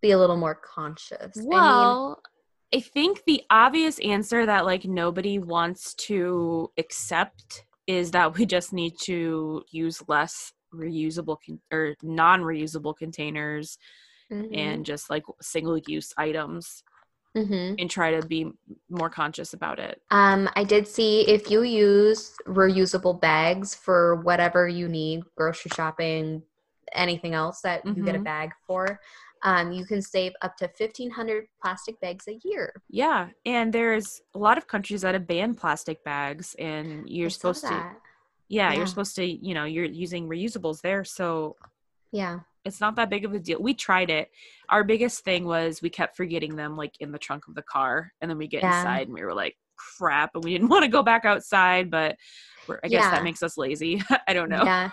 be 0.00 0.12
a 0.12 0.18
little 0.18 0.36
more 0.36 0.54
conscious? 0.54 1.36
I 1.36 1.40
mean, 1.40 1.48
Well, 1.48 2.22
I 2.74 2.80
think 2.80 3.22
the 3.26 3.42
obvious 3.50 3.98
answer 4.00 4.44
that 4.46 4.64
like 4.64 4.84
nobody 4.84 5.38
wants 5.38 5.94
to 5.94 6.70
accept 6.78 7.64
is 7.86 8.10
that 8.10 8.36
we 8.36 8.46
just 8.46 8.72
need 8.72 8.94
to 9.02 9.62
use 9.70 10.02
less 10.08 10.52
reusable 10.74 11.38
con- 11.46 11.60
or 11.72 11.94
non-reusable 12.02 12.96
containers 12.96 13.78
mhm, 14.30 14.58
and 14.58 14.84
just 14.84 15.08
like 15.08 15.22
single-use 15.40 16.12
items 16.18 16.82
mhm. 17.36 17.80
and 17.80 17.90
try 17.90 18.10
to 18.20 18.26
be 18.26 18.50
more 18.90 19.08
conscious 19.10 19.54
about 19.54 19.78
it. 19.78 20.00
Um, 20.10 20.48
I 20.56 20.64
did 20.64 20.88
see 20.88 21.22
if 21.28 21.50
you 21.50 21.62
use 21.62 22.32
reusable 22.46 23.20
bags 23.20 23.74
for 23.74 24.16
whatever 24.22 24.68
you 24.68 24.88
need, 24.88 25.22
grocery 25.36 25.70
shopping, 25.74 26.42
anything 26.92 27.34
else 27.34 27.60
that 27.62 27.84
you 27.86 28.02
get 28.02 28.14
a 28.14 28.18
Mhm. 28.18 28.24
bag 28.24 28.50
for, 28.66 29.00
um, 29.42 29.72
you 29.72 29.84
can 29.84 30.00
save 30.02 30.32
up 30.42 30.56
to 30.56 30.68
fifteen 30.68 31.10
hundred 31.10 31.46
plastic 31.62 32.00
bags 32.00 32.26
a 32.28 32.38
year. 32.44 32.72
Yeah, 32.88 33.28
and 33.44 33.72
there's 33.72 34.20
a 34.34 34.38
lot 34.38 34.58
of 34.58 34.66
countries 34.66 35.02
that 35.02 35.14
have 35.14 35.26
banned 35.26 35.56
plastic 35.58 36.02
bags 36.04 36.54
and 36.58 37.08
you're 37.08 37.26
I 37.26 37.30
supposed 37.30 37.62
to 37.66 37.74
yeah, 38.48 38.70
Yeah. 38.70 38.76
you're 38.78 38.86
supposed 38.86 39.16
to, 39.16 39.24
you 39.24 39.54
know, 39.54 39.64
you're 39.64 39.84
using 39.84 40.28
reusables 40.28 40.80
there, 40.80 41.04
so 41.04 41.56
Yeah. 42.12 42.40
it's 42.64 42.80
not 42.80 42.94
that 42.96 43.10
big 43.10 43.24
of 43.24 43.34
a 43.34 43.38
deal. 43.40 43.60
We 43.60 43.74
tried 43.74 44.08
it. 44.10 44.30
Our 44.68 44.84
biggest 44.84 45.24
thing 45.24 45.44
was 45.46 45.82
we 45.82 45.90
kept 45.90 46.16
forgetting 46.16 46.54
them 46.56 46.76
like 46.76 46.94
in 47.00 47.10
the 47.12 47.18
trunk 47.18 47.48
of 47.48 47.54
the 47.54 47.62
car, 47.62 48.12
and 48.20 48.30
then 48.30 48.38
we 48.38 48.46
get 48.46 48.62
Yeah. 48.62 48.78
inside 48.78 49.06
and 49.08 49.14
we 49.14 49.22
were 49.24 49.34
like, 49.34 49.56
"Crap!" 49.76 50.30
And 50.34 50.44
we 50.44 50.52
didn't 50.52 50.68
want 50.74 50.84
to 50.84 50.88
go 50.90 51.02
back 51.02 51.24
outside, 51.24 51.90
but 51.90 52.16
we're, 52.68 52.80
I 52.84 52.88
guess 52.88 53.02
Yeah. 53.04 53.10
that 53.10 53.24
makes 53.24 53.42
us 53.42 53.56
lazy. 53.58 54.02
I 54.28 54.32
don't 54.32 54.48
know. 54.48 54.64
Yeah. 54.64 54.90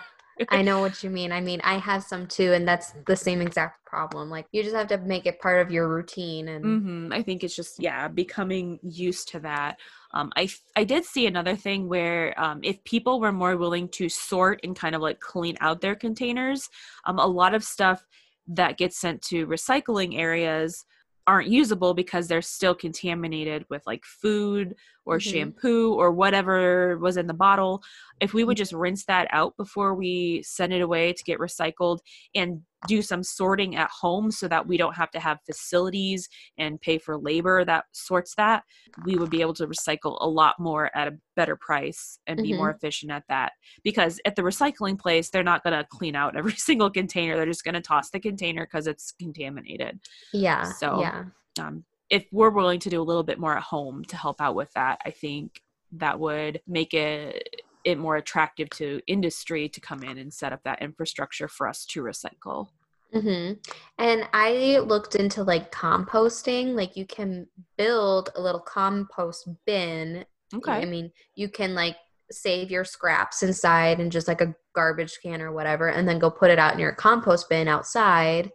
I 0.48 0.62
know 0.62 0.80
what 0.80 1.02
you 1.02 1.10
mean. 1.10 1.32
I 1.32 1.40
mean, 1.40 1.60
I 1.64 1.78
have 1.78 2.02
some 2.04 2.26
too, 2.26 2.52
and 2.52 2.66
that's 2.66 2.92
the 3.06 3.16
same 3.16 3.40
exact 3.40 3.84
problem. 3.86 4.30
Like, 4.30 4.46
you 4.52 4.62
just 4.62 4.74
have 4.74 4.88
to 4.88 4.98
make 4.98 5.26
it 5.26 5.40
part 5.40 5.60
of 5.64 5.70
your 5.72 5.88
routine. 5.88 6.48
And 6.48 6.62
hmm 6.62 7.12
I 7.12 7.22
think 7.22 7.44
it's 7.44 7.54
just 7.54 7.78
yeah, 7.78 8.08
becoming 8.08 8.78
used 8.82 9.28
to 9.28 9.40
that. 9.40 9.78
Um, 10.12 10.32
I 10.36 10.84
did 10.84 11.04
see 11.04 11.26
another 11.26 11.56
thing 11.56 11.88
where 11.88 12.38
um, 12.40 12.60
if 12.62 12.82
people 12.84 13.20
were 13.20 13.32
more 13.32 13.56
willing 13.56 13.88
to 13.90 14.08
sort 14.08 14.60
and 14.64 14.76
kind 14.76 14.94
of 14.94 15.02
like 15.02 15.20
clean 15.20 15.56
out 15.60 15.80
their 15.80 15.94
containers, 15.94 16.68
um, 17.04 17.18
a 17.18 17.26
lot 17.26 17.54
of 17.54 17.64
stuff 17.64 18.04
that 18.48 18.78
gets 18.78 18.98
sent 18.98 19.22
to 19.22 19.46
recycling 19.46 20.18
areas 20.18 20.84
aren't 21.26 21.48
usable 21.48 21.94
because 21.94 22.28
they're 22.28 22.42
still 22.42 22.74
contaminated 22.74 23.64
with 23.70 23.82
like 23.86 24.04
food 24.04 24.74
or 25.06 25.18
Mhm. 25.18 25.30
shampoo 25.32 25.94
or 25.94 26.10
whatever 26.12 26.96
was 26.98 27.16
in 27.16 27.26
the 27.26 27.34
bottle. 27.34 27.82
If 28.20 28.32
we 28.32 28.44
would 28.44 28.56
just 28.56 28.72
rinse 28.72 29.04
that 29.06 29.26
out 29.30 29.56
before 29.56 29.94
we 29.94 30.42
send 30.44 30.72
it 30.72 30.80
away 30.80 31.12
to 31.12 31.24
get 31.24 31.38
recycled 31.38 31.98
and 32.34 32.62
do 32.86 33.00
some 33.00 33.22
sorting 33.22 33.76
at 33.76 33.88
home 33.90 34.30
so 34.30 34.46
that 34.46 34.66
we 34.66 34.76
don't 34.76 34.94
have 34.94 35.10
to 35.10 35.18
have 35.18 35.38
facilities 35.46 36.28
and 36.58 36.78
pay 36.80 36.98
for 36.98 37.16
labor 37.16 37.64
that 37.64 37.84
sorts 37.92 38.34
that, 38.36 38.62
we 39.06 39.16
would 39.16 39.30
be 39.30 39.40
able 39.40 39.54
to 39.54 39.66
recycle 39.66 40.18
a 40.20 40.28
lot 40.28 40.54
more 40.58 40.94
at 40.94 41.08
a 41.08 41.16
better 41.34 41.56
price 41.56 42.18
and 42.26 42.42
be 42.42 42.52
more 42.58 42.70
efficient 42.70 43.10
at 43.10 43.24
that. 43.28 43.52
Because 43.84 44.20
at 44.26 44.36
the 44.36 44.42
recycling 44.42 44.98
place, 44.98 45.30
they're 45.30 45.42
not 45.42 45.62
going 45.64 45.76
to 45.78 45.86
clean 45.90 46.14
out 46.14 46.36
every 46.36 46.52
single 46.56 46.90
container. 46.90 47.36
They're 47.36 47.46
just 47.46 47.64
going 47.64 47.74
to 47.74 47.80
toss 47.80 48.10
the 48.10 48.20
container 48.20 48.64
because 48.66 48.86
it's 48.86 49.12
contaminated. 49.18 50.00
yeah. 50.32 50.64
So- 50.72 51.00
yeah. 51.00 51.24
Um, 51.58 51.84
if 52.14 52.26
we're 52.30 52.50
willing 52.50 52.78
to 52.78 52.90
do 52.90 53.02
a 53.02 53.02
little 53.02 53.24
bit 53.24 53.40
more 53.40 53.56
at 53.56 53.62
home 53.64 54.04
to 54.04 54.16
help 54.16 54.40
out 54.40 54.54
with 54.54 54.72
that, 54.74 55.00
I 55.04 55.10
think 55.10 55.60
that 55.92 56.20
would 56.20 56.60
make 56.66 56.94
it 56.94 57.48
it 57.84 57.98
more 57.98 58.16
attractive 58.16 58.70
to 58.70 59.00
industry 59.06 59.68
to 59.68 59.80
come 59.80 60.02
in 60.04 60.16
and 60.16 60.32
set 60.32 60.52
up 60.52 60.62
that 60.64 60.80
infrastructure 60.80 61.48
for 61.48 61.68
us 61.68 61.84
to 61.84 62.02
recycle. 62.02 62.68
hmm 63.12 63.52
And 63.98 64.28
I 64.32 64.78
looked 64.78 65.16
into 65.16 65.42
like 65.42 65.72
composting. 65.72 66.74
Like, 66.74 66.96
you 66.96 67.04
can 67.04 67.48
build 67.76 68.30
a 68.36 68.40
little 68.40 68.60
compost 68.60 69.48
bin 69.66 70.24
Okay. 70.54 70.72
I 70.72 70.84
mean, 70.84 71.10
you 71.34 71.48
can 71.48 71.74
like 71.74 71.96
save 72.30 72.70
your 72.70 72.84
scraps 72.84 73.42
inside 73.42 74.00
and 74.00 74.12
just 74.12 74.28
like 74.28 74.40
a 74.40 74.54
garbage 74.74 75.18
can 75.22 75.42
or 75.42 75.52
whatever, 75.52 75.88
and 75.88 76.08
then 76.08 76.18
go 76.18 76.30
put 76.30 76.50
it 76.50 76.58
out 76.58 76.74
in 76.74 76.78
your 76.78 76.92
compost 76.92 77.48
bin 77.48 77.68
outside. 77.68 78.52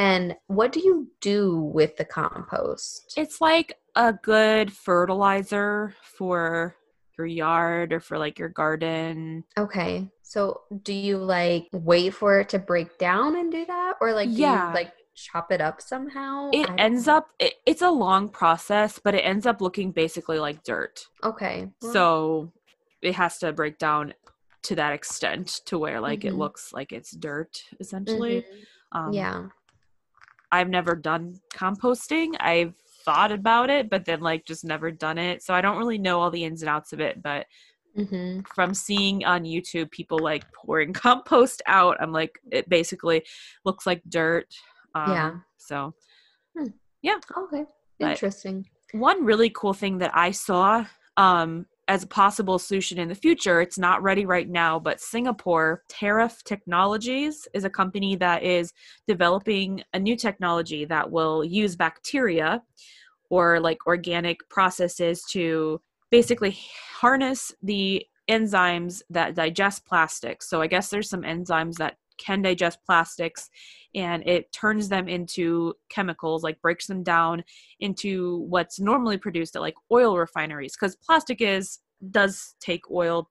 And 0.00 0.34
what 0.46 0.72
do 0.72 0.80
you 0.80 1.08
do 1.20 1.56
with 1.56 1.98
the 1.98 2.06
compost? 2.06 3.12
It's 3.18 3.38
like 3.42 3.76
a 3.94 4.14
good 4.14 4.72
fertilizer 4.72 5.94
for 6.02 6.74
your 7.18 7.26
yard 7.26 7.92
or 7.92 8.00
for 8.00 8.16
like 8.16 8.38
your 8.38 8.48
garden. 8.48 9.44
Okay. 9.58 10.08
So 10.22 10.62
do 10.82 10.94
you 10.94 11.18
like 11.18 11.68
wait 11.72 12.14
for 12.14 12.40
it 12.40 12.48
to 12.50 12.58
break 12.58 12.96
down 12.96 13.36
and 13.36 13.52
do 13.52 13.66
that? 13.66 13.96
Or 14.00 14.14
like 14.14 14.34
do 14.34 14.40
Yeah. 14.40 14.68
you 14.68 14.74
like 14.74 14.92
chop 15.14 15.52
it 15.52 15.60
up 15.60 15.82
somehow? 15.82 16.50
It 16.50 16.66
ends 16.78 17.06
know. 17.06 17.16
up 17.16 17.28
it, 17.38 17.54
it's 17.66 17.82
a 17.82 17.90
long 17.90 18.30
process, 18.30 18.98
but 19.04 19.14
it 19.14 19.18
ends 19.26 19.44
up 19.44 19.60
looking 19.60 19.92
basically 19.92 20.38
like 20.38 20.64
dirt. 20.64 21.04
Okay. 21.22 21.68
well, 21.82 21.92
So 21.92 22.52
it 23.02 23.16
has 23.16 23.36
to 23.40 23.52
break 23.52 23.76
down 23.76 24.14
to 24.62 24.74
that 24.76 24.92
extent 24.92 25.60
to 25.66 25.78
where 25.78 26.00
like 26.00 26.24
it 26.24 26.32
Mhm. 26.32 26.38
looks 26.38 26.72
like 26.72 26.92
it's 26.92 27.10
dirt 27.10 27.62
essentially. 27.80 28.42
mhm, 28.42 28.66
Um, 28.92 29.12
yeah. 29.14 29.48
I've 30.52 30.68
never 30.68 30.94
done 30.94 31.40
composting. 31.52 32.34
I've 32.40 32.74
thought 33.04 33.32
about 33.32 33.70
it, 33.70 33.88
but 33.88 34.04
then 34.04 34.20
like 34.20 34.44
just 34.44 34.64
never 34.64 34.90
done 34.90 35.18
it. 35.18 35.42
So 35.42 35.54
I 35.54 35.60
don't 35.60 35.78
really 35.78 35.98
know 35.98 36.20
all 36.20 36.30
the 36.30 36.44
ins 36.44 36.62
and 36.62 36.68
outs 36.68 36.92
of 36.92 37.00
it. 37.00 37.22
But 37.22 37.46
hmm 37.96 38.40
from 38.54 38.72
seeing 38.72 39.24
on 39.24 39.44
YouTube 39.44 39.90
people 39.90 40.18
like 40.18 40.44
pouring 40.52 40.92
compost 41.06 41.62
out, 41.66 41.96
I'm 42.00 42.12
like, 42.12 42.38
it 42.50 42.68
basically 42.68 43.24
looks 43.64 43.86
like 43.86 44.02
dirt. 44.08 44.46
Um, 44.94 45.10
Yeah. 45.12 45.32
So 45.56 45.94
Yeah. 47.02 47.16
Okay. 47.36 47.64
But- 47.98 48.10
Interesting. 48.10 48.66
one 48.92 49.24
really 49.24 49.50
cool 49.50 49.72
thing 49.74 49.98
that 49.98 50.10
I 50.14 50.30
saw 50.30 50.84
um, 51.16 51.66
as 51.90 52.04
a 52.04 52.06
possible 52.06 52.56
solution 52.56 53.00
in 53.00 53.08
the 53.08 53.14
future, 53.16 53.60
it's 53.60 53.76
not 53.76 54.00
ready 54.00 54.24
right 54.24 54.48
now, 54.48 54.78
but 54.78 55.00
Singapore 55.00 55.82
Tariff 55.88 56.40
Technologies 56.44 57.48
is 57.52 57.64
a 57.64 57.68
company 57.68 58.14
that 58.14 58.44
is 58.44 58.72
developing 59.08 59.82
a 59.92 59.98
new 59.98 60.14
technology 60.14 60.84
that 60.84 61.10
will 61.10 61.44
use 61.44 61.74
bacteria 61.74 62.62
or 63.28 63.58
like 63.58 63.84
organic 63.88 64.48
processes 64.48 65.24
to 65.32 65.80
basically 66.12 66.56
harness 66.94 67.52
the 67.60 68.06
enzymes 68.30 69.02
that 69.10 69.34
digest 69.34 69.84
plastic. 69.84 70.44
So 70.44 70.62
I 70.62 70.68
guess 70.68 70.90
there's 70.90 71.10
some 71.10 71.22
enzymes 71.22 71.74
that 71.78 71.96
can 72.20 72.42
digest 72.42 72.78
plastics 72.84 73.50
and 73.94 74.26
it 74.26 74.52
turns 74.52 74.88
them 74.88 75.08
into 75.08 75.74
chemicals 75.88 76.42
like 76.42 76.60
breaks 76.60 76.86
them 76.86 77.02
down 77.02 77.42
into 77.80 78.38
what's 78.48 78.78
normally 78.78 79.16
produced 79.16 79.56
at 79.56 79.62
like 79.62 79.74
oil 79.90 80.16
refineries 80.16 80.74
because 80.76 80.94
plastic 80.96 81.40
is 81.40 81.80
does 82.10 82.54
take 82.60 82.90
oil 82.90 83.28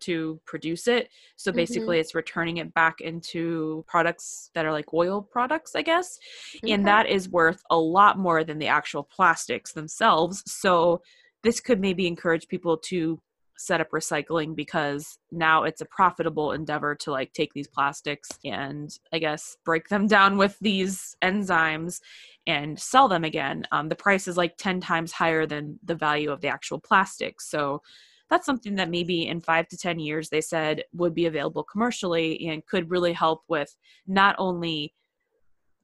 to 0.00 0.40
produce 0.46 0.88
it 0.88 1.08
so 1.36 1.52
Mhm. 1.52 1.56
basically 1.56 1.98
it's 1.98 2.14
returning 2.14 2.56
it 2.56 2.72
back 2.74 3.00
into 3.00 3.84
products 3.86 4.50
that 4.54 4.64
are 4.64 4.72
like 4.72 4.92
oil 4.94 5.20
products 5.22 5.76
i 5.76 5.82
guess 5.82 6.18
Okay. 6.56 6.72
and 6.72 6.86
that 6.86 7.06
is 7.06 7.28
worth 7.28 7.62
a 7.70 7.76
lot 7.76 8.18
more 8.18 8.42
than 8.42 8.58
the 8.58 8.66
actual 8.66 9.02
plastics 9.02 9.72
themselves 9.72 10.42
so 10.46 11.00
this 11.42 11.60
could 11.60 11.80
maybe 11.80 12.06
encourage 12.06 12.48
people 12.48 12.76
to 12.76 13.20
set 13.60 13.80
up 13.80 13.90
recycling 13.90 14.56
because 14.56 15.18
now 15.30 15.64
it's 15.64 15.80
a 15.80 15.86
profitable 15.86 16.52
endeavor 16.52 16.94
to 16.94 17.10
like 17.10 17.32
take 17.32 17.52
these 17.52 17.68
plastics 17.68 18.28
and 18.44 18.98
i 19.12 19.18
guess 19.18 19.56
break 19.64 19.88
them 19.88 20.06
down 20.16 20.36
with 20.36 20.56
these 20.60 21.16
enzymes 21.22 22.00
and 22.46 22.80
sell 22.80 23.06
them 23.06 23.22
again. 23.22 23.64
Um, 23.70 23.90
the 23.90 23.94
price 23.94 24.26
is 24.26 24.38
like 24.38 24.56
10 24.56 24.80
times 24.80 25.12
higher 25.12 25.44
than 25.44 25.78
the 25.84 25.94
value 25.94 26.32
of 26.32 26.40
the 26.40 26.48
actual 26.48 26.80
plastic 26.80 27.40
so 27.40 27.82
that's 28.30 28.46
something 28.46 28.76
that 28.76 28.88
maybe 28.88 29.26
in 29.26 29.40
five 29.40 29.68
to 29.68 29.76
10 29.76 29.98
years 29.98 30.28
they 30.28 30.40
said 30.40 30.84
would 30.92 31.14
be 31.14 31.26
available 31.26 31.64
commercially 31.64 32.46
and 32.48 32.64
could 32.66 32.90
really 32.90 33.12
help 33.12 33.42
with 33.48 33.76
not 34.06 34.36
only 34.38 34.94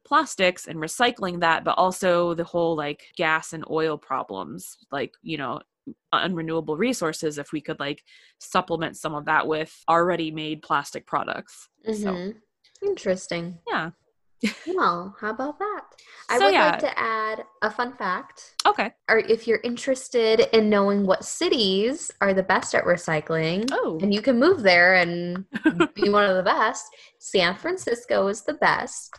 plastics 0.06 0.68
and 0.68 0.78
recycling 0.78 1.40
that, 1.40 1.64
but 1.64 1.76
also 1.76 2.32
the 2.32 2.44
whole 2.44 2.76
like 2.76 3.08
gas 3.16 3.52
and 3.52 3.64
oil 3.68 3.98
problems, 3.98 4.78
like, 4.92 5.12
you 5.22 5.36
know, 5.36 5.60
unrenewable 6.14 6.76
resources 6.78 7.38
if 7.38 7.52
we 7.52 7.60
could 7.60 7.78
like 7.80 8.02
supplement 8.38 8.96
some 8.96 9.14
of 9.14 9.24
that 9.26 9.46
with 9.46 9.72
already 9.88 10.30
made 10.30 10.62
plastic 10.62 11.06
products. 11.06 11.68
So, 11.84 11.92
Mhm. 11.92 12.34
Interesting. 12.82 13.58
yeah. 13.68 13.90
Well, 14.66 15.16
how 15.18 15.30
about 15.30 15.58
that? 15.58 15.84
I 16.28 16.38
So, 16.38 16.44
would 16.44 16.52
yeah. 16.54 16.70
like 16.72 16.78
to 16.80 16.98
add 16.98 17.44
a 17.62 17.70
fun 17.70 17.96
fact. 17.96 18.54
Okay. 18.66 18.92
Or 19.08 19.18
if 19.18 19.46
you're 19.48 19.60
interested 19.64 20.40
in 20.54 20.68
knowing 20.68 21.06
what 21.06 21.24
cities 21.24 22.10
are 22.20 22.34
the 22.34 22.42
best 22.42 22.74
at 22.74 22.84
recycling, 22.84 23.66
Oh. 23.72 23.98
and 24.02 24.12
you 24.12 24.20
can 24.20 24.38
move 24.38 24.62
there 24.62 24.94
and 24.96 25.46
be 25.94 26.10
one 26.10 26.28
of 26.28 26.36
the 26.36 26.42
best, 26.42 26.84
San 27.18 27.56
Francisco 27.56 28.26
is 28.28 28.42
the 28.42 28.54
best. 28.54 29.18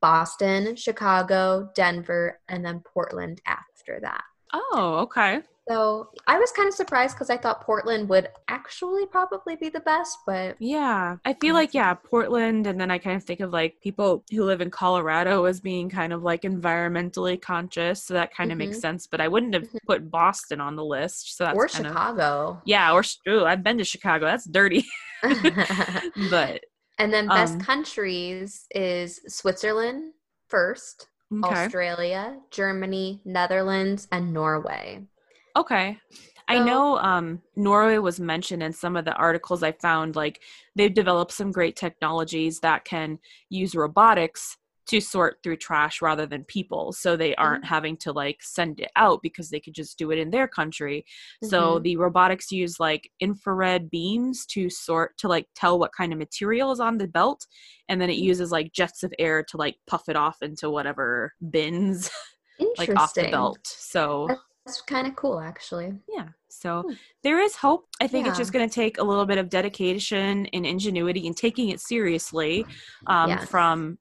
Boston, 0.00 0.76
Chicago, 0.76 1.70
Denver, 1.74 2.40
and 2.48 2.64
then 2.64 2.82
Portland 2.92 3.40
after 3.46 3.98
that. 4.02 4.24
Oh, 4.52 4.96
okay. 5.02 5.42
So 5.68 6.10
I 6.26 6.38
was 6.38 6.50
kind 6.52 6.68
of 6.68 6.74
surprised 6.74 7.14
because 7.14 7.30
I 7.30 7.36
thought 7.36 7.62
Portland 7.62 8.08
would 8.08 8.28
actually 8.48 9.06
probably 9.06 9.56
be 9.56 9.68
the 9.68 9.80
best, 9.80 10.18
but 10.26 10.58
Yeah. 10.58 11.16
I 11.24 11.32
feel 11.34 11.54
like, 11.54 11.72
yeah, 11.72 11.94
Portland, 11.94 12.66
and 12.66 12.78
then 12.80 12.90
I 12.90 12.98
kind 12.98 13.16
of 13.16 13.24
think 13.24 13.40
of 13.40 13.50
like 13.50 13.80
people 13.80 14.24
who 14.30 14.44
live 14.44 14.60
in 14.60 14.70
Colorado 14.70 15.44
as 15.44 15.60
being 15.60 15.88
kind 15.88 16.12
of 16.12 16.22
like 16.22 16.42
environmentally 16.42 17.40
conscious. 17.40 18.04
So 18.04 18.14
that 18.14 18.34
kind 18.34 18.52
of 18.52 18.58
makes 18.58 18.78
Mhm. 18.78 18.80
sense. 18.80 19.06
But 19.06 19.20
I 19.22 19.28
wouldn't 19.28 19.54
have 19.54 19.68
Mhm. 19.72 19.80
put 19.86 20.10
Boston 20.10 20.60
on 20.60 20.76
the 20.76 20.84
list. 20.84 21.36
So 21.36 21.44
that's 21.44 21.64
or 21.64 21.68
kind 21.72 21.86
of. 21.86 21.98
Chicago. 21.98 22.64
Yeah, 22.64 22.92
or 22.94 23.04
ooh, 23.28 23.44
I've 23.46 23.64
been 23.64 23.78
to 23.78 23.84
Chicago. 23.84 24.26
That's 24.26 24.46
dirty. 24.46 24.86
but 26.16 26.60
and 26.98 27.12
then 27.12 27.30
best 27.30 27.58
Um, 27.58 27.58
countries 27.58 28.66
is 28.74 29.20
Switzerland 29.28 30.12
first, 30.48 31.08
okay. 31.42 31.70
Australia, 31.70 32.38
Germany, 32.50 33.22
Netherlands, 33.24 34.08
and 34.12 34.32
Norway. 34.32 35.06
Okay. 35.56 35.98
I 36.48 36.58
know 36.58 36.98
um, 36.98 37.40
Norway 37.54 37.98
was 37.98 38.18
mentioned 38.18 38.62
in 38.62 38.72
some 38.72 38.96
of 38.96 39.04
the 39.04 39.14
articles 39.14 39.62
I 39.62 39.70
found. 39.72 40.16
Like 40.16 40.42
they've 40.74 40.92
developed 40.92 41.30
some 41.32 41.52
great 41.52 41.76
technologies 41.76 42.58
that 42.60 42.84
can 42.84 43.20
use 43.50 43.76
robotics 43.76 44.56
to 44.88 45.00
sort 45.00 45.36
through 45.44 45.56
trash 45.56 46.02
rather 46.02 46.26
than 46.26 46.42
people. 46.44 46.90
So 46.92 47.16
they 47.16 47.36
aren't 47.36 47.64
having 47.64 47.96
to 47.98 48.12
like 48.12 48.38
send 48.42 48.80
it 48.80 48.90
out 48.96 49.20
because 49.22 49.48
they 49.48 49.60
could 49.60 49.74
just 49.74 49.96
do 49.96 50.10
it 50.10 50.18
in 50.18 50.30
their 50.30 50.48
country. 50.48 51.04
So 51.44 51.78
Mhm. 51.78 51.82
the 51.84 51.96
robotics 51.96 52.50
use 52.50 52.80
like 52.80 53.08
infrared 53.20 53.88
beams 53.88 54.44
to 54.46 54.68
sort 54.68 55.16
to 55.18 55.28
like 55.28 55.46
tell 55.54 55.78
what 55.78 55.92
kind 55.92 56.12
of 56.12 56.18
material 56.18 56.72
is 56.72 56.80
on 56.80 56.98
the 56.98 57.06
belt. 57.06 57.46
And 57.88 58.00
then 58.00 58.10
it 58.10 58.18
Mhm. 58.18 58.24
uses 58.24 58.50
like 58.50 58.72
jets 58.72 59.04
of 59.04 59.14
air 59.20 59.44
to 59.44 59.56
like 59.56 59.76
puff 59.86 60.08
it 60.08 60.16
off 60.16 60.42
into 60.42 60.68
whatever 60.70 61.32
bins 61.50 62.10
like 62.78 62.90
off 62.96 63.14
the 63.14 63.28
belt. 63.30 63.60
So 63.64 64.26
That's 64.28 64.40
kind 64.82 65.06
of 65.06 65.16
cool, 65.16 65.40
actually. 65.40 65.92
yeah. 66.08 66.28
So 66.48 66.82
Hmm. 66.82 66.94
there 67.22 67.40
is 67.40 67.54
hope. 67.56 67.86
I 68.00 68.06
think 68.08 68.26
it's 68.26 68.36
just 68.38 68.52
going 68.52 68.68
to 68.68 68.74
take 68.74 68.98
a 68.98 69.04
little 69.04 69.26
bit 69.26 69.38
of 69.38 69.48
dedication 69.48 70.46
and 70.52 70.66
ingenuity 70.66 71.26
and 71.26 71.36
taking 71.36 71.68
it 71.70 71.80
seriously 71.80 72.66
um, 73.06 73.28
Yes. 73.30 73.48
from 73.48 73.98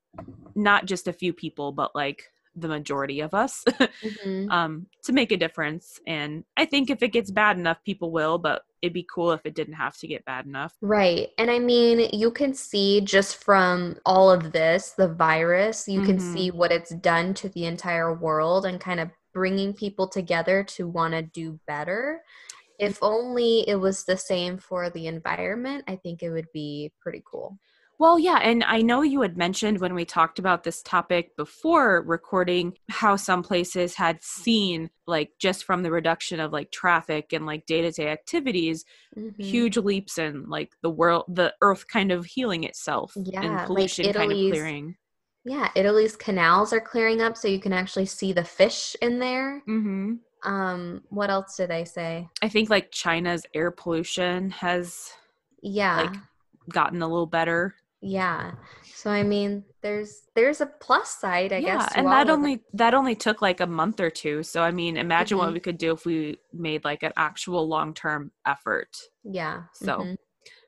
not 0.55 0.85
just 0.85 1.07
a 1.07 1.13
few 1.13 1.31
people, 1.33 1.71
but 1.71 1.95
like 1.95 2.23
the 2.55 2.67
majority 2.67 3.19
of 3.21 3.33
us 3.33 3.63
Mhm. 4.03 4.51
um, 4.51 4.87
to 5.03 5.13
make 5.13 5.31
a 5.31 5.37
difference. 5.37 5.99
And 6.07 6.43
I 6.57 6.65
think 6.65 6.89
if 6.89 7.03
it 7.03 7.09
gets 7.13 7.29
bad 7.31 7.57
enough, 7.57 7.77
people 7.85 8.11
will, 8.11 8.37
but 8.39 8.63
it'd 8.81 8.93
be 8.93 9.07
cool 9.13 9.31
if 9.31 9.41
it 9.45 9.53
didn't 9.55 9.75
have 9.75 9.95
to 9.99 10.07
get 10.07 10.25
bad 10.25 10.45
enough. 10.45 10.73
Right. 10.81 11.29
And 11.37 11.51
I 11.51 11.59
mean, 11.59 12.09
you 12.13 12.31
can 12.31 12.53
see 12.53 13.01
just 13.01 13.43
from 13.43 13.97
all 14.05 14.31
of 14.31 14.51
this, 14.53 14.91
the 14.91 15.07
virus, 15.07 15.87
you 15.87 16.01
can 16.01 16.17
Mhm. 16.17 16.21
see 16.21 16.51
what 16.51 16.71
it's 16.71 16.89
done 16.95 17.33
to 17.35 17.49
the 17.49 17.65
entire 17.65 18.13
world 18.13 18.65
and 18.65 18.79
kind 18.81 18.99
of 18.99 19.09
bringing 19.39 19.73
people 19.73 20.07
together 20.07 20.63
to 20.65 20.87
want 20.87 21.13
to 21.13 21.21
do 21.23 21.59
better. 21.67 22.21
If 22.79 22.99
only 23.01 23.67
it 23.69 23.75
was 23.77 24.05
the 24.05 24.17
same 24.17 24.57
for 24.57 24.89
the 24.89 25.07
environment, 25.07 25.85
I 25.87 25.97
think 25.97 26.23
it 26.23 26.31
would 26.31 26.51
be 26.53 26.91
pretty 27.01 27.23
cool. 27.29 27.59
Well, 27.97 28.17
yeah, 28.17 28.37
and 28.41 28.63
I 28.63 28.81
know 28.81 29.01
you 29.01 29.21
had 29.21 29.37
mentioned 29.37 29.79
when 29.81 29.93
we 29.93 30.05
talked 30.05 30.39
about 30.39 30.63
this 30.63 30.81
topic 30.81 31.35
before 31.35 32.01
recording 32.01 32.77
how 32.89 33.17
some 33.17 33.43
places 33.43 33.95
had 33.95 34.23
seen, 34.23 34.89
like, 35.05 35.31
just 35.37 35.65
from 35.65 35.83
the 35.83 35.91
reduction 35.91 36.39
of 36.39 36.53
like 36.53 36.71
traffic 36.71 37.33
and 37.33 37.45
like 37.45 37.65
day 37.65 37.81
to 37.81 37.91
day 37.91 38.07
activities, 38.09 38.85
Mhm. 39.15 39.65
huge 39.65 39.75
leaps 39.77 40.17
in 40.17 40.49
like 40.49 40.71
the 40.81 40.89
world, 40.89 41.25
the 41.29 41.53
earth 41.61 41.87
kind 41.87 42.11
of 42.13 42.25
healing 42.25 42.63
itself 42.63 43.15
Yeah, 43.15 43.41
and 43.41 43.61
like 43.69 43.99
pollution 43.99 44.11
kind 44.11 44.31
of 44.31 44.39
clearing. 44.39 44.95
Yeah, 45.45 45.69
Italy's 45.75 46.15
canals 46.15 46.73
are 46.73 46.81
clearing 46.81 47.21
up 47.21 47.37
so 47.37 47.47
you 47.47 47.59
can 47.59 47.73
actually 47.73 48.05
see 48.05 48.33
the 48.33 48.43
fish 48.43 48.95
in 49.01 49.19
there. 49.19 49.63
hmm 49.65 50.19
Um, 50.43 51.03
what 51.09 51.29
else 51.29 51.55
do 51.57 51.67
they 51.67 51.85
say? 51.85 52.29
I 52.41 52.49
think 52.49 52.69
like 52.69 52.91
China's 52.91 53.45
air 53.53 53.71
pollution 53.71 54.51
has 54.51 55.13
Yeah. 55.61 56.19
gotten 56.69 57.01
a 57.01 57.07
little 57.07 57.25
better. 57.25 57.75
Yeah. 58.01 58.53
So 58.93 59.09
I 59.09 59.23
mean, 59.23 59.65
there's 59.81 60.27
there's 60.35 60.61
a 60.61 60.65
plus 60.65 61.09
side, 61.19 61.51
I 61.53 61.61
yeah, 61.61 61.61
guess. 61.61 61.91
and 61.95 62.11
that 62.11 62.29
it. 62.29 62.33
only 62.33 62.61
that 62.73 62.93
only 62.93 63.15
took 63.15 63.41
like 63.41 63.59
a 63.59 63.67
month 63.67 63.99
or 63.99 64.09
two. 64.09 64.43
So 64.43 64.61
I 64.63 64.71
mean, 64.71 64.97
imagine 64.97 65.37
what 65.37 65.51
Mhm. 65.51 65.53
we 65.53 65.59
could 65.59 65.77
do 65.77 65.91
if 65.93 66.05
we 66.05 66.37
made 66.53 66.83
like 66.85 67.03
an 67.03 67.13
actual 67.17 67.67
long 67.67 67.93
term 67.93 68.31
effort. 68.45 68.95
Yeah. 69.23 69.63
So, 69.73 69.97
mhm. 69.97 70.15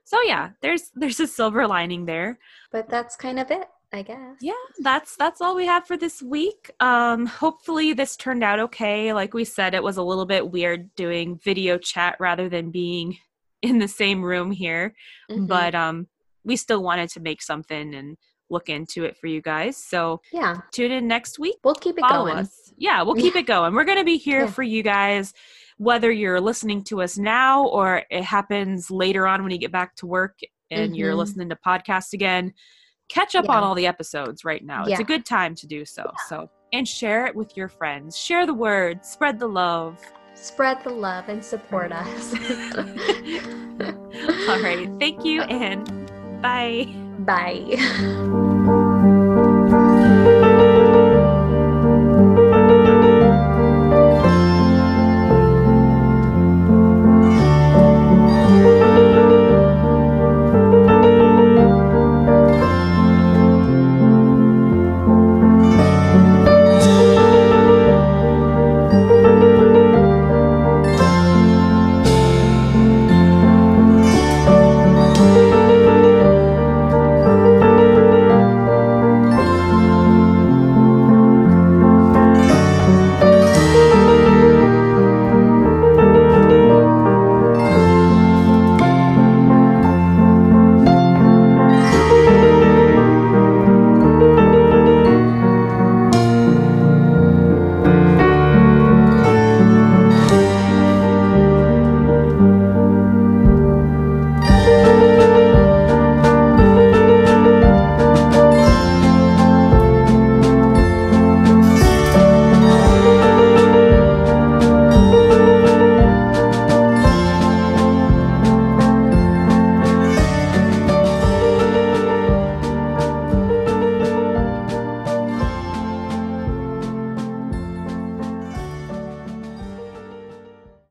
so 0.05 0.21
yeah, 0.23 0.51
there's 0.61 0.91
there's 0.95 1.19
a 1.21 1.27
silver 1.27 1.67
lining 1.67 2.05
there. 2.05 2.39
but 2.71 2.89
that's 2.89 3.15
kind 3.15 3.39
of 3.39 3.51
it, 3.51 3.67
I 3.93 4.03
guess. 4.03 4.37
Yeah, 4.41 4.53
that's 4.79 5.15
that's 5.17 5.41
all 5.41 5.55
we 5.55 5.65
have 5.65 5.85
for 5.85 5.97
this 5.97 6.21
week. 6.21 6.71
Um, 6.79 7.25
hopefully 7.25 7.93
this 7.93 8.15
turned 8.15 8.43
out 8.43 8.59
okay. 8.59 9.11
Like 9.13 9.33
we 9.33 9.43
said, 9.43 9.73
it 9.73 9.83
was 9.83 9.97
a 9.97 10.03
little 10.03 10.25
bit 10.25 10.49
weird 10.51 10.93
doing 10.95 11.39
video 11.43 11.77
chat 11.77 12.15
rather 12.19 12.47
than 12.47 12.71
being 12.71 13.17
in 13.61 13.79
the 13.79 13.87
same 13.87 14.23
room 14.23 14.49
here, 14.51 14.93
Mhm. 15.29 15.47
but 15.47 15.75
um, 15.75 16.07
we 16.43 16.55
still 16.55 16.81
wanted 16.81 17.09
to 17.11 17.19
make 17.19 17.41
something 17.41 17.93
and 17.93 18.17
look 18.49 18.69
into 18.69 19.03
it 19.05 19.15
for 19.17 19.27
you 19.27 19.41
guys. 19.41 19.77
So 19.77 20.19
yeah, 20.33 20.57
tune 20.71 20.91
in 20.91 21.07
next 21.07 21.37
week. 21.37 21.55
we'll 21.63 21.75
keep 21.75 21.97
it 21.97 22.01
follow 22.01 22.25
going. 22.27 22.37
us. 22.39 22.73
Yeah, 22.77 23.01
we'll 23.03 23.15
keep 23.15 23.35
it 23.35 23.43
going. 23.45 23.73
We're 23.75 23.83
going 23.85 23.97
to 23.99 24.03
be 24.03 24.17
here 24.17 24.41
Yeah. 24.41 24.51
for 24.51 24.63
you 24.63 24.83
guys, 24.83 25.33
whether 25.77 26.11
you're 26.11 26.41
listening 26.41 26.83
to 26.85 27.01
us 27.01 27.17
now 27.17 27.65
or 27.67 28.03
it 28.09 28.23
happens 28.23 28.89
later 28.91 29.25
on 29.27 29.43
when 29.43 29.51
you 29.51 29.57
get 29.57 29.71
back 29.71 29.95
to 29.97 30.05
work 30.05 30.39
and 30.69 30.95
you're 30.97 31.13
Mhm. 31.13 31.17
listening 31.17 31.49
to 31.49 31.55
podcasts 31.55 32.13
again. 32.13 32.53
Catch 33.11 33.35
up 33.35 33.45
Yeah. 33.45 33.57
on 33.57 33.63
all 33.63 33.75
the 33.75 33.85
episodes 33.85 34.45
right 34.45 34.63
now. 34.63 34.85
It's 34.85 35.01
a 35.01 35.03
good 35.03 35.25
time 35.25 35.53
to 35.55 35.67
do 35.67 35.83
so. 35.83 36.09
So, 36.29 36.49
and 36.71 36.87
share 36.87 37.25
it 37.25 37.35
with 37.35 37.57
your 37.57 37.67
friends. 37.67 38.17
Share 38.17 38.45
the 38.45 38.53
word. 38.53 39.05
Spread 39.05 39.37
the 39.37 39.47
love. 39.47 39.99
Spread 40.33 40.81
the 40.85 40.91
love 40.91 41.27
and 41.27 41.43
support 41.43 41.91
mm-hmm. 41.91 42.79
us. 43.81 44.47
all 44.49 44.61
right. 44.61 44.89
Thank 44.97 45.25
you 45.25 45.41
and 45.49 45.85
bye. 46.41 46.85
Bye. 47.19 48.47